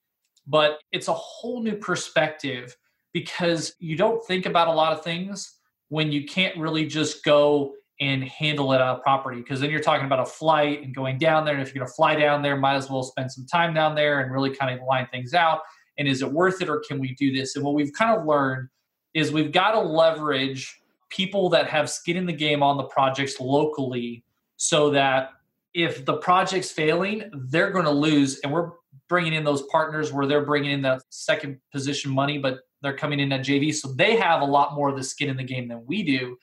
But 0.47 0.79
it's 0.93 1.09
a 1.09 1.13
whole 1.13 1.63
new 1.63 1.77
perspective 1.77 2.75
because 3.13 3.75
you 3.79 3.97
don't 3.97 4.25
think 4.27 4.47
about 4.47 4.69
a 4.69 4.73
lot 4.73 4.93
of 4.93 5.03
things 5.03 5.59
when 5.89 6.11
you 6.11 6.25
can't 6.25 6.57
really 6.59 6.87
just 6.87 7.25
go 7.25 7.73
and 8.01 8.25
handle 8.25 8.73
it 8.73 8.81
on 8.81 8.97
a 8.97 8.99
property 8.99 9.39
because 9.39 9.61
then 9.61 9.71
you're 9.71 9.81
talking 9.81 10.07
about 10.07 10.19
a 10.19 10.27
flight 10.27 10.83
and 10.83 10.95
going 10.95 11.17
down 11.17 11.45
there 11.45 11.55
and 11.55 11.63
if 11.63 11.73
you're 11.73 11.81
going 11.81 11.89
to 11.89 11.95
fly 11.95 12.17
down 12.17 12.43
there 12.43 12.57
might 12.57 12.75
as 12.75 12.91
well 12.91 13.05
spend 13.05 13.31
some 13.31 13.47
time 13.47 13.73
down 13.73 13.95
there 13.95 14.21
and 14.21 14.33
really 14.33 14.51
kind 14.51 14.77
of 14.77 14.85
line 14.85 15.07
things 15.13 15.33
out 15.33 15.61
and 15.97 16.09
is 16.09 16.21
it 16.21 16.31
worth 16.31 16.61
it 16.61 16.69
or 16.69 16.83
can 16.89 16.99
we 16.99 17.15
do 17.15 17.33
this 17.33 17.55
and 17.55 17.65
what 17.65 17.75
we've 17.75 17.93
kind 17.93 18.19
of 18.19 18.27
learned 18.27 18.69
is 19.15 19.31
we've 19.31 19.53
got 19.53 19.73
to 19.73 19.79
leverage 19.79 20.81
people 21.15 21.49
that 21.51 21.69
have 21.69 21.89
skin 21.89 22.17
in 22.17 22.27
the 22.27 22.33
game 22.33 22.63
on 22.63 22.77
the 22.77 22.85
projects 22.85 23.39
locally 23.39 24.25
so 24.57 24.91
that 24.91 25.31
if 25.75 26.05
the 26.05 26.17
project's 26.17 26.71
failing, 26.71 27.31
they're 27.49 27.71
going 27.71 27.85
to 27.85 27.91
lose. 27.91 28.41
And 28.41 28.53
we're 28.53 28.73
bringing 29.09 29.33
in 29.33 29.45
those 29.45 29.63
partners 29.63 30.13
where 30.13 30.27
they're 30.27 30.45
bringing 30.45 30.73
in 30.73 30.83
the 30.83 31.01
second 31.11 31.59
position 31.73 32.11
money, 32.11 32.39
but 32.39 32.61
they're 32.83 32.97
coming 32.97 33.21
in 33.21 33.33
at 33.33 33.41
JV. 33.41 33.75
So 33.75 33.93
they 33.93 34.17
have 34.17 34.43
a 34.43 34.47
lot 34.47 34.75
more 34.75 34.89
of 34.89 34.97
the 34.97 35.03
skin 35.03 35.29
in 35.29 35.37
the 35.37 35.45
game 35.45 35.69
than 35.69 35.85
we 35.87 36.03
do. 36.03 36.37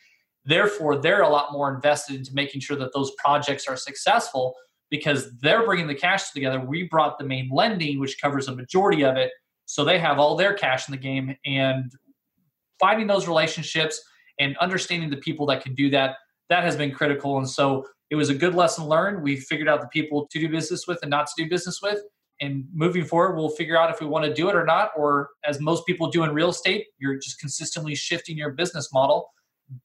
Therefore, 0.46 0.98
they're 0.98 1.22
a 1.22 1.30
lot 1.30 1.52
more 1.52 1.74
invested 1.74 2.16
into 2.16 2.34
making 2.34 2.62
sure 2.62 2.78
that 2.78 2.94
those 2.94 3.12
projects 3.18 3.68
are 3.68 3.78
successful 3.78 4.56
because 4.90 5.38
they're 5.40 5.66
bringing 5.66 5.88
the 5.88 5.96
cash 5.96 6.32
together. 6.32 6.60
We 6.60 6.84
brought 6.84 7.18
the 7.18 7.26
main 7.26 7.50
lending, 7.52 8.00
which 8.00 8.20
covers 8.20 8.48
a 8.48 8.56
majority 8.56 9.04
of 9.04 9.18
it. 9.18 9.32
So 9.66 9.86
they 9.86 10.00
have 10.00 10.20
all 10.20 10.36
their 10.36 10.54
cash 10.54 10.88
in 10.88 10.92
the 10.92 10.98
game. 10.98 11.36
And 11.46 11.92
finding 12.80 13.08
those 13.08 13.28
relationships 13.28 14.02
and 14.40 14.58
understanding 14.58 15.10
the 15.10 15.18
people 15.18 15.46
that 15.48 15.64
can 15.64 15.74
do 15.76 15.90
that, 15.90 16.16
that 16.50 16.64
has 16.64 16.76
been 16.76 16.92
critical. 16.92 17.38
And 17.38 17.50
so 17.50 17.86
it 18.10 18.16
was 18.16 18.30
a 18.30 18.36
good 18.36 18.56
lesson 18.56 18.86
learned. 18.86 19.24
We 19.24 19.38
figured 19.38 19.70
out 19.70 19.82
the 19.82 19.88
people 19.88 20.28
to 20.32 20.40
do 20.40 20.50
business 20.50 20.86
with 20.88 21.00
and 21.02 21.10
not 21.10 21.28
to 21.28 21.44
do 21.44 21.50
business 21.50 21.80
with. 21.82 22.00
And 22.42 22.66
moving 22.74 23.06
forward, 23.06 23.36
we'll 23.36 23.50
figure 23.50 23.78
out 23.78 23.92
if 23.92 24.02
we 24.02 24.08
want 24.08 24.26
to 24.26 24.34
do 24.34 24.50
it 24.50 24.56
or 24.56 24.66
not. 24.66 24.92
Or 24.98 25.30
as 25.46 25.60
most 25.60 25.86
people 25.86 26.10
do 26.10 26.24
in 26.24 26.34
real 26.34 26.50
estate, 26.50 26.88
you're 26.98 27.16
just 27.16 27.40
consistently 27.40 27.96
shifting 27.96 28.38
your 28.38 28.52
business 28.52 28.92
model 28.92 29.30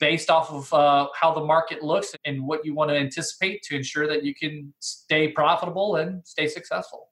based 0.00 0.30
off 0.30 0.50
of 0.50 0.72
uh, 0.72 1.06
how 1.14 1.32
the 1.32 1.44
market 1.44 1.82
looks 1.82 2.14
and 2.24 2.44
what 2.44 2.64
you 2.64 2.74
want 2.74 2.90
to 2.90 2.96
anticipate 2.96 3.62
to 3.62 3.76
ensure 3.76 4.08
that 4.08 4.24
you 4.24 4.34
can 4.34 4.72
stay 4.80 5.28
profitable 5.28 5.96
and 5.96 6.26
stay 6.26 6.48
successful. 6.48 7.08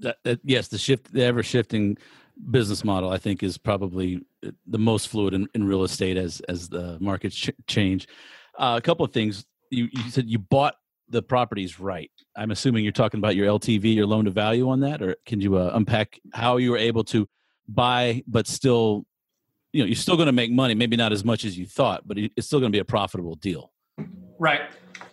That, 0.00 0.16
that, 0.24 0.40
yes, 0.42 0.68
the 0.68 0.78
shift, 0.78 1.12
the 1.12 1.24
ever 1.24 1.42
shifting 1.42 1.98
business 2.50 2.84
model, 2.84 3.10
I 3.10 3.18
think, 3.18 3.42
is 3.42 3.58
probably 3.58 4.20
the 4.66 4.78
most 4.78 5.08
fluid 5.08 5.34
in, 5.34 5.48
in 5.54 5.66
real 5.66 5.82
estate 5.82 6.16
as 6.16 6.40
as 6.48 6.68
the 6.68 6.98
markets 7.00 7.36
ch- 7.36 7.50
change. 7.66 8.08
Uh, 8.58 8.74
a 8.78 8.80
couple 8.80 9.04
of 9.04 9.12
things. 9.12 9.44
You, 9.70 9.88
you 9.92 10.10
said 10.10 10.28
you 10.28 10.38
bought 10.38 10.74
the 11.10 11.22
properties 11.22 11.78
right. 11.78 12.10
I'm 12.36 12.50
assuming 12.50 12.84
you're 12.84 12.92
talking 12.92 13.18
about 13.18 13.36
your 13.36 13.46
LTV, 13.46 13.94
your 13.94 14.06
loan 14.06 14.24
to 14.26 14.30
value 14.30 14.68
on 14.68 14.80
that, 14.80 15.02
or 15.02 15.16
can 15.26 15.40
you 15.40 15.56
uh, 15.56 15.72
unpack 15.74 16.18
how 16.32 16.56
you 16.56 16.70
were 16.70 16.78
able 16.78 17.04
to 17.04 17.28
buy 17.68 18.22
but 18.26 18.46
still 18.46 19.04
you 19.72 19.82
know 19.82 19.86
you're 19.86 19.94
still 19.94 20.16
going 20.16 20.26
to 20.26 20.32
make 20.32 20.50
money 20.50 20.74
maybe 20.74 20.96
not 20.96 21.12
as 21.12 21.24
much 21.24 21.44
as 21.44 21.56
you 21.58 21.66
thought 21.66 22.02
but 22.06 22.16
it's 22.18 22.46
still 22.46 22.58
going 22.60 22.72
to 22.72 22.76
be 22.76 22.80
a 22.80 22.84
profitable 22.84 23.34
deal 23.36 23.70
right 24.38 24.62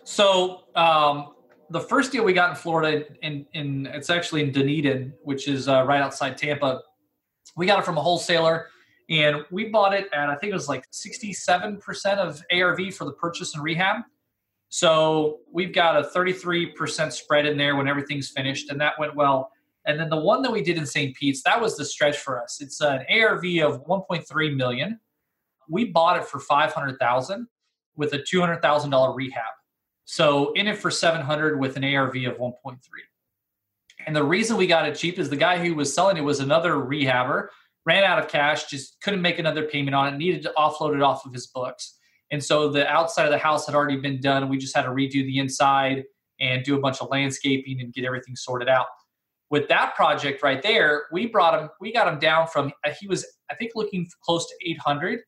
so 0.04 0.62
um, 0.74 1.34
the 1.70 1.80
first 1.80 2.12
deal 2.12 2.24
we 2.24 2.32
got 2.32 2.50
in 2.50 2.56
florida 2.56 3.04
in, 3.22 3.46
in 3.52 3.86
it's 3.86 4.08
actually 4.08 4.42
in 4.42 4.50
dunedin 4.50 5.12
which 5.22 5.48
is 5.48 5.68
uh, 5.68 5.84
right 5.84 6.00
outside 6.00 6.36
tampa 6.36 6.80
we 7.56 7.66
got 7.66 7.78
it 7.78 7.84
from 7.84 7.98
a 7.98 8.02
wholesaler 8.02 8.66
and 9.08 9.44
we 9.50 9.68
bought 9.68 9.94
it 9.94 10.08
at 10.12 10.28
i 10.28 10.34
think 10.36 10.50
it 10.50 10.54
was 10.54 10.68
like 10.68 10.84
67% 10.90 12.16
of 12.18 12.42
arv 12.52 12.94
for 12.94 13.04
the 13.04 13.12
purchase 13.12 13.54
and 13.54 13.62
rehab 13.62 14.02
so 14.68 15.38
we've 15.52 15.72
got 15.72 15.96
a 15.96 16.08
33% 16.08 17.12
spread 17.12 17.46
in 17.46 17.56
there 17.56 17.76
when 17.76 17.86
everything's 17.86 18.30
finished 18.30 18.70
and 18.70 18.80
that 18.80 18.98
went 18.98 19.14
well 19.14 19.50
and 19.86 20.00
then 20.00 20.10
the 20.10 20.16
one 20.16 20.42
that 20.42 20.50
we 20.50 20.62
did 20.62 20.76
in 20.76 20.84
St. 20.84 21.16
Pete's, 21.16 21.42
that 21.44 21.60
was 21.60 21.76
the 21.76 21.84
stretch 21.84 22.18
for 22.18 22.42
us. 22.42 22.60
It's 22.60 22.80
an 22.80 23.04
ARV 23.08 23.44
of 23.62 23.86
1.3 23.86 24.56
million. 24.56 25.00
We 25.68 25.86
bought 25.86 26.18
it 26.18 26.26
for 26.26 26.40
500,000 26.40 27.46
with 27.96 28.12
a 28.12 28.18
$200,000 28.18 29.16
rehab. 29.16 29.42
So 30.04 30.52
in 30.52 30.66
it 30.66 30.78
for 30.78 30.90
700 30.90 31.58
with 31.58 31.76
an 31.76 31.84
ARV 31.84 32.16
of 32.26 32.38
1.3. 32.38 32.78
And 34.06 34.14
the 34.14 34.24
reason 34.24 34.56
we 34.56 34.66
got 34.66 34.88
it 34.88 34.94
cheap 34.94 35.18
is 35.18 35.28
the 35.28 35.36
guy 35.36 35.58
who 35.58 35.74
was 35.74 35.92
selling 35.92 36.16
it 36.16 36.22
was 36.22 36.40
another 36.40 36.74
rehabber, 36.74 37.48
ran 37.84 38.04
out 38.04 38.18
of 38.18 38.28
cash, 38.28 38.66
just 38.66 39.00
couldn't 39.02 39.22
make 39.22 39.38
another 39.38 39.64
payment 39.64 39.94
on 39.94 40.14
it, 40.14 40.16
needed 40.16 40.42
to 40.42 40.52
offload 40.56 40.94
it 40.94 41.02
off 41.02 41.26
of 41.26 41.32
his 41.32 41.48
books. 41.48 41.98
And 42.30 42.42
so 42.42 42.68
the 42.68 42.86
outside 42.88 43.24
of 43.24 43.32
the 43.32 43.38
house 43.38 43.66
had 43.66 43.74
already 43.74 43.98
been 43.98 44.20
done. 44.20 44.42
And 44.42 44.50
we 44.50 44.58
just 44.58 44.76
had 44.76 44.82
to 44.82 44.90
redo 44.90 45.24
the 45.24 45.38
inside 45.38 46.04
and 46.40 46.64
do 46.64 46.76
a 46.76 46.80
bunch 46.80 47.00
of 47.00 47.08
landscaping 47.10 47.80
and 47.80 47.92
get 47.92 48.04
everything 48.04 48.36
sorted 48.36 48.68
out 48.68 48.86
with 49.50 49.68
that 49.68 49.94
project 49.94 50.42
right 50.42 50.62
there, 50.62 51.04
we 51.12 51.26
brought 51.26 51.60
him, 51.60 51.70
we 51.80 51.92
got 51.92 52.12
him 52.12 52.18
down 52.18 52.48
from, 52.48 52.72
uh, 52.84 52.90
he 52.98 53.06
was, 53.06 53.26
I 53.50 53.54
think, 53.54 53.72
looking 53.74 54.08
close 54.22 54.46
to 54.48 54.54
800, 54.70 55.20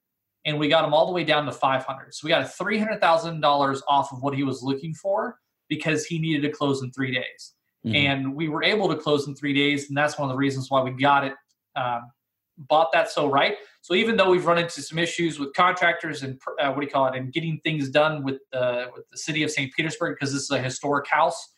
and 0.44 0.58
we 0.58 0.68
got 0.68 0.84
him 0.84 0.92
all 0.92 1.06
the 1.06 1.12
way 1.12 1.24
down 1.24 1.46
to 1.46 1.52
500. 1.52 2.14
So 2.14 2.24
we 2.24 2.30
got 2.30 2.46
$300,000 2.46 3.80
off 3.88 4.12
of 4.12 4.22
what 4.22 4.34
he 4.34 4.42
was 4.42 4.62
looking 4.62 4.94
for 4.94 5.36
because 5.68 6.04
he 6.06 6.18
needed 6.18 6.42
to 6.42 6.50
close 6.50 6.82
in 6.82 6.90
three 6.92 7.12
days. 7.12 7.54
Mm-hmm. 7.86 7.94
And 7.94 8.34
we 8.34 8.48
were 8.48 8.62
able 8.62 8.88
to 8.88 8.96
close 8.96 9.26
in 9.28 9.34
three 9.34 9.54
days, 9.54 9.88
and 9.88 9.96
that's 9.96 10.18
one 10.18 10.28
of 10.28 10.34
the 10.34 10.38
reasons 10.38 10.70
why 10.70 10.82
we 10.82 10.90
got 10.90 11.24
it, 11.24 11.34
um, 11.76 12.10
bought 12.56 12.90
that 12.92 13.10
so 13.10 13.30
right. 13.30 13.56
So 13.82 13.94
even 13.94 14.16
though 14.16 14.30
we've 14.30 14.44
run 14.44 14.58
into 14.58 14.82
some 14.82 14.98
issues 14.98 15.38
with 15.38 15.54
contractors 15.54 16.22
and 16.22 16.40
uh, 16.60 16.72
what 16.72 16.80
do 16.80 16.86
you 16.86 16.90
call 16.90 17.06
it, 17.06 17.14
and 17.16 17.32
getting 17.32 17.60
things 17.62 17.88
done 17.88 18.24
with 18.24 18.38
the 18.52 18.90
with 18.94 19.08
the 19.10 19.16
city 19.16 19.42
of 19.44 19.50
St. 19.50 19.72
Petersburg 19.72 20.16
because 20.16 20.32
this 20.32 20.42
is 20.42 20.50
a 20.50 20.60
historic 20.60 21.06
house, 21.08 21.52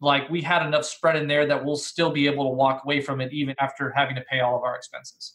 like 0.00 0.28
we 0.28 0.40
had 0.40 0.66
enough 0.66 0.84
spread 0.84 1.16
in 1.16 1.28
there 1.28 1.46
that 1.46 1.64
we'll 1.64 1.76
still 1.76 2.10
be 2.10 2.26
able 2.26 2.44
to 2.44 2.50
walk 2.50 2.82
away 2.84 3.00
from 3.00 3.20
it 3.20 3.32
even 3.32 3.54
after 3.58 3.92
having 3.94 4.16
to 4.16 4.22
pay 4.22 4.40
all 4.40 4.56
of 4.56 4.62
our 4.62 4.74
expenses. 4.74 5.34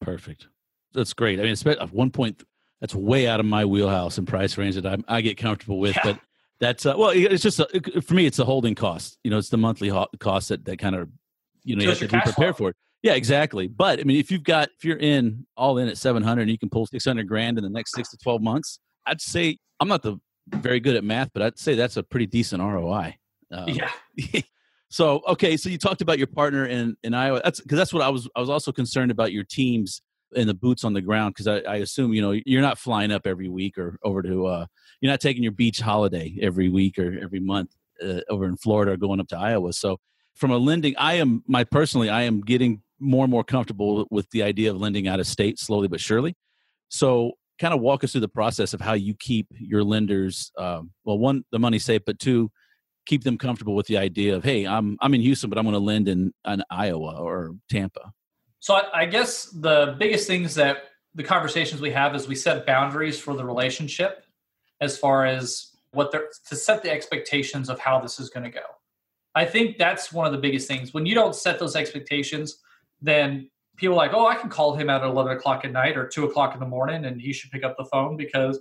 Perfect. 0.00 0.48
That's 0.92 1.12
great. 1.12 1.38
I 1.38 1.44
mean, 1.44 1.56
at 1.66 1.92
one 1.92 2.10
point, 2.10 2.42
that's 2.80 2.94
way 2.94 3.28
out 3.28 3.40
of 3.40 3.46
my 3.46 3.64
wheelhouse 3.64 4.18
and 4.18 4.26
price 4.26 4.58
range 4.58 4.74
that 4.74 4.86
I, 4.86 4.96
I 5.08 5.20
get 5.20 5.36
comfortable 5.36 5.78
with. 5.78 5.94
Yeah. 5.96 6.02
But 6.04 6.20
that's 6.62 6.86
uh, 6.86 6.94
well, 6.96 7.10
it's 7.10 7.42
just 7.42 7.58
a, 7.58 7.66
for 8.02 8.14
me, 8.14 8.24
it's 8.24 8.38
a 8.38 8.44
holding 8.44 8.76
cost. 8.76 9.18
You 9.24 9.32
know, 9.32 9.38
it's 9.38 9.48
the 9.48 9.58
monthly 9.58 9.88
ho- 9.88 10.06
cost 10.20 10.50
that 10.50 10.64
that 10.66 10.78
kind 10.78 10.94
of 10.94 11.08
you 11.64 11.74
know 11.74 11.82
you 11.82 11.88
have 11.88 11.98
to 11.98 12.06
be 12.06 12.20
prepared 12.20 12.56
for 12.56 12.70
it. 12.70 12.76
Yeah, 13.02 13.14
exactly. 13.14 13.66
But 13.66 13.98
I 13.98 14.04
mean, 14.04 14.16
if 14.16 14.30
you've 14.30 14.44
got 14.44 14.68
if 14.76 14.84
you're 14.84 14.96
in 14.96 15.44
all 15.56 15.78
in 15.78 15.88
at 15.88 15.98
seven 15.98 16.22
hundred, 16.22 16.42
and 16.42 16.52
you 16.52 16.58
can 16.58 16.70
pull 16.70 16.86
six 16.86 17.04
hundred 17.04 17.26
grand 17.26 17.58
in 17.58 17.64
the 17.64 17.70
next 17.70 17.96
six 17.96 18.10
to 18.10 18.16
twelve 18.16 18.42
months, 18.42 18.78
I'd 19.06 19.20
say 19.20 19.58
I'm 19.80 19.88
not 19.88 20.02
the 20.02 20.18
very 20.50 20.78
good 20.78 20.94
at 20.94 21.02
math, 21.02 21.30
but 21.34 21.42
I'd 21.42 21.58
say 21.58 21.74
that's 21.74 21.96
a 21.96 22.02
pretty 22.04 22.26
decent 22.26 22.62
ROI. 22.62 23.16
Um, 23.50 23.68
yeah. 23.68 23.90
so 24.88 25.20
okay, 25.26 25.56
so 25.56 25.68
you 25.68 25.78
talked 25.78 26.00
about 26.00 26.18
your 26.18 26.28
partner 26.28 26.66
in 26.66 26.96
in 27.02 27.12
Iowa. 27.12 27.40
That's 27.42 27.60
because 27.60 27.76
that's 27.76 27.92
what 27.92 28.04
I 28.04 28.08
was. 28.08 28.28
I 28.36 28.40
was 28.40 28.50
also 28.50 28.70
concerned 28.70 29.10
about 29.10 29.32
your 29.32 29.42
teams 29.42 30.00
and 30.36 30.48
the 30.48 30.54
boots 30.54 30.84
on 30.84 30.92
the 30.92 31.00
ground 31.00 31.34
because 31.34 31.46
I, 31.46 31.58
I, 31.70 31.76
assume 31.76 32.12
you 32.12 32.22
know 32.22 32.38
you're 32.46 32.62
not 32.62 32.78
flying 32.78 33.12
up 33.12 33.26
every 33.26 33.48
week 33.48 33.78
or 33.78 33.98
over 34.02 34.22
to 34.22 34.46
uh, 34.46 34.66
you're 35.00 35.12
not 35.12 35.20
taking 35.20 35.42
your 35.42 35.52
beach 35.52 35.80
holiday 35.80 36.36
every 36.40 36.68
week 36.68 36.98
or 36.98 37.18
every 37.22 37.40
month 37.40 37.70
uh, 38.02 38.20
over 38.28 38.46
in 38.46 38.56
Florida 38.56 38.92
or 38.92 38.96
going 38.96 39.20
up 39.20 39.28
to 39.28 39.38
Iowa. 39.38 39.72
So 39.72 39.98
from 40.34 40.50
a 40.50 40.58
lending, 40.58 40.94
I 40.96 41.14
am 41.14 41.42
my 41.46 41.64
personally 41.64 42.08
I 42.08 42.22
am 42.22 42.40
getting 42.40 42.82
more 42.98 43.24
and 43.24 43.30
more 43.30 43.44
comfortable 43.44 44.06
with 44.10 44.30
the 44.30 44.42
idea 44.42 44.70
of 44.70 44.80
lending 44.80 45.08
out 45.08 45.20
of 45.20 45.26
state 45.26 45.58
slowly 45.58 45.88
but 45.88 46.00
surely. 46.00 46.34
So 46.88 47.32
kind 47.58 47.74
of 47.74 47.80
walk 47.80 48.02
us 48.02 48.12
through 48.12 48.20
the 48.20 48.28
process 48.28 48.74
of 48.74 48.80
how 48.80 48.94
you 48.94 49.14
keep 49.14 49.46
your 49.52 49.84
lenders 49.84 50.50
um, 50.58 50.90
well 51.04 51.18
one 51.18 51.44
the 51.52 51.58
money 51.58 51.78
safe 51.78 52.02
but 52.04 52.18
two 52.18 52.50
keep 53.06 53.22
them 53.22 53.38
comfortable 53.38 53.74
with 53.74 53.86
the 53.86 53.96
idea 53.96 54.34
of 54.34 54.42
hey 54.42 54.66
i'm 54.66 54.96
i'm 55.00 55.14
in 55.14 55.20
houston 55.20 55.48
but 55.48 55.58
i'm 55.58 55.64
going 55.64 55.72
to 55.72 55.78
lend 55.78 56.08
in, 56.08 56.32
in 56.46 56.62
iowa 56.70 57.14
or 57.16 57.52
tampa 57.70 58.12
so 58.62 58.74
I, 58.74 59.00
I 59.00 59.06
guess 59.06 59.46
the 59.46 59.96
biggest 59.98 60.28
things 60.28 60.54
that 60.54 60.84
the 61.16 61.24
conversations 61.24 61.80
we 61.80 61.90
have 61.90 62.14
is 62.14 62.28
we 62.28 62.36
set 62.36 62.64
boundaries 62.64 63.18
for 63.18 63.34
the 63.34 63.44
relationship 63.44 64.24
as 64.80 64.96
far 64.96 65.26
as 65.26 65.72
what 65.90 66.12
they're 66.12 66.28
to 66.48 66.54
set 66.54 66.82
the 66.84 66.90
expectations 66.90 67.68
of 67.68 67.80
how 67.80 67.98
this 67.98 68.20
is 68.20 68.30
going 68.30 68.44
to 68.44 68.50
go. 68.50 68.64
I 69.34 69.46
think 69.46 69.78
that's 69.78 70.12
one 70.12 70.26
of 70.26 70.32
the 70.32 70.38
biggest 70.38 70.68
things. 70.68 70.94
When 70.94 71.06
you 71.06 71.16
don't 71.16 71.34
set 71.34 71.58
those 71.58 71.74
expectations 71.74 72.58
then 73.02 73.50
people 73.76 73.96
like 73.96 74.12
oh 74.14 74.26
i 74.26 74.36
can 74.36 74.48
call 74.48 74.74
him 74.76 74.88
at 74.88 75.02
11 75.02 75.32
o'clock 75.32 75.64
at 75.64 75.72
night 75.72 75.96
or 75.96 76.06
2 76.06 76.24
o'clock 76.26 76.54
in 76.54 76.60
the 76.60 76.66
morning 76.66 77.06
and 77.06 77.20
he 77.20 77.32
should 77.32 77.50
pick 77.50 77.64
up 77.64 77.76
the 77.76 77.84
phone 77.86 78.16
because 78.16 78.60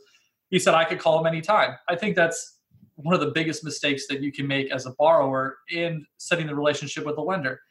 he 0.49 0.57
said 0.57 0.73
i 0.73 0.83
could 0.83 0.99
call 0.99 1.19
him 1.19 1.27
anytime. 1.27 1.75
I 1.87 1.95
think 1.95 2.15
that's 2.15 2.57
one 2.95 3.13
of 3.13 3.21
the 3.21 3.31
biggest 3.31 3.63
mistakes 3.63 4.07
that 4.07 4.21
you 4.21 4.31
can 4.31 4.47
make 4.47 4.71
as 4.71 4.85
a 4.85 4.91
borrower 4.91 5.57
in 5.69 6.05
setting 6.17 6.47
the 6.47 6.55
relationship 6.55 7.05
with 7.05 7.15
the 7.15 7.21
lender. 7.21 7.61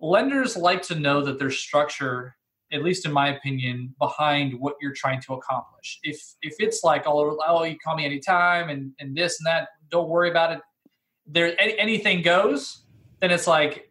Lenders 0.00 0.56
like 0.56 0.82
to 0.82 0.94
know 0.94 1.22
that 1.22 1.38
there's 1.38 1.58
structure, 1.58 2.36
at 2.72 2.82
least 2.82 3.06
in 3.06 3.12
my 3.12 3.28
opinion, 3.34 3.94
behind 3.98 4.58
what 4.58 4.74
you're 4.80 4.92
trying 4.92 5.20
to 5.22 5.34
accomplish. 5.34 5.98
If 6.02 6.20
if 6.42 6.54
it's 6.58 6.84
like, 6.84 7.04
oh, 7.06 7.38
oh 7.46 7.64
you 7.64 7.78
call 7.78 7.96
me 7.96 8.04
anytime 8.04 8.68
and, 8.68 8.92
and 9.00 9.16
this 9.16 9.40
and 9.40 9.46
that, 9.46 9.68
don't 9.90 10.08
worry 10.08 10.30
about 10.30 10.52
it. 10.52 10.60
There 11.26 11.54
anything 11.58 12.22
goes, 12.22 12.82
then 13.20 13.30
it's 13.30 13.46
like, 13.46 13.90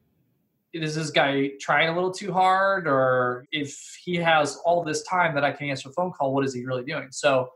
is 0.73 0.95
this 0.95 1.09
guy 1.09 1.51
trying 1.59 1.89
a 1.89 1.95
little 1.95 2.11
too 2.11 2.31
hard? 2.31 2.87
Or 2.87 3.45
if 3.51 3.97
he 4.03 4.15
has 4.15 4.57
all 4.65 4.83
this 4.83 5.03
time 5.03 5.33
that 5.35 5.43
I 5.43 5.51
can 5.51 5.69
answer 5.69 5.89
a 5.89 5.93
phone 5.93 6.11
call, 6.11 6.33
what 6.33 6.45
is 6.45 6.53
he 6.53 6.65
really 6.65 6.83
doing? 6.83 7.07
So 7.11 7.49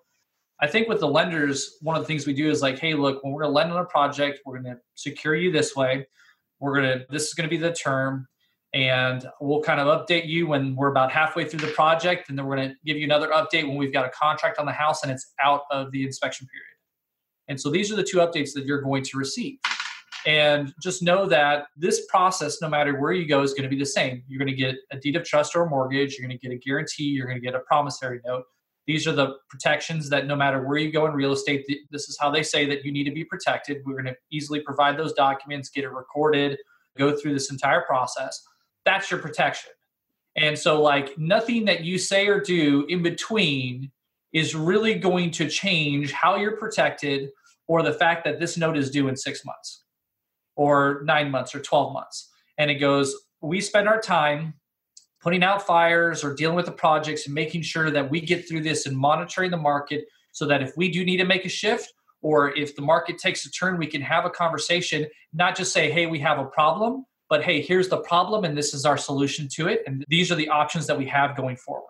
I 0.61 0.67
think 0.67 0.87
with 0.89 0.99
the 0.99 1.07
lenders, 1.07 1.77
one 1.81 1.95
of 1.95 2.01
the 2.01 2.07
things 2.07 2.25
we 2.25 2.33
do 2.33 2.49
is 2.49 2.61
like, 2.61 2.79
hey, 2.79 2.93
look, 2.93 3.23
when 3.23 3.31
we're 3.31 3.43
going 3.43 3.51
to 3.51 3.55
lend 3.55 3.71
on 3.71 3.79
a 3.79 3.85
project, 3.85 4.39
we're 4.45 4.59
going 4.59 4.75
to 4.75 4.81
secure 4.95 5.35
you 5.35 5.51
this 5.51 5.75
way. 5.75 6.05
We're 6.59 6.75
going 6.81 6.99
to, 6.99 7.05
this 7.09 7.27
is 7.27 7.33
going 7.33 7.47
to 7.47 7.55
be 7.55 7.61
the 7.61 7.71
term. 7.71 8.27
And 8.73 9.27
we'll 9.41 9.61
kind 9.61 9.79
of 9.79 9.87
update 9.87 10.27
you 10.27 10.47
when 10.47 10.75
we're 10.75 10.91
about 10.91 11.11
halfway 11.11 11.45
through 11.45 11.61
the 11.61 11.73
project. 11.73 12.29
And 12.29 12.37
then 12.37 12.45
we're 12.45 12.55
going 12.55 12.69
to 12.69 12.75
give 12.85 12.97
you 12.97 13.05
another 13.05 13.29
update 13.29 13.67
when 13.67 13.77
we've 13.77 13.93
got 13.93 14.05
a 14.05 14.09
contract 14.09 14.59
on 14.59 14.65
the 14.65 14.71
house 14.71 15.01
and 15.03 15.11
it's 15.11 15.33
out 15.41 15.61
of 15.71 15.91
the 15.91 16.03
inspection 16.03 16.47
period. 16.47 16.65
And 17.47 17.59
so 17.59 17.71
these 17.71 17.91
are 17.91 17.95
the 17.95 18.03
two 18.03 18.17
updates 18.17 18.53
that 18.53 18.65
you're 18.65 18.81
going 18.81 19.03
to 19.03 19.17
receive. 19.17 19.57
And 20.27 20.71
just 20.83 21.01
know 21.01 21.25
that 21.27 21.67
this 21.75 22.05
process, 22.07 22.61
no 22.61 22.69
matter 22.69 22.99
where 22.99 23.11
you 23.11 23.27
go, 23.27 23.41
is 23.41 23.53
going 23.53 23.63
to 23.63 23.69
be 23.69 23.79
the 23.79 23.85
same. 23.85 24.21
You're 24.27 24.37
going 24.37 24.55
to 24.55 24.61
get 24.61 24.75
a 24.91 24.97
deed 24.97 25.15
of 25.15 25.23
trust 25.23 25.55
or 25.55 25.63
a 25.63 25.69
mortgage. 25.69 26.17
You're 26.17 26.27
going 26.27 26.37
to 26.37 26.47
get 26.47 26.53
a 26.53 26.59
guarantee. 26.59 27.05
You're 27.05 27.25
going 27.25 27.39
to 27.39 27.45
get 27.45 27.55
a 27.55 27.61
promissory 27.61 28.19
note 28.25 28.43
these 28.89 29.05
are 29.05 29.13
the 29.13 29.35
protections 29.49 30.09
that 30.09 30.25
no 30.25 30.35
matter 30.35 30.65
where 30.65 30.79
you 30.79 30.91
go 30.91 31.05
in 31.05 31.13
real 31.13 31.31
estate, 31.31 31.63
this 31.91 32.09
is 32.09 32.17
how 32.19 32.31
they 32.31 32.41
say 32.41 32.65
that 32.65 32.83
you 32.83 32.91
need 32.91 33.03
to 33.03 33.11
be 33.11 33.23
protected. 33.23 33.83
We're 33.85 33.93
going 33.93 34.05
to 34.05 34.15
easily 34.31 34.61
provide 34.61 34.97
those 34.97 35.13
documents, 35.13 35.69
get 35.69 35.83
it 35.83 35.91
recorded, 35.91 36.57
go 36.97 37.15
through 37.15 37.35
this 37.35 37.51
entire 37.51 37.81
process. 37.81 38.43
That's 38.89 39.11
your 39.11 39.19
protection. 39.19 39.69
And 40.35 40.57
so, 40.57 40.81
like, 40.81 41.15
nothing 41.15 41.65
that 41.65 41.83
you 41.83 41.99
say 41.99 42.25
or 42.27 42.39
do 42.39 42.87
in 42.89 43.03
between 43.03 43.91
is 44.33 44.55
really 44.55 44.95
going 44.95 45.29
to 45.29 45.47
change 45.47 46.11
how 46.11 46.37
you're 46.37 46.57
protected 46.57 47.29
or 47.67 47.83
the 47.83 47.93
fact 47.93 48.23
that 48.23 48.39
this 48.39 48.57
note 48.57 48.75
is 48.75 48.89
due 48.89 49.07
in 49.07 49.15
six 49.15 49.45
months 49.45 49.83
or 50.55 51.03
nine 51.05 51.29
months 51.29 51.53
or 51.53 51.59
12 51.59 51.93
months. 51.93 52.31
And 52.57 52.71
it 52.71 52.79
goes, 52.79 53.15
we 53.41 53.61
spend 53.61 53.87
our 53.87 54.01
time 54.01 54.55
putting 55.21 55.43
out 55.43 55.67
fires 55.67 56.23
or 56.23 56.33
dealing 56.33 56.55
with 56.55 56.65
the 56.65 56.71
projects 56.71 57.27
and 57.27 57.35
making 57.35 57.61
sure 57.61 57.91
that 57.91 58.09
we 58.09 58.19
get 58.19 58.49
through 58.49 58.61
this 58.61 58.87
and 58.87 58.97
monitoring 58.97 59.51
the 59.51 59.57
market 59.57 60.05
so 60.31 60.47
that 60.47 60.63
if 60.63 60.75
we 60.75 60.89
do 60.89 61.05
need 61.05 61.17
to 61.17 61.25
make 61.25 61.45
a 61.45 61.49
shift 61.49 61.93
or 62.23 62.55
if 62.55 62.75
the 62.75 62.81
market 62.81 63.19
takes 63.19 63.45
a 63.45 63.51
turn, 63.51 63.77
we 63.77 63.85
can 63.85 64.01
have 64.01 64.25
a 64.25 64.31
conversation, 64.31 65.05
not 65.31 65.55
just 65.55 65.73
say, 65.73 65.91
hey, 65.91 66.07
we 66.07 66.17
have 66.17 66.39
a 66.39 66.45
problem, 66.45 67.05
but 67.29 67.43
hey, 67.43 67.61
here's 67.61 67.89
the 67.89 67.97
problem 67.97 68.43
and 68.43 68.57
this 68.57 68.73
is 68.73 68.85
our 68.85 68.97
solution 68.97 69.47
to 69.49 69.67
it. 69.67 69.83
And 69.85 70.03
these 70.07 70.31
are 70.31 70.35
the 70.35 70.49
options 70.49 70.87
that 70.87 70.97
we 70.97 71.05
have 71.07 71.37
going 71.37 71.57
forward. 71.57 71.85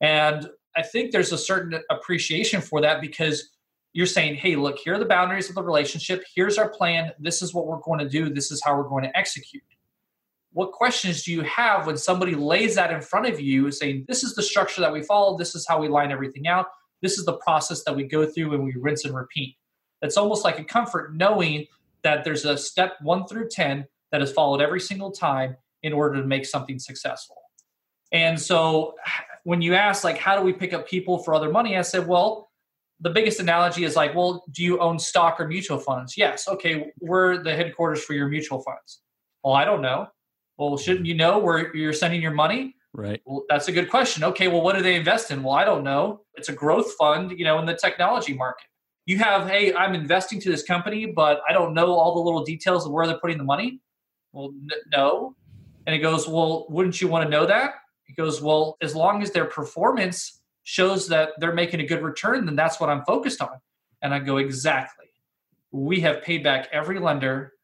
And 0.00 0.48
I 0.76 0.82
think 0.82 1.10
there's 1.10 1.32
a 1.32 1.38
certain 1.38 1.80
appreciation 1.90 2.60
for 2.60 2.80
that 2.82 3.00
because 3.00 3.50
you're 3.94 4.04
saying, 4.04 4.34
hey, 4.34 4.56
look, 4.56 4.78
here 4.78 4.94
are 4.94 4.98
the 4.98 5.06
boundaries 5.06 5.48
of 5.48 5.54
the 5.54 5.62
relationship. 5.62 6.22
Here's 6.34 6.58
our 6.58 6.68
plan. 6.68 7.12
This 7.18 7.40
is 7.40 7.54
what 7.54 7.66
we're 7.66 7.80
going 7.80 8.00
to 8.00 8.08
do. 8.08 8.28
This 8.28 8.50
is 8.50 8.62
how 8.62 8.76
we're 8.76 8.88
going 8.88 9.04
to 9.04 9.16
execute 9.16 9.62
what 10.56 10.72
questions 10.72 11.22
do 11.22 11.32
you 11.32 11.42
have 11.42 11.86
when 11.86 11.98
somebody 11.98 12.34
lays 12.34 12.76
that 12.76 12.90
in 12.90 13.02
front 13.02 13.26
of 13.26 13.38
you 13.38 13.70
saying 13.70 14.06
this 14.08 14.24
is 14.24 14.34
the 14.34 14.42
structure 14.42 14.80
that 14.80 14.90
we 14.90 15.02
follow 15.02 15.36
this 15.36 15.54
is 15.54 15.66
how 15.68 15.78
we 15.78 15.86
line 15.86 16.10
everything 16.10 16.48
out 16.48 16.64
this 17.02 17.18
is 17.18 17.26
the 17.26 17.36
process 17.36 17.84
that 17.84 17.94
we 17.94 18.04
go 18.04 18.24
through 18.24 18.54
and 18.54 18.64
we 18.64 18.72
rinse 18.78 19.04
and 19.04 19.14
repeat 19.14 19.54
it's 20.00 20.16
almost 20.16 20.44
like 20.44 20.58
a 20.58 20.64
comfort 20.64 21.14
knowing 21.14 21.66
that 22.02 22.24
there's 22.24 22.46
a 22.46 22.56
step 22.56 22.94
1 23.02 23.26
through 23.26 23.50
10 23.50 23.84
that 24.16 24.22
is 24.22 24.32
followed 24.32 24.60
every 24.60 24.80
single 24.80 25.10
time 25.10 25.56
in 25.82 25.92
order 25.92 26.20
to 26.20 26.26
make 26.26 26.46
something 26.46 26.78
successful 26.78 27.36
and 28.12 28.40
so 28.40 28.94
when 29.44 29.60
you 29.60 29.74
ask 29.74 30.04
like 30.04 30.16
how 30.16 30.36
do 30.36 30.42
we 30.42 30.52
pick 30.52 30.72
up 30.72 30.88
people 30.88 31.18
for 31.18 31.34
other 31.34 31.50
money 31.50 31.76
i 31.76 31.82
said 31.82 32.06
well 32.06 32.50
the 33.00 33.10
biggest 33.10 33.40
analogy 33.40 33.84
is 33.84 33.94
like 33.94 34.14
well 34.14 34.44
do 34.50 34.62
you 34.62 34.78
own 34.78 34.98
stock 34.98 35.38
or 35.38 35.46
mutual 35.46 35.78
funds 35.78 36.16
yes 36.16 36.48
okay 36.48 36.90
we're 37.00 37.42
the 37.42 37.54
headquarters 37.54 38.02
for 38.02 38.14
your 38.14 38.28
mutual 38.28 38.62
funds 38.62 39.02
well 39.44 39.54
i 39.54 39.64
don't 39.64 39.82
know 39.82 40.08
well, 40.58 40.76
shouldn't 40.76 41.06
you 41.06 41.14
know 41.14 41.38
where 41.38 41.74
you're 41.76 41.92
sending 41.92 42.22
your 42.22 42.32
money? 42.32 42.76
Right. 42.92 43.20
Well, 43.26 43.44
that's 43.48 43.68
a 43.68 43.72
good 43.72 43.90
question. 43.90 44.24
Okay, 44.24 44.48
well, 44.48 44.62
what 44.62 44.74
do 44.74 44.82
they 44.82 44.96
invest 44.96 45.30
in? 45.30 45.42
Well, 45.42 45.54
I 45.54 45.64
don't 45.64 45.84
know. 45.84 46.22
It's 46.34 46.48
a 46.48 46.54
growth 46.54 46.94
fund, 46.98 47.32
you 47.38 47.44
know, 47.44 47.58
in 47.58 47.66
the 47.66 47.76
technology 47.76 48.32
market. 48.32 48.66
You 49.04 49.18
have, 49.18 49.48
hey, 49.48 49.74
I'm 49.74 49.94
investing 49.94 50.40
to 50.40 50.50
this 50.50 50.62
company, 50.62 51.06
but 51.06 51.40
I 51.48 51.52
don't 51.52 51.74
know 51.74 51.92
all 51.92 52.14
the 52.14 52.20
little 52.20 52.42
details 52.42 52.86
of 52.86 52.92
where 52.92 53.06
they're 53.06 53.18
putting 53.18 53.38
the 53.38 53.44
money. 53.44 53.80
Well, 54.36 54.50
n- 54.50 54.68
no. 54.92 55.34
And 55.86 55.96
it 55.96 56.00
goes, 56.00 56.28
well, 56.28 56.66
wouldn't 56.68 57.00
you 57.00 57.08
want 57.08 57.24
to 57.24 57.30
know 57.30 57.46
that? 57.46 57.76
It 58.06 58.16
goes, 58.16 58.42
well, 58.42 58.76
as 58.82 58.94
long 58.94 59.22
as 59.22 59.30
their 59.30 59.46
performance 59.46 60.42
shows 60.64 61.08
that 61.08 61.30
they're 61.38 61.54
making 61.54 61.80
a 61.80 61.86
good 61.86 62.02
return, 62.02 62.44
then 62.44 62.54
that's 62.54 62.78
what 62.78 62.90
I'm 62.90 63.02
focused 63.06 63.40
on. 63.40 63.58
And 64.02 64.12
I 64.12 64.18
go, 64.18 64.36
exactly. 64.36 65.06
We 65.72 66.00
have 66.00 66.22
paid 66.22 66.44
back 66.44 66.68
every 66.70 66.98
lender 66.98 67.54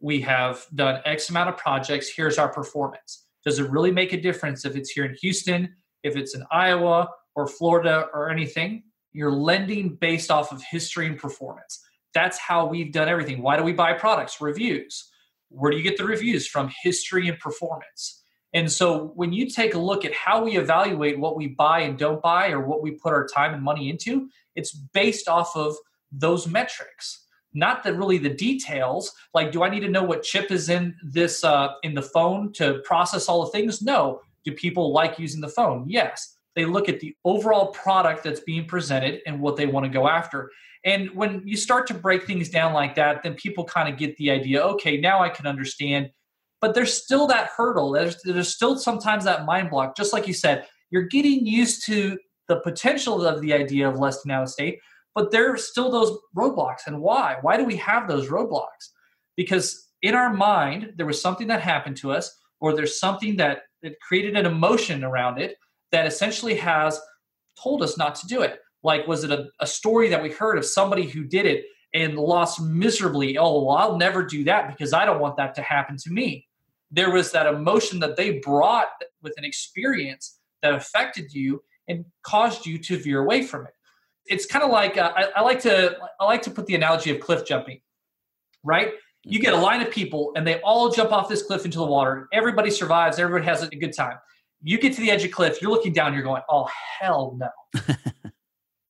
we 0.00 0.20
have 0.22 0.66
done 0.74 1.00
X 1.04 1.28
amount 1.28 1.50
of 1.50 1.56
projects. 1.58 2.08
Here's 2.08 2.38
our 2.38 2.48
performance. 2.48 3.26
Does 3.44 3.58
it 3.58 3.70
really 3.70 3.92
make 3.92 4.12
a 4.12 4.20
difference 4.20 4.64
if 4.64 4.74
it's 4.74 4.90
here 4.90 5.04
in 5.04 5.14
Houston, 5.20 5.74
if 6.02 6.16
it's 6.16 6.34
in 6.34 6.44
Iowa 6.50 7.08
or 7.36 7.46
Florida 7.46 8.08
or 8.14 8.30
anything? 8.30 8.84
You're 9.12 9.30
lending 9.30 9.96
based 9.96 10.30
off 10.30 10.50
of 10.50 10.62
history 10.62 11.06
and 11.06 11.18
performance. 11.18 11.84
That's 12.14 12.38
how 12.38 12.66
we've 12.66 12.92
done 12.92 13.08
everything. 13.08 13.42
Why 13.42 13.56
do 13.56 13.62
we 13.62 13.72
buy 13.72 13.92
products? 13.92 14.40
Reviews. 14.40 15.11
Where 15.54 15.70
do 15.70 15.76
you 15.76 15.82
get 15.82 15.96
the 15.96 16.04
reviews? 16.04 16.46
From 16.46 16.70
history 16.82 17.28
and 17.28 17.38
performance. 17.38 18.22
And 18.54 18.70
so 18.70 19.12
when 19.14 19.32
you 19.32 19.48
take 19.48 19.74
a 19.74 19.78
look 19.78 20.04
at 20.04 20.12
how 20.12 20.44
we 20.44 20.58
evaluate 20.58 21.18
what 21.18 21.36
we 21.36 21.48
buy 21.48 21.80
and 21.80 21.98
don't 21.98 22.20
buy 22.20 22.50
or 22.50 22.60
what 22.60 22.82
we 22.82 22.90
put 22.92 23.12
our 23.12 23.26
time 23.26 23.54
and 23.54 23.62
money 23.62 23.88
into, 23.88 24.28
it's 24.54 24.72
based 24.72 25.28
off 25.28 25.56
of 25.56 25.74
those 26.10 26.46
metrics 26.46 27.22
not 27.54 27.82
the 27.82 27.94
really 27.94 28.18
the 28.18 28.30
details. 28.30 29.12
Like 29.34 29.52
do 29.52 29.62
i 29.62 29.68
need 29.68 29.80
to 29.80 29.88
know 29.88 30.02
what 30.02 30.22
chip 30.22 30.50
is 30.50 30.68
in 30.68 30.94
this 31.02 31.44
uh, 31.44 31.74
in 31.82 31.94
the 31.94 32.02
phone 32.02 32.52
to 32.54 32.80
process 32.84 33.28
all 33.28 33.44
the 33.44 33.50
things? 33.50 33.82
No. 33.82 34.20
Do 34.44 34.52
people 34.52 34.92
like 34.92 35.18
using 35.18 35.40
the 35.40 35.48
phone? 35.48 35.84
Yes. 35.88 36.36
They 36.54 36.64
look 36.64 36.88
at 36.88 37.00
the 37.00 37.14
overall 37.24 37.68
product 37.68 38.24
that's 38.24 38.40
being 38.40 38.66
presented 38.66 39.20
and 39.26 39.40
what 39.40 39.56
they 39.56 39.66
want 39.66 39.84
to 39.84 39.90
go 39.90 40.08
after 40.08 40.50
and 40.84 41.10
when 41.14 41.42
you 41.44 41.56
start 41.56 41.86
to 41.86 41.94
break 41.94 42.24
things 42.24 42.48
down 42.48 42.72
like 42.72 42.94
that 42.94 43.22
then 43.22 43.34
people 43.34 43.64
kind 43.64 43.88
of 43.88 43.98
get 43.98 44.16
the 44.16 44.30
idea 44.30 44.60
okay 44.60 44.96
now 44.96 45.22
i 45.22 45.28
can 45.28 45.46
understand 45.46 46.10
but 46.60 46.74
there's 46.74 46.92
still 46.92 47.26
that 47.26 47.50
hurdle 47.56 47.92
there's, 47.92 48.16
there's 48.24 48.54
still 48.54 48.76
sometimes 48.76 49.24
that 49.24 49.44
mind 49.44 49.70
block 49.70 49.96
just 49.96 50.12
like 50.12 50.26
you 50.26 50.34
said 50.34 50.66
you're 50.90 51.02
getting 51.02 51.46
used 51.46 51.84
to 51.86 52.18
the 52.48 52.56
potential 52.60 53.24
of 53.24 53.40
the 53.40 53.52
idea 53.52 53.88
of 53.88 53.98
less 53.98 54.22
than 54.22 54.30
out 54.30 54.42
of 54.42 54.48
state 54.48 54.78
but 55.14 55.30
there 55.30 55.52
are 55.52 55.58
still 55.58 55.90
those 55.90 56.16
roadblocks. 56.36 56.86
And 56.86 57.00
why? 57.00 57.36
Why 57.42 57.56
do 57.56 57.64
we 57.64 57.76
have 57.76 58.08
those 58.08 58.28
roadblocks? 58.28 58.90
Because 59.36 59.88
in 60.00 60.14
our 60.14 60.32
mind, 60.32 60.94
there 60.96 61.06
was 61.06 61.20
something 61.20 61.46
that 61.48 61.60
happened 61.60 61.96
to 61.98 62.12
us, 62.12 62.34
or 62.60 62.74
there's 62.74 62.98
something 62.98 63.36
that, 63.36 63.62
that 63.82 64.00
created 64.00 64.36
an 64.36 64.46
emotion 64.46 65.04
around 65.04 65.38
it 65.38 65.56
that 65.90 66.06
essentially 66.06 66.54
has 66.54 67.00
told 67.62 67.82
us 67.82 67.98
not 67.98 68.14
to 68.16 68.26
do 68.26 68.42
it. 68.42 68.58
Like, 68.82 69.06
was 69.06 69.24
it 69.24 69.30
a, 69.30 69.48
a 69.60 69.66
story 69.66 70.08
that 70.08 70.22
we 70.22 70.30
heard 70.30 70.58
of 70.58 70.64
somebody 70.64 71.06
who 71.06 71.24
did 71.24 71.46
it 71.46 71.64
and 71.94 72.16
lost 72.16 72.60
miserably? 72.60 73.38
Oh, 73.38 73.64
well, 73.64 73.76
I'll 73.76 73.96
never 73.96 74.24
do 74.24 74.44
that 74.44 74.68
because 74.68 74.92
I 74.92 75.04
don't 75.04 75.20
want 75.20 75.36
that 75.36 75.54
to 75.56 75.62
happen 75.62 75.96
to 75.98 76.10
me. 76.10 76.48
There 76.90 77.10
was 77.10 77.32
that 77.32 77.46
emotion 77.46 78.00
that 78.00 78.16
they 78.16 78.38
brought 78.38 78.88
with 79.22 79.34
an 79.36 79.44
experience 79.44 80.38
that 80.62 80.74
affected 80.74 81.32
you 81.32 81.62
and 81.88 82.04
caused 82.22 82.66
you 82.66 82.78
to 82.78 82.98
veer 82.98 83.20
away 83.20 83.42
from 83.42 83.66
it 83.66 83.72
it's 84.26 84.46
kind 84.46 84.64
of 84.64 84.70
like 84.70 84.96
uh, 84.96 85.12
I, 85.14 85.28
I, 85.36 85.40
like 85.42 85.60
to 85.60 85.96
I 86.20 86.24
like 86.24 86.42
to 86.42 86.50
put 86.50 86.66
the 86.66 86.74
analogy 86.74 87.10
of 87.10 87.20
cliff 87.20 87.46
jumping, 87.46 87.80
right? 88.62 88.92
You 89.24 89.38
get 89.38 89.52
a 89.52 89.56
line 89.56 89.80
of 89.82 89.90
people 89.90 90.32
and 90.36 90.46
they 90.46 90.60
all 90.62 90.90
jump 90.90 91.12
off 91.12 91.28
this 91.28 91.42
cliff 91.42 91.64
into 91.64 91.78
the 91.78 91.86
water. 91.86 92.28
Everybody 92.32 92.70
survives. 92.70 93.18
Everybody 93.18 93.44
has 93.46 93.62
a 93.62 93.68
good 93.68 93.94
time. 93.94 94.18
You 94.62 94.78
get 94.78 94.94
to 94.94 95.00
the 95.00 95.10
edge 95.10 95.24
of 95.24 95.30
cliff. 95.30 95.60
You're 95.60 95.70
looking 95.70 95.92
down. 95.92 96.14
You're 96.14 96.22
going, 96.22 96.42
"Oh 96.48 96.68
hell 97.00 97.36
no!" 97.38 97.82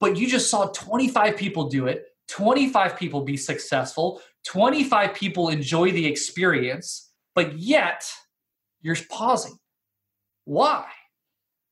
but 0.02 0.16
you 0.16 0.26
just 0.26 0.50
saw 0.50 0.66
25 0.66 1.36
people 1.36 1.68
do 1.68 1.86
it. 1.86 2.06
25 2.26 2.96
people 2.96 3.20
be 3.20 3.36
successful. 3.36 4.20
25 4.44 5.14
people 5.14 5.48
enjoy 5.48 5.92
the 5.92 6.04
experience, 6.04 7.12
but 7.36 7.56
yet 7.56 8.04
you're 8.80 8.96
pausing. 9.08 9.56
Why? 10.44 10.86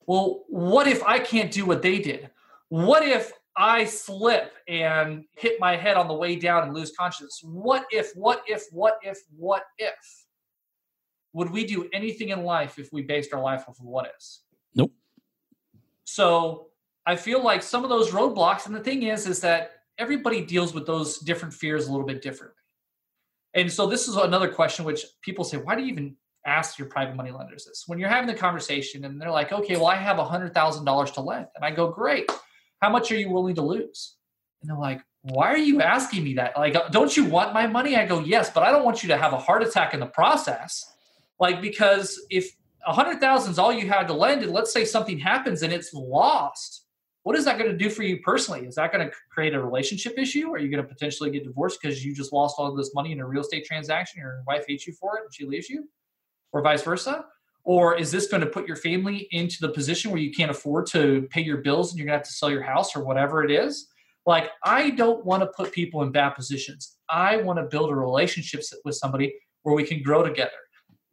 Well, 0.06 0.44
what 0.46 0.86
if 0.86 1.02
I 1.02 1.18
can't 1.18 1.50
do 1.50 1.66
what 1.66 1.82
they 1.82 1.98
did? 1.98 2.30
What 2.68 3.02
if 3.02 3.32
I 3.56 3.84
slip 3.84 4.52
and 4.68 5.24
hit 5.36 5.58
my 5.58 5.74
head 5.74 5.96
on 5.96 6.06
the 6.06 6.14
way 6.14 6.36
down 6.36 6.62
and 6.62 6.72
lose 6.72 6.92
consciousness. 6.96 7.40
What 7.42 7.84
if, 7.90 8.12
what 8.14 8.42
if, 8.46 8.62
what 8.70 8.98
if, 9.02 9.18
what 9.36 9.64
if? 9.76 10.26
Would 11.32 11.50
we 11.50 11.66
do 11.66 11.88
anything 11.92 12.28
in 12.28 12.44
life 12.44 12.78
if 12.78 12.92
we 12.92 13.02
based 13.02 13.34
our 13.34 13.42
life 13.42 13.64
off 13.68 13.80
of 13.80 13.84
what 13.84 14.06
ifs? 14.16 14.44
Nope. 14.74 14.92
So 16.04 16.69
I 17.07 17.16
feel 17.16 17.42
like 17.42 17.62
some 17.62 17.82
of 17.84 17.90
those 17.90 18.11
roadblocks, 18.11 18.66
and 18.66 18.74
the 18.74 18.80
thing 18.80 19.05
is, 19.05 19.26
is 19.26 19.40
that 19.40 19.72
everybody 19.98 20.42
deals 20.44 20.74
with 20.74 20.86
those 20.86 21.18
different 21.18 21.55
fears 21.55 21.86
a 21.86 21.90
little 21.90 22.07
bit 22.07 22.22
differently. 22.22 22.57
And 23.55 23.70
so 23.70 23.86
this 23.86 24.07
is 24.07 24.16
another 24.16 24.48
question 24.48 24.84
which 24.84 25.05
people 25.22 25.44
say, 25.44 25.57
why 25.57 25.74
do 25.74 25.82
you 25.82 25.88
even 25.88 26.16
ask 26.46 26.78
your 26.78 26.88
private 26.88 27.16
money 27.16 27.30
lenders 27.32 27.64
this? 27.64 27.84
When 27.86 27.98
you're 27.98 28.09
having 28.09 28.28
the 28.28 28.34
conversation 28.34 29.05
and 29.05 29.20
they're 29.20 29.30
like, 29.30 29.53
okay, 29.53 29.76
well, 29.76 29.86
I 29.86 29.96
have 29.96 30.18
a 30.18 30.24
$100,000 30.24 31.14
to 31.14 31.20
lend. 31.20 31.46
And 31.57 31.64
I 31.64 31.70
go, 31.70 31.88
great 31.88 32.30
how 32.80 32.90
much 32.90 33.11
are 33.12 33.16
you 33.16 33.30
willing 33.30 33.55
to 33.55 33.62
lose? 33.62 34.16
And 34.61 34.70
they're 34.70 34.78
like, 34.78 35.03
why 35.22 35.48
are 35.48 35.59
you 35.59 35.82
asking 35.82 36.24
me 36.24 36.34
that? 36.34 36.57
Like, 36.57 36.74
don't 36.90 37.14
you 37.14 37.24
want 37.24 37.53
my 37.53 37.66
money? 37.66 37.96
I 37.96 38.07
go, 38.07 38.20
yes, 38.20 38.51
but 38.51 38.62
I 38.62 38.70
don't 38.70 38.84
want 38.84 39.03
you 39.03 39.09
to 39.09 39.16
have 39.16 39.32
a 39.32 39.38
heart 39.38 39.62
attack 39.62 39.92
in 39.92 40.01
the 40.01 40.07
process. 40.07 40.84
Like, 41.38 41.61
because 41.61 42.20
if 42.30 42.51
a 42.86 42.92
hundred 42.92 43.20
thousand 43.20 43.53
is 43.53 43.59
all 43.59 43.72
you 43.72 43.86
had 43.86 44.09
to 44.09 44.14
lend, 44.14 44.42
and 44.42 44.53
let's 44.53 44.72
say 44.72 44.84
something 44.84 45.18
happens 45.18 45.62
and 45.62 45.72
it's 45.72 45.92
lost, 45.92 46.86
what 47.30 47.38
is 47.38 47.44
that 47.44 47.58
going 47.58 47.70
to 47.70 47.76
do 47.76 47.88
for 47.88 48.02
you 48.02 48.18
personally? 48.24 48.66
Is 48.66 48.74
that 48.74 48.92
going 48.92 49.08
to 49.08 49.14
create 49.30 49.54
a 49.54 49.62
relationship 49.62 50.18
issue? 50.18 50.52
Are 50.52 50.58
you 50.58 50.68
going 50.68 50.82
to 50.82 50.88
potentially 50.88 51.30
get 51.30 51.44
divorced 51.44 51.78
because 51.80 52.04
you 52.04 52.12
just 52.12 52.32
lost 52.32 52.56
all 52.58 52.74
this 52.74 52.92
money 52.92 53.12
in 53.12 53.20
a 53.20 53.24
real 53.24 53.42
estate 53.42 53.64
transaction? 53.64 54.18
Your 54.18 54.42
wife 54.48 54.64
hates 54.66 54.84
you 54.84 54.92
for 54.94 55.16
it 55.16 55.22
and 55.26 55.32
she 55.32 55.46
leaves 55.46 55.68
you, 55.68 55.88
or 56.50 56.60
vice 56.60 56.82
versa? 56.82 57.26
Or 57.62 57.96
is 57.96 58.10
this 58.10 58.26
going 58.26 58.40
to 58.40 58.48
put 58.48 58.66
your 58.66 58.74
family 58.74 59.28
into 59.30 59.58
the 59.60 59.68
position 59.68 60.10
where 60.10 60.20
you 60.20 60.32
can't 60.32 60.50
afford 60.50 60.86
to 60.86 61.28
pay 61.30 61.40
your 61.40 61.58
bills 61.58 61.92
and 61.92 62.00
you're 62.00 62.06
going 62.06 62.14
to 62.14 62.18
have 62.18 62.26
to 62.26 62.32
sell 62.32 62.50
your 62.50 62.64
house 62.64 62.96
or 62.96 63.04
whatever 63.04 63.44
it 63.44 63.52
is? 63.52 63.86
Like, 64.26 64.50
I 64.64 64.90
don't 64.90 65.24
want 65.24 65.44
to 65.44 65.46
put 65.56 65.70
people 65.70 66.02
in 66.02 66.10
bad 66.10 66.30
positions. 66.30 66.96
I 67.08 67.36
want 67.36 67.60
to 67.60 67.66
build 67.66 67.90
a 67.90 67.94
relationship 67.94 68.64
with 68.84 68.96
somebody 68.96 69.32
where 69.62 69.76
we 69.76 69.84
can 69.84 70.02
grow 70.02 70.24
together. 70.24 70.50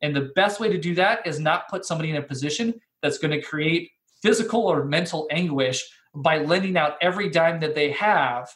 And 0.02 0.16
the 0.16 0.32
best 0.36 0.60
way 0.60 0.70
to 0.70 0.80
do 0.80 0.96
that 0.96 1.28
is 1.28 1.40
not 1.40 1.70
put 1.70 1.86
somebody 1.86 2.10
in 2.10 2.16
a 2.16 2.24
position 2.24 2.74
that's 3.04 3.20
going 3.20 3.40
to 3.40 3.42
create 3.46 3.92
physical 4.24 4.62
or 4.62 4.84
mental 4.84 5.28
anguish 5.30 5.88
by 6.18 6.40
lending 6.40 6.78
out 6.78 6.98
every 7.02 7.30
dime 7.30 7.60
that 7.60 7.76
they 7.76 7.92
have 7.92 8.50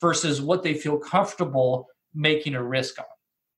versus 0.00 0.40
what 0.40 0.62
they 0.62 0.74
feel 0.74 0.98
comfortable 0.98 1.86
making 2.14 2.54
a 2.54 2.62
risk 2.62 2.98
on? 2.98 3.06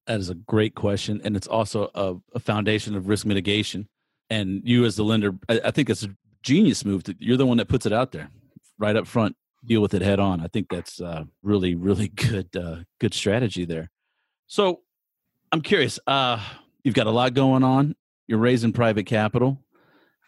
That 0.07 0.21
is 0.21 0.31
a 0.31 0.35
great 0.35 0.75
question. 0.75 1.21
And 1.25 1.37
it's 1.37 1.47
also 1.47 1.91
a, 1.95 2.15
a 2.35 2.41
foundation 2.41 2.95
of 2.95 3.09
risk 3.09 3.27
mitigation. 3.27 3.89
And 4.31 4.63
you, 4.65 4.85
as 4.85 4.97
the 4.97 5.05
lender, 5.05 5.33
I, 5.49 5.61
I 5.67 5.71
think 5.71 5.91
it's 5.91 6.05
a 6.05 6.15
genius 6.43 6.85
move. 6.85 7.03
To, 7.05 7.17
you're 7.19 7.37
the 7.37 7.47
one 7.47 7.59
that 7.59 7.69
puts 7.69 7.87
it 7.87 7.93
out 7.93 8.13
there 8.13 8.31
right 8.79 8.97
up 8.97 9.07
front, 9.07 9.37
deal 9.65 9.83
with 9.83 9.95
it 9.95 10.03
head 10.03 10.21
on. 10.21 10.41
I 10.41 10.47
think 10.47 10.69
that's 10.71 11.01
uh, 11.01 11.25
really, 11.43 11.75
really 11.75 12.09
good, 12.09 12.57
uh, 12.57 12.77
good 13.01 13.15
strategy 13.15 13.65
there. 13.65 13.91
So 14.47 14.81
I'm 15.53 15.61
curious. 15.61 15.99
Uh, 16.07 16.43
you've 16.85 16.95
got 16.95 17.07
a 17.07 17.11
lot 17.11 17.35
going 17.35 17.65
on. 17.65 17.95
You're 18.27 18.39
raising 18.39 18.73
private 18.73 19.07
capital, 19.07 19.61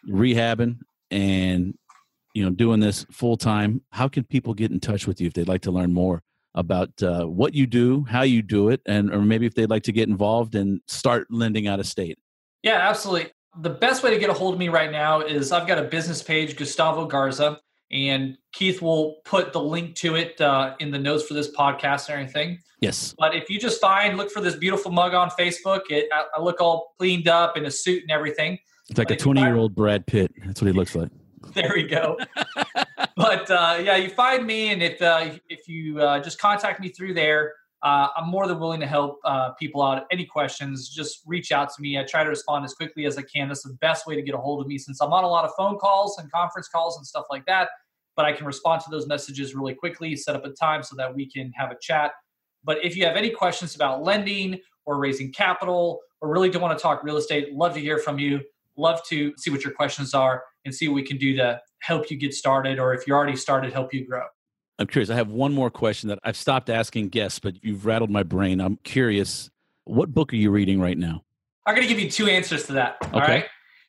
rehabbing, 0.09 0.81
and 1.11 1.79
you 2.35 2.45
know 2.45 2.51
doing 2.51 2.81
this 2.81 3.07
full 3.11 3.37
time. 3.37 3.83
How 3.91 4.09
can 4.09 4.25
people 4.25 4.55
get 4.55 4.71
in 4.71 4.81
touch 4.81 5.07
with 5.07 5.21
you 5.21 5.27
if 5.27 5.35
they'd 5.35 5.49
like 5.49 5.63
to 5.63 5.71
learn 5.71 5.93
more 5.93 6.23
about 6.55 7.03
uh, 7.03 7.25
what 7.25 7.55
you 7.55 7.67
do, 7.67 8.05
how 8.05 8.23
you 8.23 8.43
do 8.43 8.69
it, 8.69 8.81
and 8.87 9.13
or 9.13 9.21
maybe 9.23 9.47
if 9.47 9.55
they'd 9.55 9.71
like 9.71 9.85
to 9.85 9.93
get 9.93 10.09
involved 10.09 10.55
and 10.55 10.81
start 10.87 11.27
lending 11.31 11.67
out 11.67 11.81
of 11.81 11.87
state? 11.87 12.19
Yeah, 12.63 12.89
absolutely. 12.89 13.31
The 13.61 13.71
best 13.71 14.03
way 14.03 14.11
to 14.11 14.19
get 14.19 14.31
a 14.31 14.33
hold 14.33 14.55
of 14.55 14.59
me 14.59 14.69
right 14.69 14.91
now 14.91 15.21
is 15.21 15.53
I've 15.53 15.67
got 15.67 15.79
a 15.79 15.85
business 15.85 16.23
page, 16.23 16.57
Gustavo 16.57 17.07
Garza, 17.07 17.59
and 17.91 18.39
Keith 18.53 18.81
will 18.81 19.17
put 19.25 19.53
the 19.53 19.61
link 19.61 19.95
to 19.97 20.15
it 20.15 20.41
uh, 20.41 20.75
in 20.81 20.91
the 20.91 20.99
notes 20.99 21.25
for 21.25 21.35
this 21.35 21.55
podcast 21.55 22.09
and 22.09 22.19
everything. 22.19 22.59
Yes. 22.81 23.15
But 23.19 23.35
if 23.35 23.51
you 23.51 23.61
just 23.61 23.81
find, 23.81 24.17
look 24.17 24.31
for 24.31 24.41
this 24.41 24.57
beautiful 24.57 24.91
mug 24.91 25.15
on 25.15 25.31
Facebook. 25.31 25.83
It, 25.91 26.09
I, 26.13 26.25
I 26.37 26.41
look 26.41 26.61
all 26.61 26.95
cleaned 26.99 27.29
up 27.29 27.57
in 27.57 27.67
a 27.67 27.71
suit 27.71 28.03
and 28.03 28.11
everything. 28.11 28.59
It's 28.89 28.99
like 28.99 29.09
but 29.09 29.21
a 29.21 29.23
20 29.23 29.41
year 29.41 29.57
old 29.57 29.75
Brad 29.75 30.07
Pitt. 30.07 30.33
That's 30.45 30.61
what 30.61 30.67
he 30.67 30.73
looks 30.73 30.95
like. 30.95 31.11
there 31.55 31.73
we 31.75 31.87
go. 31.87 32.17
but 33.17 33.51
uh, 33.51 33.79
yeah, 33.83 33.97
you 33.97 34.09
find 34.11 34.47
me, 34.47 34.71
and 34.71 34.83
if 34.83 35.01
uh, 35.03 35.31
if 35.49 35.69
you 35.69 36.01
uh, 36.01 36.21
just 36.21 36.39
contact 36.39 36.81
me 36.81 36.89
through 36.89 37.15
there, 37.15 37.55
uh, 37.83 38.09
I'm 38.17 38.29
more 38.29 38.47
than 38.47 38.61
willing 38.61 38.81
to 38.81 38.87
help 38.87 39.19
uh, 39.25 39.51
people 39.53 39.83
out. 39.83 40.05
Any 40.13 40.25
questions, 40.25 40.89
just 40.89 41.23
reach 41.27 41.51
out 41.51 41.69
to 41.75 41.83
me. 41.83 41.99
I 41.99 42.05
try 42.05 42.23
to 42.23 42.31
respond 42.31 42.65
as 42.65 42.75
quickly 42.75 43.07
as 43.07 43.19
I 43.19 43.23
can. 43.23 43.49
That's 43.49 43.63
the 43.63 43.75
best 43.81 44.07
way 44.07 44.15
to 44.15 44.23
get 44.23 44.35
a 44.35 44.39
hold 44.39 44.61
of 44.61 44.69
me 44.69 44.79
since 44.79 45.01
I'm 45.01 45.13
on 45.13 45.25
a 45.25 45.29
lot 45.29 45.45
of 45.45 45.51
phone 45.57 45.79
calls 45.79 46.19
and 46.19 46.31
conference 46.31 46.69
calls 46.69 46.97
and 46.97 47.07
stuff 47.07 47.25
like 47.31 47.45
that. 47.47 47.69
But 48.15 48.27
I 48.27 48.33
can 48.33 48.47
respond 48.47 48.83
to 48.83 48.91
those 48.91 49.09
messages 49.09 49.55
really 49.55 49.75
quickly, 49.75 50.15
set 50.15 50.37
up 50.37 50.45
a 50.45 50.51
time 50.51 50.83
so 50.83 50.95
that 50.97 51.13
we 51.13 51.29
can 51.29 51.51
have 51.57 51.71
a 51.73 51.77
chat. 51.81 52.13
But 52.63 52.85
if 52.85 52.97
you 52.97 53.05
have 53.05 53.17
any 53.17 53.31
questions 53.31 53.75
about 53.75 54.05
lending 54.05 54.61
or 54.85 54.99
raising 54.99 55.33
capital 55.33 56.01
or 56.21 56.31
really 56.31 56.51
don't 56.51 56.63
want 56.63 56.79
to 56.79 56.83
talk 56.83 57.03
real 57.03 57.17
estate, 57.17 57.53
love 57.53 57.75
to 57.75 57.81
hear 57.81 57.99
from 57.99 58.19
you. 58.19 58.41
Love 58.77 59.01
to 59.09 59.33
see 59.37 59.51
what 59.51 59.65
your 59.65 59.73
questions 59.73 60.15
are 60.15 60.43
and 60.65 60.75
see 60.75 60.89
what 60.89 60.95
we 60.95 61.03
can 61.03 61.19
do 61.19 61.37
to 61.37 61.61
help 61.81 62.11
you 62.11 62.17
get 62.17 62.33
started 62.33 62.79
or 62.79 62.95
if 62.95 63.07
you're 63.07 63.17
already 63.17 63.37
started, 63.37 63.73
help 63.73 63.93
you 63.93 64.07
grow. 64.07 64.25
I'm 64.79 64.87
curious. 64.87 65.11
I 65.11 65.15
have 65.15 65.29
one 65.29 65.53
more 65.53 65.71
question 65.71 66.09
that 66.09 66.19
I've 66.25 66.37
stopped 66.37 66.71
asking 66.71 67.09
guests, 67.09 67.39
but 67.39 67.63
you've 67.63 67.87
rattled 67.87 68.11
my 68.11 68.23
brain. 68.23 68.61
I'm 68.61 68.77
curious. 68.83 69.51
What 69.85 70.13
book 70.13 70.33
are 70.33 70.37
you 70.37 70.51
reading 70.51 70.81
right 70.81 70.97
now? 70.97 71.23
I'm 71.67 71.75
going 71.75 71.87
to 71.87 71.93
give 71.93 72.03
you 72.03 72.11
two 72.11 72.27
answers 72.27 72.67
to 72.67 72.73
that. 72.73 72.97
Okay. 73.03 73.13
All 73.13 73.21
right. 73.21 73.45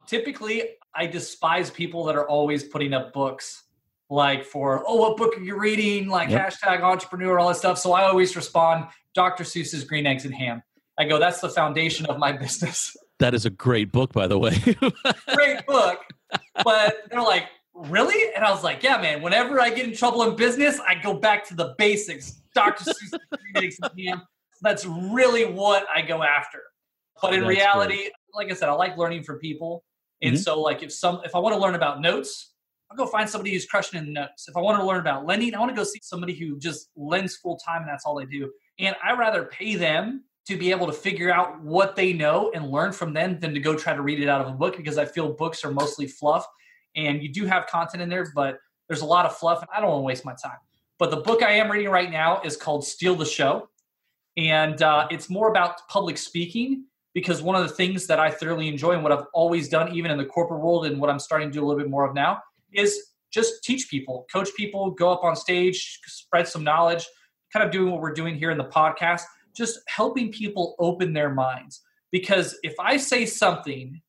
Typically, 0.07 0.63
I 0.95 1.07
despise 1.07 1.71
people 1.71 2.03
that 2.05 2.15
are 2.15 2.27
always 2.27 2.63
putting 2.63 2.93
up 2.93 3.13
books 3.13 3.63
like 4.09 4.45
for, 4.45 4.83
oh, 4.85 4.95
what 4.95 5.17
book 5.17 5.37
are 5.37 5.41
you 5.41 5.57
reading? 5.57 6.07
Like 6.07 6.29
yep. 6.29 6.51
hashtag 6.51 6.81
entrepreneur, 6.81 7.39
all 7.39 7.47
that 7.47 7.55
stuff. 7.55 7.79
So 7.79 7.93
I 7.93 8.03
always 8.03 8.35
respond, 8.35 8.87
Dr. 9.15 9.43
Seuss's 9.43 9.83
Green 9.83 10.05
Eggs 10.05 10.25
and 10.25 10.35
Ham. 10.35 10.61
I 10.99 11.05
go, 11.05 11.17
that's 11.17 11.41
the 11.41 11.49
foundation 11.49 12.05
of 12.05 12.19
my 12.19 12.31
business. 12.37 12.95
That 13.23 13.33
is 13.33 13.45
a 13.45 13.49
great 13.49 13.93
book, 13.93 14.11
by 14.11 14.27
the 14.27 14.37
way. 14.37 14.51
great 15.33 15.65
book. 15.65 15.99
But 16.61 17.03
they're 17.09 17.21
like, 17.21 17.45
really? 17.73 18.33
And 18.35 18.43
I 18.43 18.51
was 18.51 18.65
like, 18.65 18.83
yeah, 18.83 18.97
man, 18.97 19.21
whenever 19.21 19.61
I 19.61 19.69
get 19.69 19.87
in 19.87 19.95
trouble 19.95 20.23
in 20.23 20.35
business, 20.35 20.77
I 20.85 20.95
go 20.95 21.13
back 21.13 21.47
to 21.47 21.55
the 21.55 21.73
basics. 21.77 22.41
Dr. 22.53 22.83
Seuss 22.83 23.17
Green 23.31 23.63
Eggs 23.63 23.77
and 23.81 23.91
Ham. 24.05 24.23
That's 24.61 24.85
really 24.85 25.45
what 25.45 25.85
I 25.95 26.01
go 26.01 26.21
after. 26.21 26.63
But 27.21 27.33
in 27.33 27.39
that's 27.39 27.49
reality, 27.49 27.95
great. 27.95 28.11
like 28.33 28.51
I 28.51 28.55
said, 28.55 28.67
I 28.67 28.73
like 28.73 28.97
learning 28.97 29.23
from 29.23 29.39
people. 29.39 29.85
And 30.21 30.33
mm-hmm. 30.33 30.41
so 30.41 30.59
like 30.59 30.83
if 30.83 30.91
some 30.91 31.21
if 31.23 31.33
I 31.33 31.39
want 31.39 31.55
to 31.55 31.61
learn 31.61 31.75
about 31.75 32.01
notes, 32.01 32.51
I'll 32.91 32.97
go 32.97 33.05
find 33.05 33.29
somebody 33.29 33.53
who's 33.53 33.65
crushing 33.65 34.05
in 34.05 34.11
notes. 34.11 34.49
If 34.49 34.57
I 34.57 34.59
want 34.59 34.81
to 34.81 34.85
learn 34.85 34.99
about 34.99 35.25
lending, 35.25 35.55
I 35.55 35.59
want 35.59 35.71
to 35.71 35.77
go 35.77 35.85
see 35.85 36.01
somebody 36.03 36.33
who 36.33 36.59
just 36.59 36.89
lends 36.97 37.37
full 37.37 37.55
time 37.55 37.83
and 37.83 37.89
that's 37.89 38.05
all 38.05 38.15
they 38.15 38.25
do. 38.25 38.51
And 38.79 38.97
I 39.01 39.13
rather 39.13 39.45
pay 39.45 39.75
them 39.75 40.25
to 40.47 40.57
be 40.57 40.71
able 40.71 40.87
to 40.87 40.93
figure 40.93 41.31
out 41.31 41.61
what 41.61 41.95
they 41.95 42.11
know 42.11 42.51
and 42.53 42.69
learn 42.69 42.91
from 42.91 43.13
them 43.13 43.39
than 43.39 43.53
to 43.53 43.59
go 43.59 43.75
try 43.75 43.93
to 43.93 44.01
read 44.01 44.19
it 44.19 44.27
out 44.27 44.41
of 44.41 44.47
a 44.47 44.51
book 44.51 44.75
because 44.75 44.97
I 44.97 45.05
feel 45.05 45.31
books 45.31 45.63
are 45.63 45.71
mostly 45.71 46.07
fluff 46.07 46.45
and 46.95 47.23
you 47.23 47.29
do 47.29 47.45
have 47.45 47.67
content 47.67 48.03
in 48.03 48.09
there, 48.09 48.31
but 48.35 48.57
there's 48.87 49.01
a 49.01 49.05
lot 49.05 49.25
of 49.25 49.35
fluff 49.37 49.61
and 49.61 49.69
I 49.73 49.79
don't 49.79 49.89
want 49.89 50.01
to 50.01 50.05
waste 50.05 50.25
my 50.25 50.33
time. 50.33 50.57
But 50.99 51.11
the 51.11 51.17
book 51.17 51.41
I 51.41 51.51
am 51.51 51.71
reading 51.71 51.89
right 51.89 52.11
now 52.11 52.41
is 52.41 52.57
called 52.57 52.85
Steal 52.85 53.15
the 53.15 53.25
Show. 53.25 53.69
And 54.35 54.81
uh, 54.81 55.07
it's 55.11 55.29
more 55.29 55.49
about 55.49 55.87
public 55.87 56.17
speaking 56.17 56.85
because 57.13 57.41
one 57.41 57.55
of 57.55 57.67
the 57.67 57.73
things 57.73 58.07
that 58.07 58.19
I 58.19 58.29
thoroughly 58.29 58.67
enjoy 58.67 58.91
and 58.91 59.03
what 59.03 59.11
I've 59.11 59.25
always 59.33 59.69
done, 59.69 59.93
even 59.93 60.11
in 60.11 60.17
the 60.17 60.25
corporate 60.25 60.61
world 60.61 60.85
and 60.85 60.99
what 60.99 61.09
I'm 61.09 61.19
starting 61.19 61.49
to 61.49 61.53
do 61.53 61.63
a 61.63 61.65
little 61.65 61.79
bit 61.79 61.89
more 61.89 62.07
of 62.07 62.15
now, 62.15 62.41
is 62.71 62.99
just 63.31 63.63
teach 63.63 63.89
people, 63.89 64.25
coach 64.31 64.49
people, 64.55 64.91
go 64.91 65.11
up 65.11 65.23
on 65.23 65.35
stage, 65.35 65.99
spread 66.05 66.47
some 66.47 66.63
knowledge, 66.63 67.05
kind 67.51 67.65
of 67.65 67.71
doing 67.71 67.91
what 67.91 68.01
we're 68.01 68.13
doing 68.13 68.35
here 68.35 68.51
in 68.51 68.57
the 68.57 68.63
podcast, 68.63 69.23
just 69.55 69.79
helping 69.87 70.31
people 70.31 70.75
open 70.79 71.13
their 71.13 71.29
minds. 71.29 71.81
Because 72.11 72.57
if 72.63 72.73
I 72.79 72.97
say 72.97 73.25
something 73.25 74.01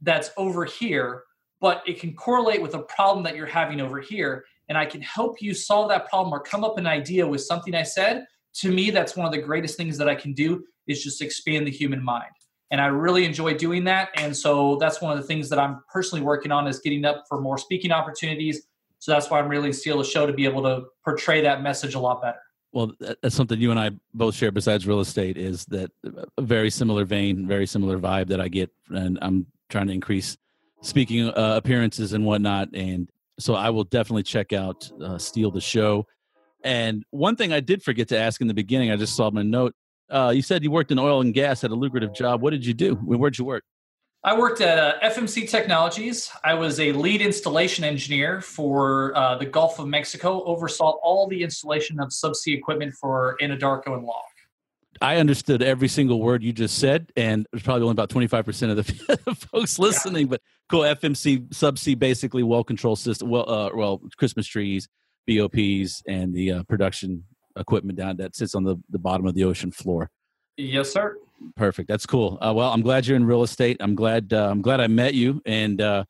that's 0.00 0.30
over 0.36 0.64
here, 0.64 1.24
but 1.60 1.82
it 1.86 2.00
can 2.00 2.14
correlate 2.14 2.60
with 2.60 2.74
a 2.74 2.82
problem 2.82 3.24
that 3.24 3.36
you're 3.36 3.46
having 3.46 3.80
over 3.80 4.00
here, 4.00 4.44
and 4.68 4.76
I 4.76 4.86
can 4.86 5.00
help 5.02 5.40
you 5.40 5.54
solve 5.54 5.88
that 5.90 6.08
problem 6.08 6.32
or 6.32 6.40
come 6.40 6.64
up 6.64 6.78
an 6.78 6.86
idea 6.86 7.26
with 7.26 7.42
something 7.42 7.74
I 7.74 7.82
said, 7.82 8.26
to 8.54 8.72
me, 8.72 8.90
that's 8.90 9.16
one 9.16 9.26
of 9.26 9.32
the 9.32 9.40
greatest 9.40 9.76
things 9.76 9.98
that 9.98 10.08
I 10.08 10.14
can 10.14 10.32
do 10.32 10.64
is 10.86 11.02
just 11.02 11.22
expand 11.22 11.66
the 11.66 11.70
human 11.70 12.02
mind 12.02 12.30
and 12.74 12.80
I 12.80 12.86
really 12.86 13.24
enjoy 13.24 13.54
doing 13.54 13.84
that. 13.84 14.08
And 14.16 14.36
so 14.36 14.76
that's 14.80 15.00
one 15.00 15.12
of 15.12 15.18
the 15.22 15.26
things 15.26 15.48
that 15.50 15.60
I'm 15.60 15.82
personally 15.92 16.24
working 16.24 16.50
on 16.50 16.66
is 16.66 16.80
getting 16.80 17.04
up 17.04 17.22
for 17.28 17.40
more 17.40 17.56
speaking 17.56 17.92
opportunities. 17.92 18.66
So 18.98 19.12
that's 19.12 19.30
why 19.30 19.38
I'm 19.38 19.46
really 19.46 19.72
steal 19.72 19.98
the 19.98 20.04
show 20.04 20.26
to 20.26 20.32
be 20.32 20.44
able 20.44 20.62
to 20.64 20.86
portray 21.04 21.40
that 21.42 21.62
message 21.62 21.94
a 21.94 22.00
lot 22.00 22.20
better. 22.20 22.40
Well, 22.74 22.92
that's 22.98 23.36
something 23.36 23.60
you 23.60 23.70
and 23.70 23.78
I 23.78 23.92
both 24.14 24.34
share 24.34 24.50
besides 24.50 24.84
real 24.84 24.98
estate 24.98 25.38
is 25.38 25.64
that 25.66 25.92
a 26.36 26.42
very 26.42 26.70
similar 26.70 27.04
vein, 27.04 27.46
very 27.46 27.66
similar 27.66 28.00
vibe 28.00 28.26
that 28.28 28.40
I 28.40 28.48
get, 28.48 28.68
and 28.88 29.16
I'm 29.22 29.46
trying 29.70 29.86
to 29.86 29.92
increase 29.92 30.36
speaking 30.82 31.28
uh, 31.28 31.54
appearances 31.56 32.14
and 32.14 32.26
whatnot. 32.26 32.70
And 32.74 33.08
so 33.38 33.54
I 33.54 33.70
will 33.70 33.84
definitely 33.84 34.24
check 34.24 34.52
out 34.52 34.90
uh, 35.00 35.18
Steal 35.18 35.52
the 35.52 35.60
Show. 35.60 36.08
And 36.64 37.04
one 37.10 37.36
thing 37.36 37.52
I 37.52 37.60
did 37.60 37.80
forget 37.80 38.08
to 38.08 38.18
ask 38.18 38.40
in 38.40 38.48
the 38.48 38.54
beginning, 38.54 38.90
I 38.90 38.96
just 38.96 39.14
saw 39.14 39.30
my 39.30 39.42
note. 39.42 39.76
Uh, 40.10 40.32
you 40.34 40.42
said 40.42 40.64
you 40.64 40.72
worked 40.72 40.90
in 40.90 40.98
oil 40.98 41.20
and 41.20 41.32
gas, 41.32 41.62
had 41.62 41.70
a 41.70 41.76
lucrative 41.76 42.12
job. 42.12 42.42
What 42.42 42.50
did 42.50 42.66
you 42.66 42.74
do? 42.74 42.96
Where'd 42.96 43.38
you 43.38 43.44
work? 43.44 43.62
I 44.26 44.34
worked 44.34 44.62
at 44.62 44.78
uh, 44.78 44.98
FMC 45.10 45.50
Technologies. 45.50 46.30
I 46.42 46.54
was 46.54 46.80
a 46.80 46.92
lead 46.92 47.20
installation 47.20 47.84
engineer 47.84 48.40
for 48.40 49.14
uh, 49.14 49.36
the 49.36 49.44
Gulf 49.44 49.78
of 49.78 49.86
Mexico, 49.86 50.42
oversaw 50.44 50.92
all 51.02 51.28
the 51.28 51.42
installation 51.42 52.00
of 52.00 52.08
subsea 52.08 52.56
equipment 52.56 52.94
for 52.94 53.36
Anadarko 53.42 53.88
and 53.88 54.02
LLOG. 54.02 54.22
I 55.02 55.16
understood 55.16 55.62
every 55.62 55.88
single 55.88 56.22
word 56.22 56.42
you 56.42 56.54
just 56.54 56.78
said, 56.78 57.12
and 57.16 57.46
there's 57.52 57.62
probably 57.62 57.82
only 57.82 57.92
about 57.92 58.08
25% 58.08 58.70
of 58.70 58.76
the 58.76 59.34
folks 59.52 59.78
listening, 59.78 60.22
yeah. 60.22 60.30
but 60.30 60.40
cool. 60.70 60.80
FMC 60.80 61.48
subsea, 61.50 61.98
basically 61.98 62.42
well 62.42 62.64
control 62.64 62.96
system, 62.96 63.28
well, 63.28 63.46
uh, 63.46 63.70
well, 63.74 64.00
Christmas 64.16 64.46
trees, 64.46 64.88
BOPs, 65.28 66.02
and 66.08 66.32
the 66.32 66.50
uh, 66.52 66.62
production 66.62 67.24
equipment 67.58 67.98
down 67.98 68.16
that 68.16 68.34
sits 68.34 68.54
on 68.54 68.64
the, 68.64 68.76
the 68.88 68.98
bottom 68.98 69.26
of 69.26 69.34
the 69.34 69.44
ocean 69.44 69.70
floor. 69.70 70.10
Yes, 70.56 70.90
sir. 70.90 71.18
Perfect. 71.56 71.88
That's 71.88 72.06
cool. 72.06 72.38
Uh, 72.40 72.52
well, 72.54 72.72
I'm 72.72 72.82
glad 72.82 73.06
you're 73.06 73.16
in 73.16 73.24
real 73.24 73.42
estate. 73.42 73.76
I'm 73.80 73.94
glad. 73.94 74.32
Uh, 74.32 74.50
I'm 74.50 74.62
glad 74.62 74.80
I 74.80 74.86
met 74.86 75.14
you, 75.14 75.40
and 75.46 75.80
uh, 75.80 76.04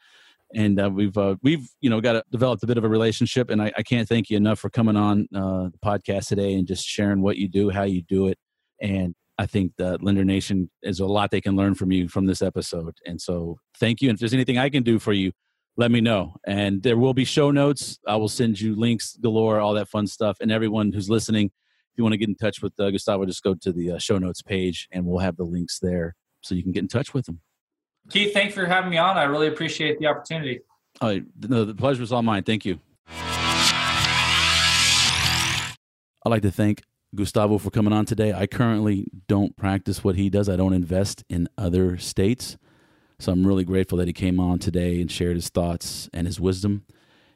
and 0.55 0.81
uh, 0.81 0.91
we've 0.91 1.17
uh, 1.17 1.37
we've 1.43 1.69
you 1.81 1.91
know 1.91 2.01
got 2.01 2.17
a, 2.17 2.25
developed 2.31 2.63
a 2.63 2.67
bit 2.67 2.79
of 2.79 2.85
a 2.85 2.89
relationship. 2.89 3.51
And 3.51 3.61
I, 3.61 3.73
I 3.77 3.83
can't 3.83 4.09
thank 4.09 4.31
you 4.31 4.37
enough 4.37 4.59
for 4.59 4.71
coming 4.71 4.97
on 4.97 5.29
uh, 5.35 5.69
the 5.69 5.79
podcast 5.85 6.29
today 6.29 6.55
and 6.55 6.67
just 6.67 6.87
sharing 6.87 7.23
what 7.23 7.37
you 7.37 7.49
do, 7.49 7.71
how 7.71 7.83
you 7.83 8.03
do 8.03 8.29
it. 8.29 8.39
And 8.81 9.15
I 9.39 9.47
think 9.47 9.73
that 9.79 10.03
Lender 10.03 10.25
Nation 10.25 10.71
is 10.83 11.01
a 11.01 11.07
lot 11.07 11.31
they 11.31 11.41
can 11.41 11.57
learn 11.57 11.75
from 11.75 11.91
you 11.91 12.09
from 12.09 12.27
this 12.27 12.43
episode. 12.43 12.97
And 13.05 13.21
so, 13.21 13.59
thank 13.79 14.01
you. 14.01 14.09
And 14.09 14.17
if 14.17 14.21
there's 14.21 14.35
anything 14.35 14.59
I 14.59 14.71
can 14.71 14.83
do 14.83 14.99
for 14.99 15.13
you, 15.13 15.33
let 15.77 15.91
me 15.91 16.01
know. 16.01 16.37
And 16.47 16.83
there 16.83 16.97
will 16.97 17.15
be 17.15 17.25
show 17.25 17.51
notes. 17.51 17.99
I 18.07 18.17
will 18.17 18.29
send 18.29 18.61
you 18.61 18.77
links 18.77 19.17
galore, 19.21 19.59
all 19.59 19.75
that 19.75 19.89
fun 19.89 20.07
stuff. 20.07 20.39
And 20.41 20.53
everyone 20.53 20.93
who's 20.93 21.11
listening 21.11 21.51
you 21.97 22.05
want 22.05 22.13
to 22.13 22.19
get 22.19 22.29
in 22.29 22.35
touch 22.35 22.63
with 22.63 22.79
uh, 22.79 22.91
Gustavo, 22.91 23.25
just 23.25 23.43
go 23.43 23.55
to 23.55 23.73
the 23.73 23.93
uh, 23.93 23.99
show 23.99 24.19
notes 24.19 24.43
page 24.43 24.89
and 24.93 25.05
we'll 25.05 25.21
have 25.21 25.37
the 25.37 25.45
links 25.45 25.79
there 25.79 26.15
so 26.41 26.55
you 26.55 26.63
can 26.63 26.73
get 26.73 26.83
in 26.83 26.89
touch 26.89 27.15
with 27.15 27.29
him. 27.29 27.41
Keith, 28.11 28.35
thanks 28.35 28.55
for 28.55 28.67
having 28.67 28.91
me 28.91 28.99
on. 28.99 29.17
I 29.17 29.25
really 29.25 29.47
appreciate 29.47 29.99
the 29.99 30.07
opportunity. 30.07 30.61
Oh, 31.01 31.21
no, 31.49 31.65
the 31.65 31.75
pleasure 31.75 32.03
is 32.03 32.13
all 32.13 32.23
mine. 32.23 32.43
Thank 32.43 32.65
you. 32.65 32.79
I'd 36.27 36.31
like 36.31 36.43
to 36.43 36.51
thank 36.51 36.83
Gustavo 37.15 37.59
for 37.59 37.71
coming 37.71 37.93
on 37.93 38.05
today. 38.05 38.33
I 38.33 38.47
currently 38.47 39.07
don't 39.29 39.57
practice 39.57 40.03
what 40.03 40.17
he 40.17 40.31
does, 40.31 40.49
I 40.49 40.57
don't 40.57 40.73
invest 40.73 41.25
in 41.29 41.49
other 41.57 41.97
states. 41.99 42.57
So 43.19 43.33
I'm 43.33 43.47
really 43.47 43.65
grateful 43.65 43.99
that 43.99 44.09
he 44.09 44.13
came 44.13 44.41
on 44.41 44.59
today 44.59 45.01
and 45.01 45.11
shared 45.11 45.37
his 45.37 45.49
thoughts 45.49 46.11
and 46.13 46.27
his 46.27 46.41
wisdom. 46.41 46.85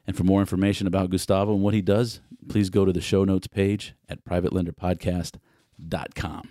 And 0.05 0.17
for 0.17 0.23
more 0.23 0.39
information 0.41 0.87
about 0.87 1.09
Gustavo 1.09 1.53
and 1.53 1.63
what 1.63 1.73
he 1.73 1.81
does, 1.81 2.19
please 2.47 2.69
go 2.69 2.85
to 2.85 2.93
the 2.93 3.01
show 3.01 3.23
notes 3.23 3.47
page 3.47 3.95
at 4.07 4.23
privatelenderpodcast.com. 4.23 6.49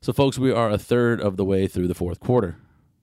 So, 0.00 0.12
folks, 0.12 0.38
we 0.38 0.52
are 0.52 0.70
a 0.70 0.78
third 0.78 1.20
of 1.20 1.36
the 1.36 1.44
way 1.44 1.66
through 1.66 1.88
the 1.88 1.94
fourth 1.94 2.20
quarter. 2.20 2.56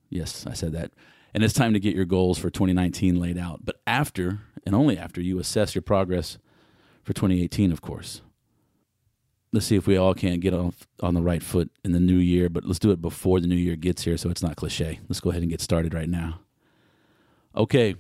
Yes, 0.10 0.48
I 0.48 0.54
said 0.54 0.72
that. 0.74 0.92
And 1.34 1.44
it's 1.44 1.54
time 1.54 1.74
to 1.74 1.80
get 1.80 1.96
your 1.96 2.06
goals 2.06 2.38
for 2.38 2.50
2019 2.50 3.20
laid 3.20 3.38
out. 3.38 3.66
But 3.66 3.82
after, 3.86 4.40
and 4.66 4.74
only 4.74 4.98
after, 4.98 5.22
you 5.22 5.40
assess 5.40 5.76
your 5.76 5.82
progress 5.82 6.38
for 7.04 7.12
2018, 7.12 7.74
of 7.74 7.82
course. 7.82 8.22
Let's 9.52 9.66
see 9.66 9.76
if 9.76 9.88
we 9.88 9.98
all 9.98 10.14
can't 10.14 10.42
get 10.42 10.54
off 10.54 10.88
on 11.02 11.14
the 11.14 11.22
right 11.22 11.44
foot 11.44 11.70
in 11.84 11.92
the 11.92 12.00
new 12.00 12.18
year, 12.18 12.50
but 12.50 12.66
let's 12.66 12.80
do 12.80 12.92
it 12.92 13.02
before 13.02 13.40
the 13.40 13.48
new 13.48 13.56
year 13.56 13.76
gets 13.76 14.04
here 14.04 14.18
so 14.18 14.30
it's 14.30 14.44
not 14.44 14.56
cliche. 14.56 15.00
Let's 15.10 15.20
go 15.20 15.30
ahead 15.30 15.44
and 15.44 15.52
get 15.52 15.62
started 15.62 15.94
right 15.94 16.10
now. 16.10 16.40
Okay, 17.56 17.96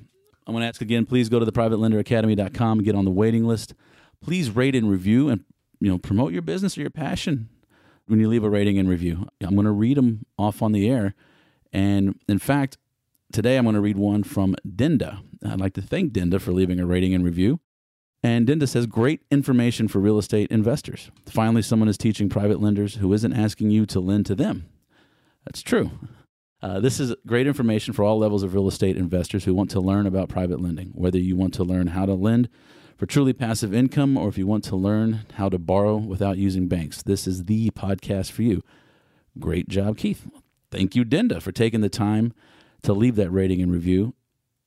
I'm 0.47 0.53
going 0.53 0.61
to 0.61 0.67
ask 0.67 0.81
again, 0.81 1.05
please 1.05 1.29
go 1.29 1.39
to 1.39 1.45
the 1.45 1.51
privatelenderacademy.com, 1.51 2.83
get 2.83 2.95
on 2.95 3.05
the 3.05 3.11
waiting 3.11 3.45
list. 3.45 3.73
Please 4.21 4.51
rate 4.51 4.75
and 4.75 4.89
review 4.89 5.29
and 5.29 5.43
you 5.79 5.91
know 5.91 5.97
promote 5.97 6.33
your 6.33 6.41
business 6.41 6.77
or 6.77 6.81
your 6.81 6.89
passion 6.89 7.49
when 8.07 8.19
you 8.19 8.29
leave 8.29 8.43
a 8.43 8.49
rating 8.49 8.77
and 8.77 8.87
review. 8.87 9.27
I'm 9.41 9.55
going 9.55 9.65
to 9.65 9.71
read 9.71 9.97
them 9.97 10.25
off 10.37 10.61
on 10.61 10.71
the 10.71 10.89
air. 10.89 11.15
And 11.73 12.19
in 12.27 12.39
fact, 12.39 12.77
today 13.31 13.57
I'm 13.57 13.65
going 13.65 13.75
to 13.75 13.81
read 13.81 13.97
one 13.97 14.23
from 14.23 14.55
Dinda. 14.67 15.19
I'd 15.45 15.59
like 15.59 15.73
to 15.73 15.81
thank 15.81 16.13
Dinda 16.13 16.39
for 16.39 16.51
leaving 16.51 16.79
a 16.79 16.85
rating 16.85 17.13
and 17.13 17.23
review. 17.23 17.59
And 18.23 18.47
Dinda 18.47 18.67
says, 18.67 18.87
great 18.87 19.21
information 19.29 19.87
for 19.87 19.99
real 19.99 20.17
estate 20.17 20.49
investors. 20.49 21.11
Finally, 21.27 21.61
someone 21.61 21.89
is 21.89 21.97
teaching 21.97 22.27
private 22.27 22.59
lenders 22.59 22.95
who 22.95 23.13
isn't 23.13 23.33
asking 23.33 23.69
you 23.69 23.85
to 23.87 23.99
lend 23.99 24.25
to 24.27 24.35
them. 24.35 24.67
That's 25.45 25.61
true. 25.61 25.91
Uh, 26.65 26.79
this 26.79 26.99
is 26.99 27.13
great 27.27 27.45
information 27.45 27.93
for 27.93 28.01
all 28.03 28.17
levels 28.17 28.41
of 28.41 28.55
real 28.55 28.67
estate 28.67 28.97
investors 28.97 29.45
who 29.45 29.53
want 29.53 29.69
to 29.69 29.79
learn 29.79 30.07
about 30.07 30.29
private 30.29 30.59
lending, 30.59 30.87
whether 30.95 31.19
you 31.19 31.35
want 31.35 31.53
to 31.53 31.63
learn 31.63 31.85
how 31.85 32.07
to 32.07 32.15
lend 32.15 32.49
for 32.97 33.05
truly 33.05 33.33
passive 33.33 33.71
income 33.71 34.17
or 34.17 34.29
if 34.29 34.35
you 34.35 34.47
want 34.47 34.63
to 34.63 34.75
learn 34.75 35.27
how 35.33 35.47
to 35.47 35.59
borrow 35.59 35.95
without 35.95 36.39
using 36.39 36.67
banks. 36.67 37.03
This 37.03 37.27
is 37.27 37.43
the 37.43 37.69
podcast 37.69 38.31
for 38.31 38.41
you. 38.41 38.63
Great 39.37 39.69
job, 39.69 39.97
Keith. 39.97 40.27
Thank 40.71 40.95
you, 40.95 41.05
Dinda, 41.05 41.39
for 41.39 41.51
taking 41.51 41.81
the 41.81 41.87
time 41.89 42.33
to 42.81 42.93
leave 42.93 43.15
that 43.17 43.29
rating 43.29 43.61
and 43.61 43.71
review. 43.71 44.15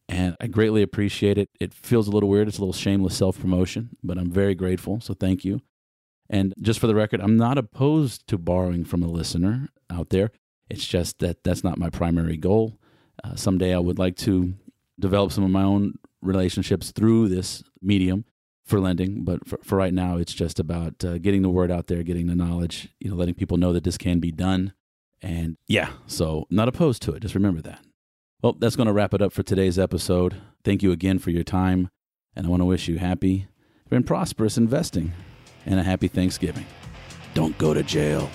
And 0.09 0.36
I 0.40 0.46
greatly 0.46 0.82
appreciate 0.82 1.36
it. 1.36 1.51
It 1.59 1.74
feels 1.74 2.07
a 2.07 2.12
little 2.12 2.28
weird. 2.28 2.46
It's 2.46 2.59
a 2.59 2.61
little 2.61 2.72
shameless 2.72 3.16
self 3.16 3.40
promotion, 3.40 3.96
but 4.05 4.18
I'm 4.18 4.30
very 4.30 4.55
grateful. 4.55 5.01
So 5.01 5.14
thank 5.14 5.44
you. 5.44 5.62
And 6.30 6.55
just 6.61 6.78
for 6.78 6.86
the 6.86 6.94
record, 6.94 7.20
I'm 7.20 7.36
not 7.36 7.59
opposed 7.59 8.28
to 8.28 8.38
borrowing 8.38 8.84
from 8.84 9.03
a 9.03 9.09
listener 9.09 9.70
out 9.90 10.11
there. 10.11 10.30
It's 10.71 10.87
just 10.87 11.19
that 11.21 11.45
that's 11.45 11.64
not 11.64 11.79
my 11.79 11.91
primary 11.91 12.37
goal. 12.37 12.79
Uh, 13.25 13.35
someday 13.35 13.75
I 13.75 13.79
would 13.79 13.99
like 13.99 14.16
to 14.19 14.55
develop 14.99 15.33
some 15.33 15.45
of 15.45 15.51
my 15.51 15.62
own 15.62 15.95
relationships 16.21 16.91
through 16.91 17.29
this 17.29 17.62
medium 17.81 18.25
for 18.64 18.81
lending, 18.81 19.25
but 19.25 19.47
for, 19.49 19.59
for 19.62 19.77
right 19.77 19.95
now, 19.95 20.19
it's 20.19 20.35
just 20.35 20.61
about 20.61 21.03
uh, 21.03 21.19
getting 21.19 21.43
the 21.43 21.49
word 21.49 21.71
out 21.71 21.87
there, 21.87 22.03
getting 22.03 22.27
the 22.27 22.35
knowledge, 22.35 22.89
you 23.01 23.11
know, 23.11 23.16
letting 23.16 23.35
people 23.35 23.57
know 23.57 23.73
that 23.73 23.85
this 23.85 23.97
can 23.97 24.21
be 24.21 24.31
done. 24.31 24.73
And 25.23 25.57
yeah, 25.66 25.91
so 26.07 26.47
not 26.51 26.69
opposed 26.69 27.03
to 27.03 27.12
it. 27.12 27.21
Just 27.21 27.35
remember 27.35 27.62
that. 27.62 27.81
Well, 28.43 28.53
that's 28.53 28.77
going 28.77 28.87
to 28.87 28.93
wrap 28.93 29.14
it 29.14 29.23
up 29.23 29.33
for 29.33 29.43
today's 29.43 29.79
episode. 29.79 30.37
Thank 30.64 30.83
you 30.83 30.93
again 30.93 31.19
for 31.19 31.31
your 31.31 31.43
time, 31.43 31.89
and 32.37 32.47
I 32.47 32.51
want 32.51 32.61
to 32.61 32.66
wish 32.66 32.89
you 32.89 32.99
happy 32.99 33.49
and 33.91 34.07
prosperous 34.07 34.59
investing 34.59 35.12
and 35.66 35.81
a 35.81 35.83
happy 35.83 36.09
Thanksgiving. 36.09 36.66
Don't 37.35 37.57
go 37.59 37.75
to 37.75 37.83
jail. 37.83 38.31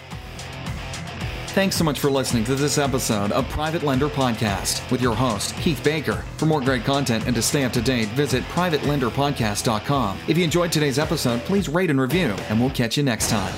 Thanks 1.53 1.75
so 1.75 1.83
much 1.83 1.99
for 1.99 2.09
listening 2.09 2.43
to 2.45 2.55
this 2.55 2.79
episode 2.79 3.31
of 3.31 3.47
Private 3.49 3.83
Lender 3.83 4.09
Podcast 4.09 4.89
with 4.89 5.03
your 5.03 5.13
host, 5.13 5.55
Keith 5.57 5.83
Baker. 5.83 6.25
For 6.37 6.47
more 6.47 6.61
great 6.61 6.83
content 6.83 7.27
and 7.27 7.35
to 7.35 7.43
stay 7.43 7.63
up 7.63 7.71
to 7.73 7.81
date, 7.81 8.07
visit 8.09 8.43
privatelenderpodcast.com. 8.45 10.17
If 10.27 10.35
you 10.35 10.43
enjoyed 10.43 10.71
today's 10.71 10.97
episode, 10.97 11.41
please 11.41 11.69
rate 11.69 11.91
and 11.91 12.01
review, 12.01 12.35
and 12.49 12.59
we'll 12.59 12.71
catch 12.71 12.97
you 12.97 13.03
next 13.03 13.29
time. 13.29 13.53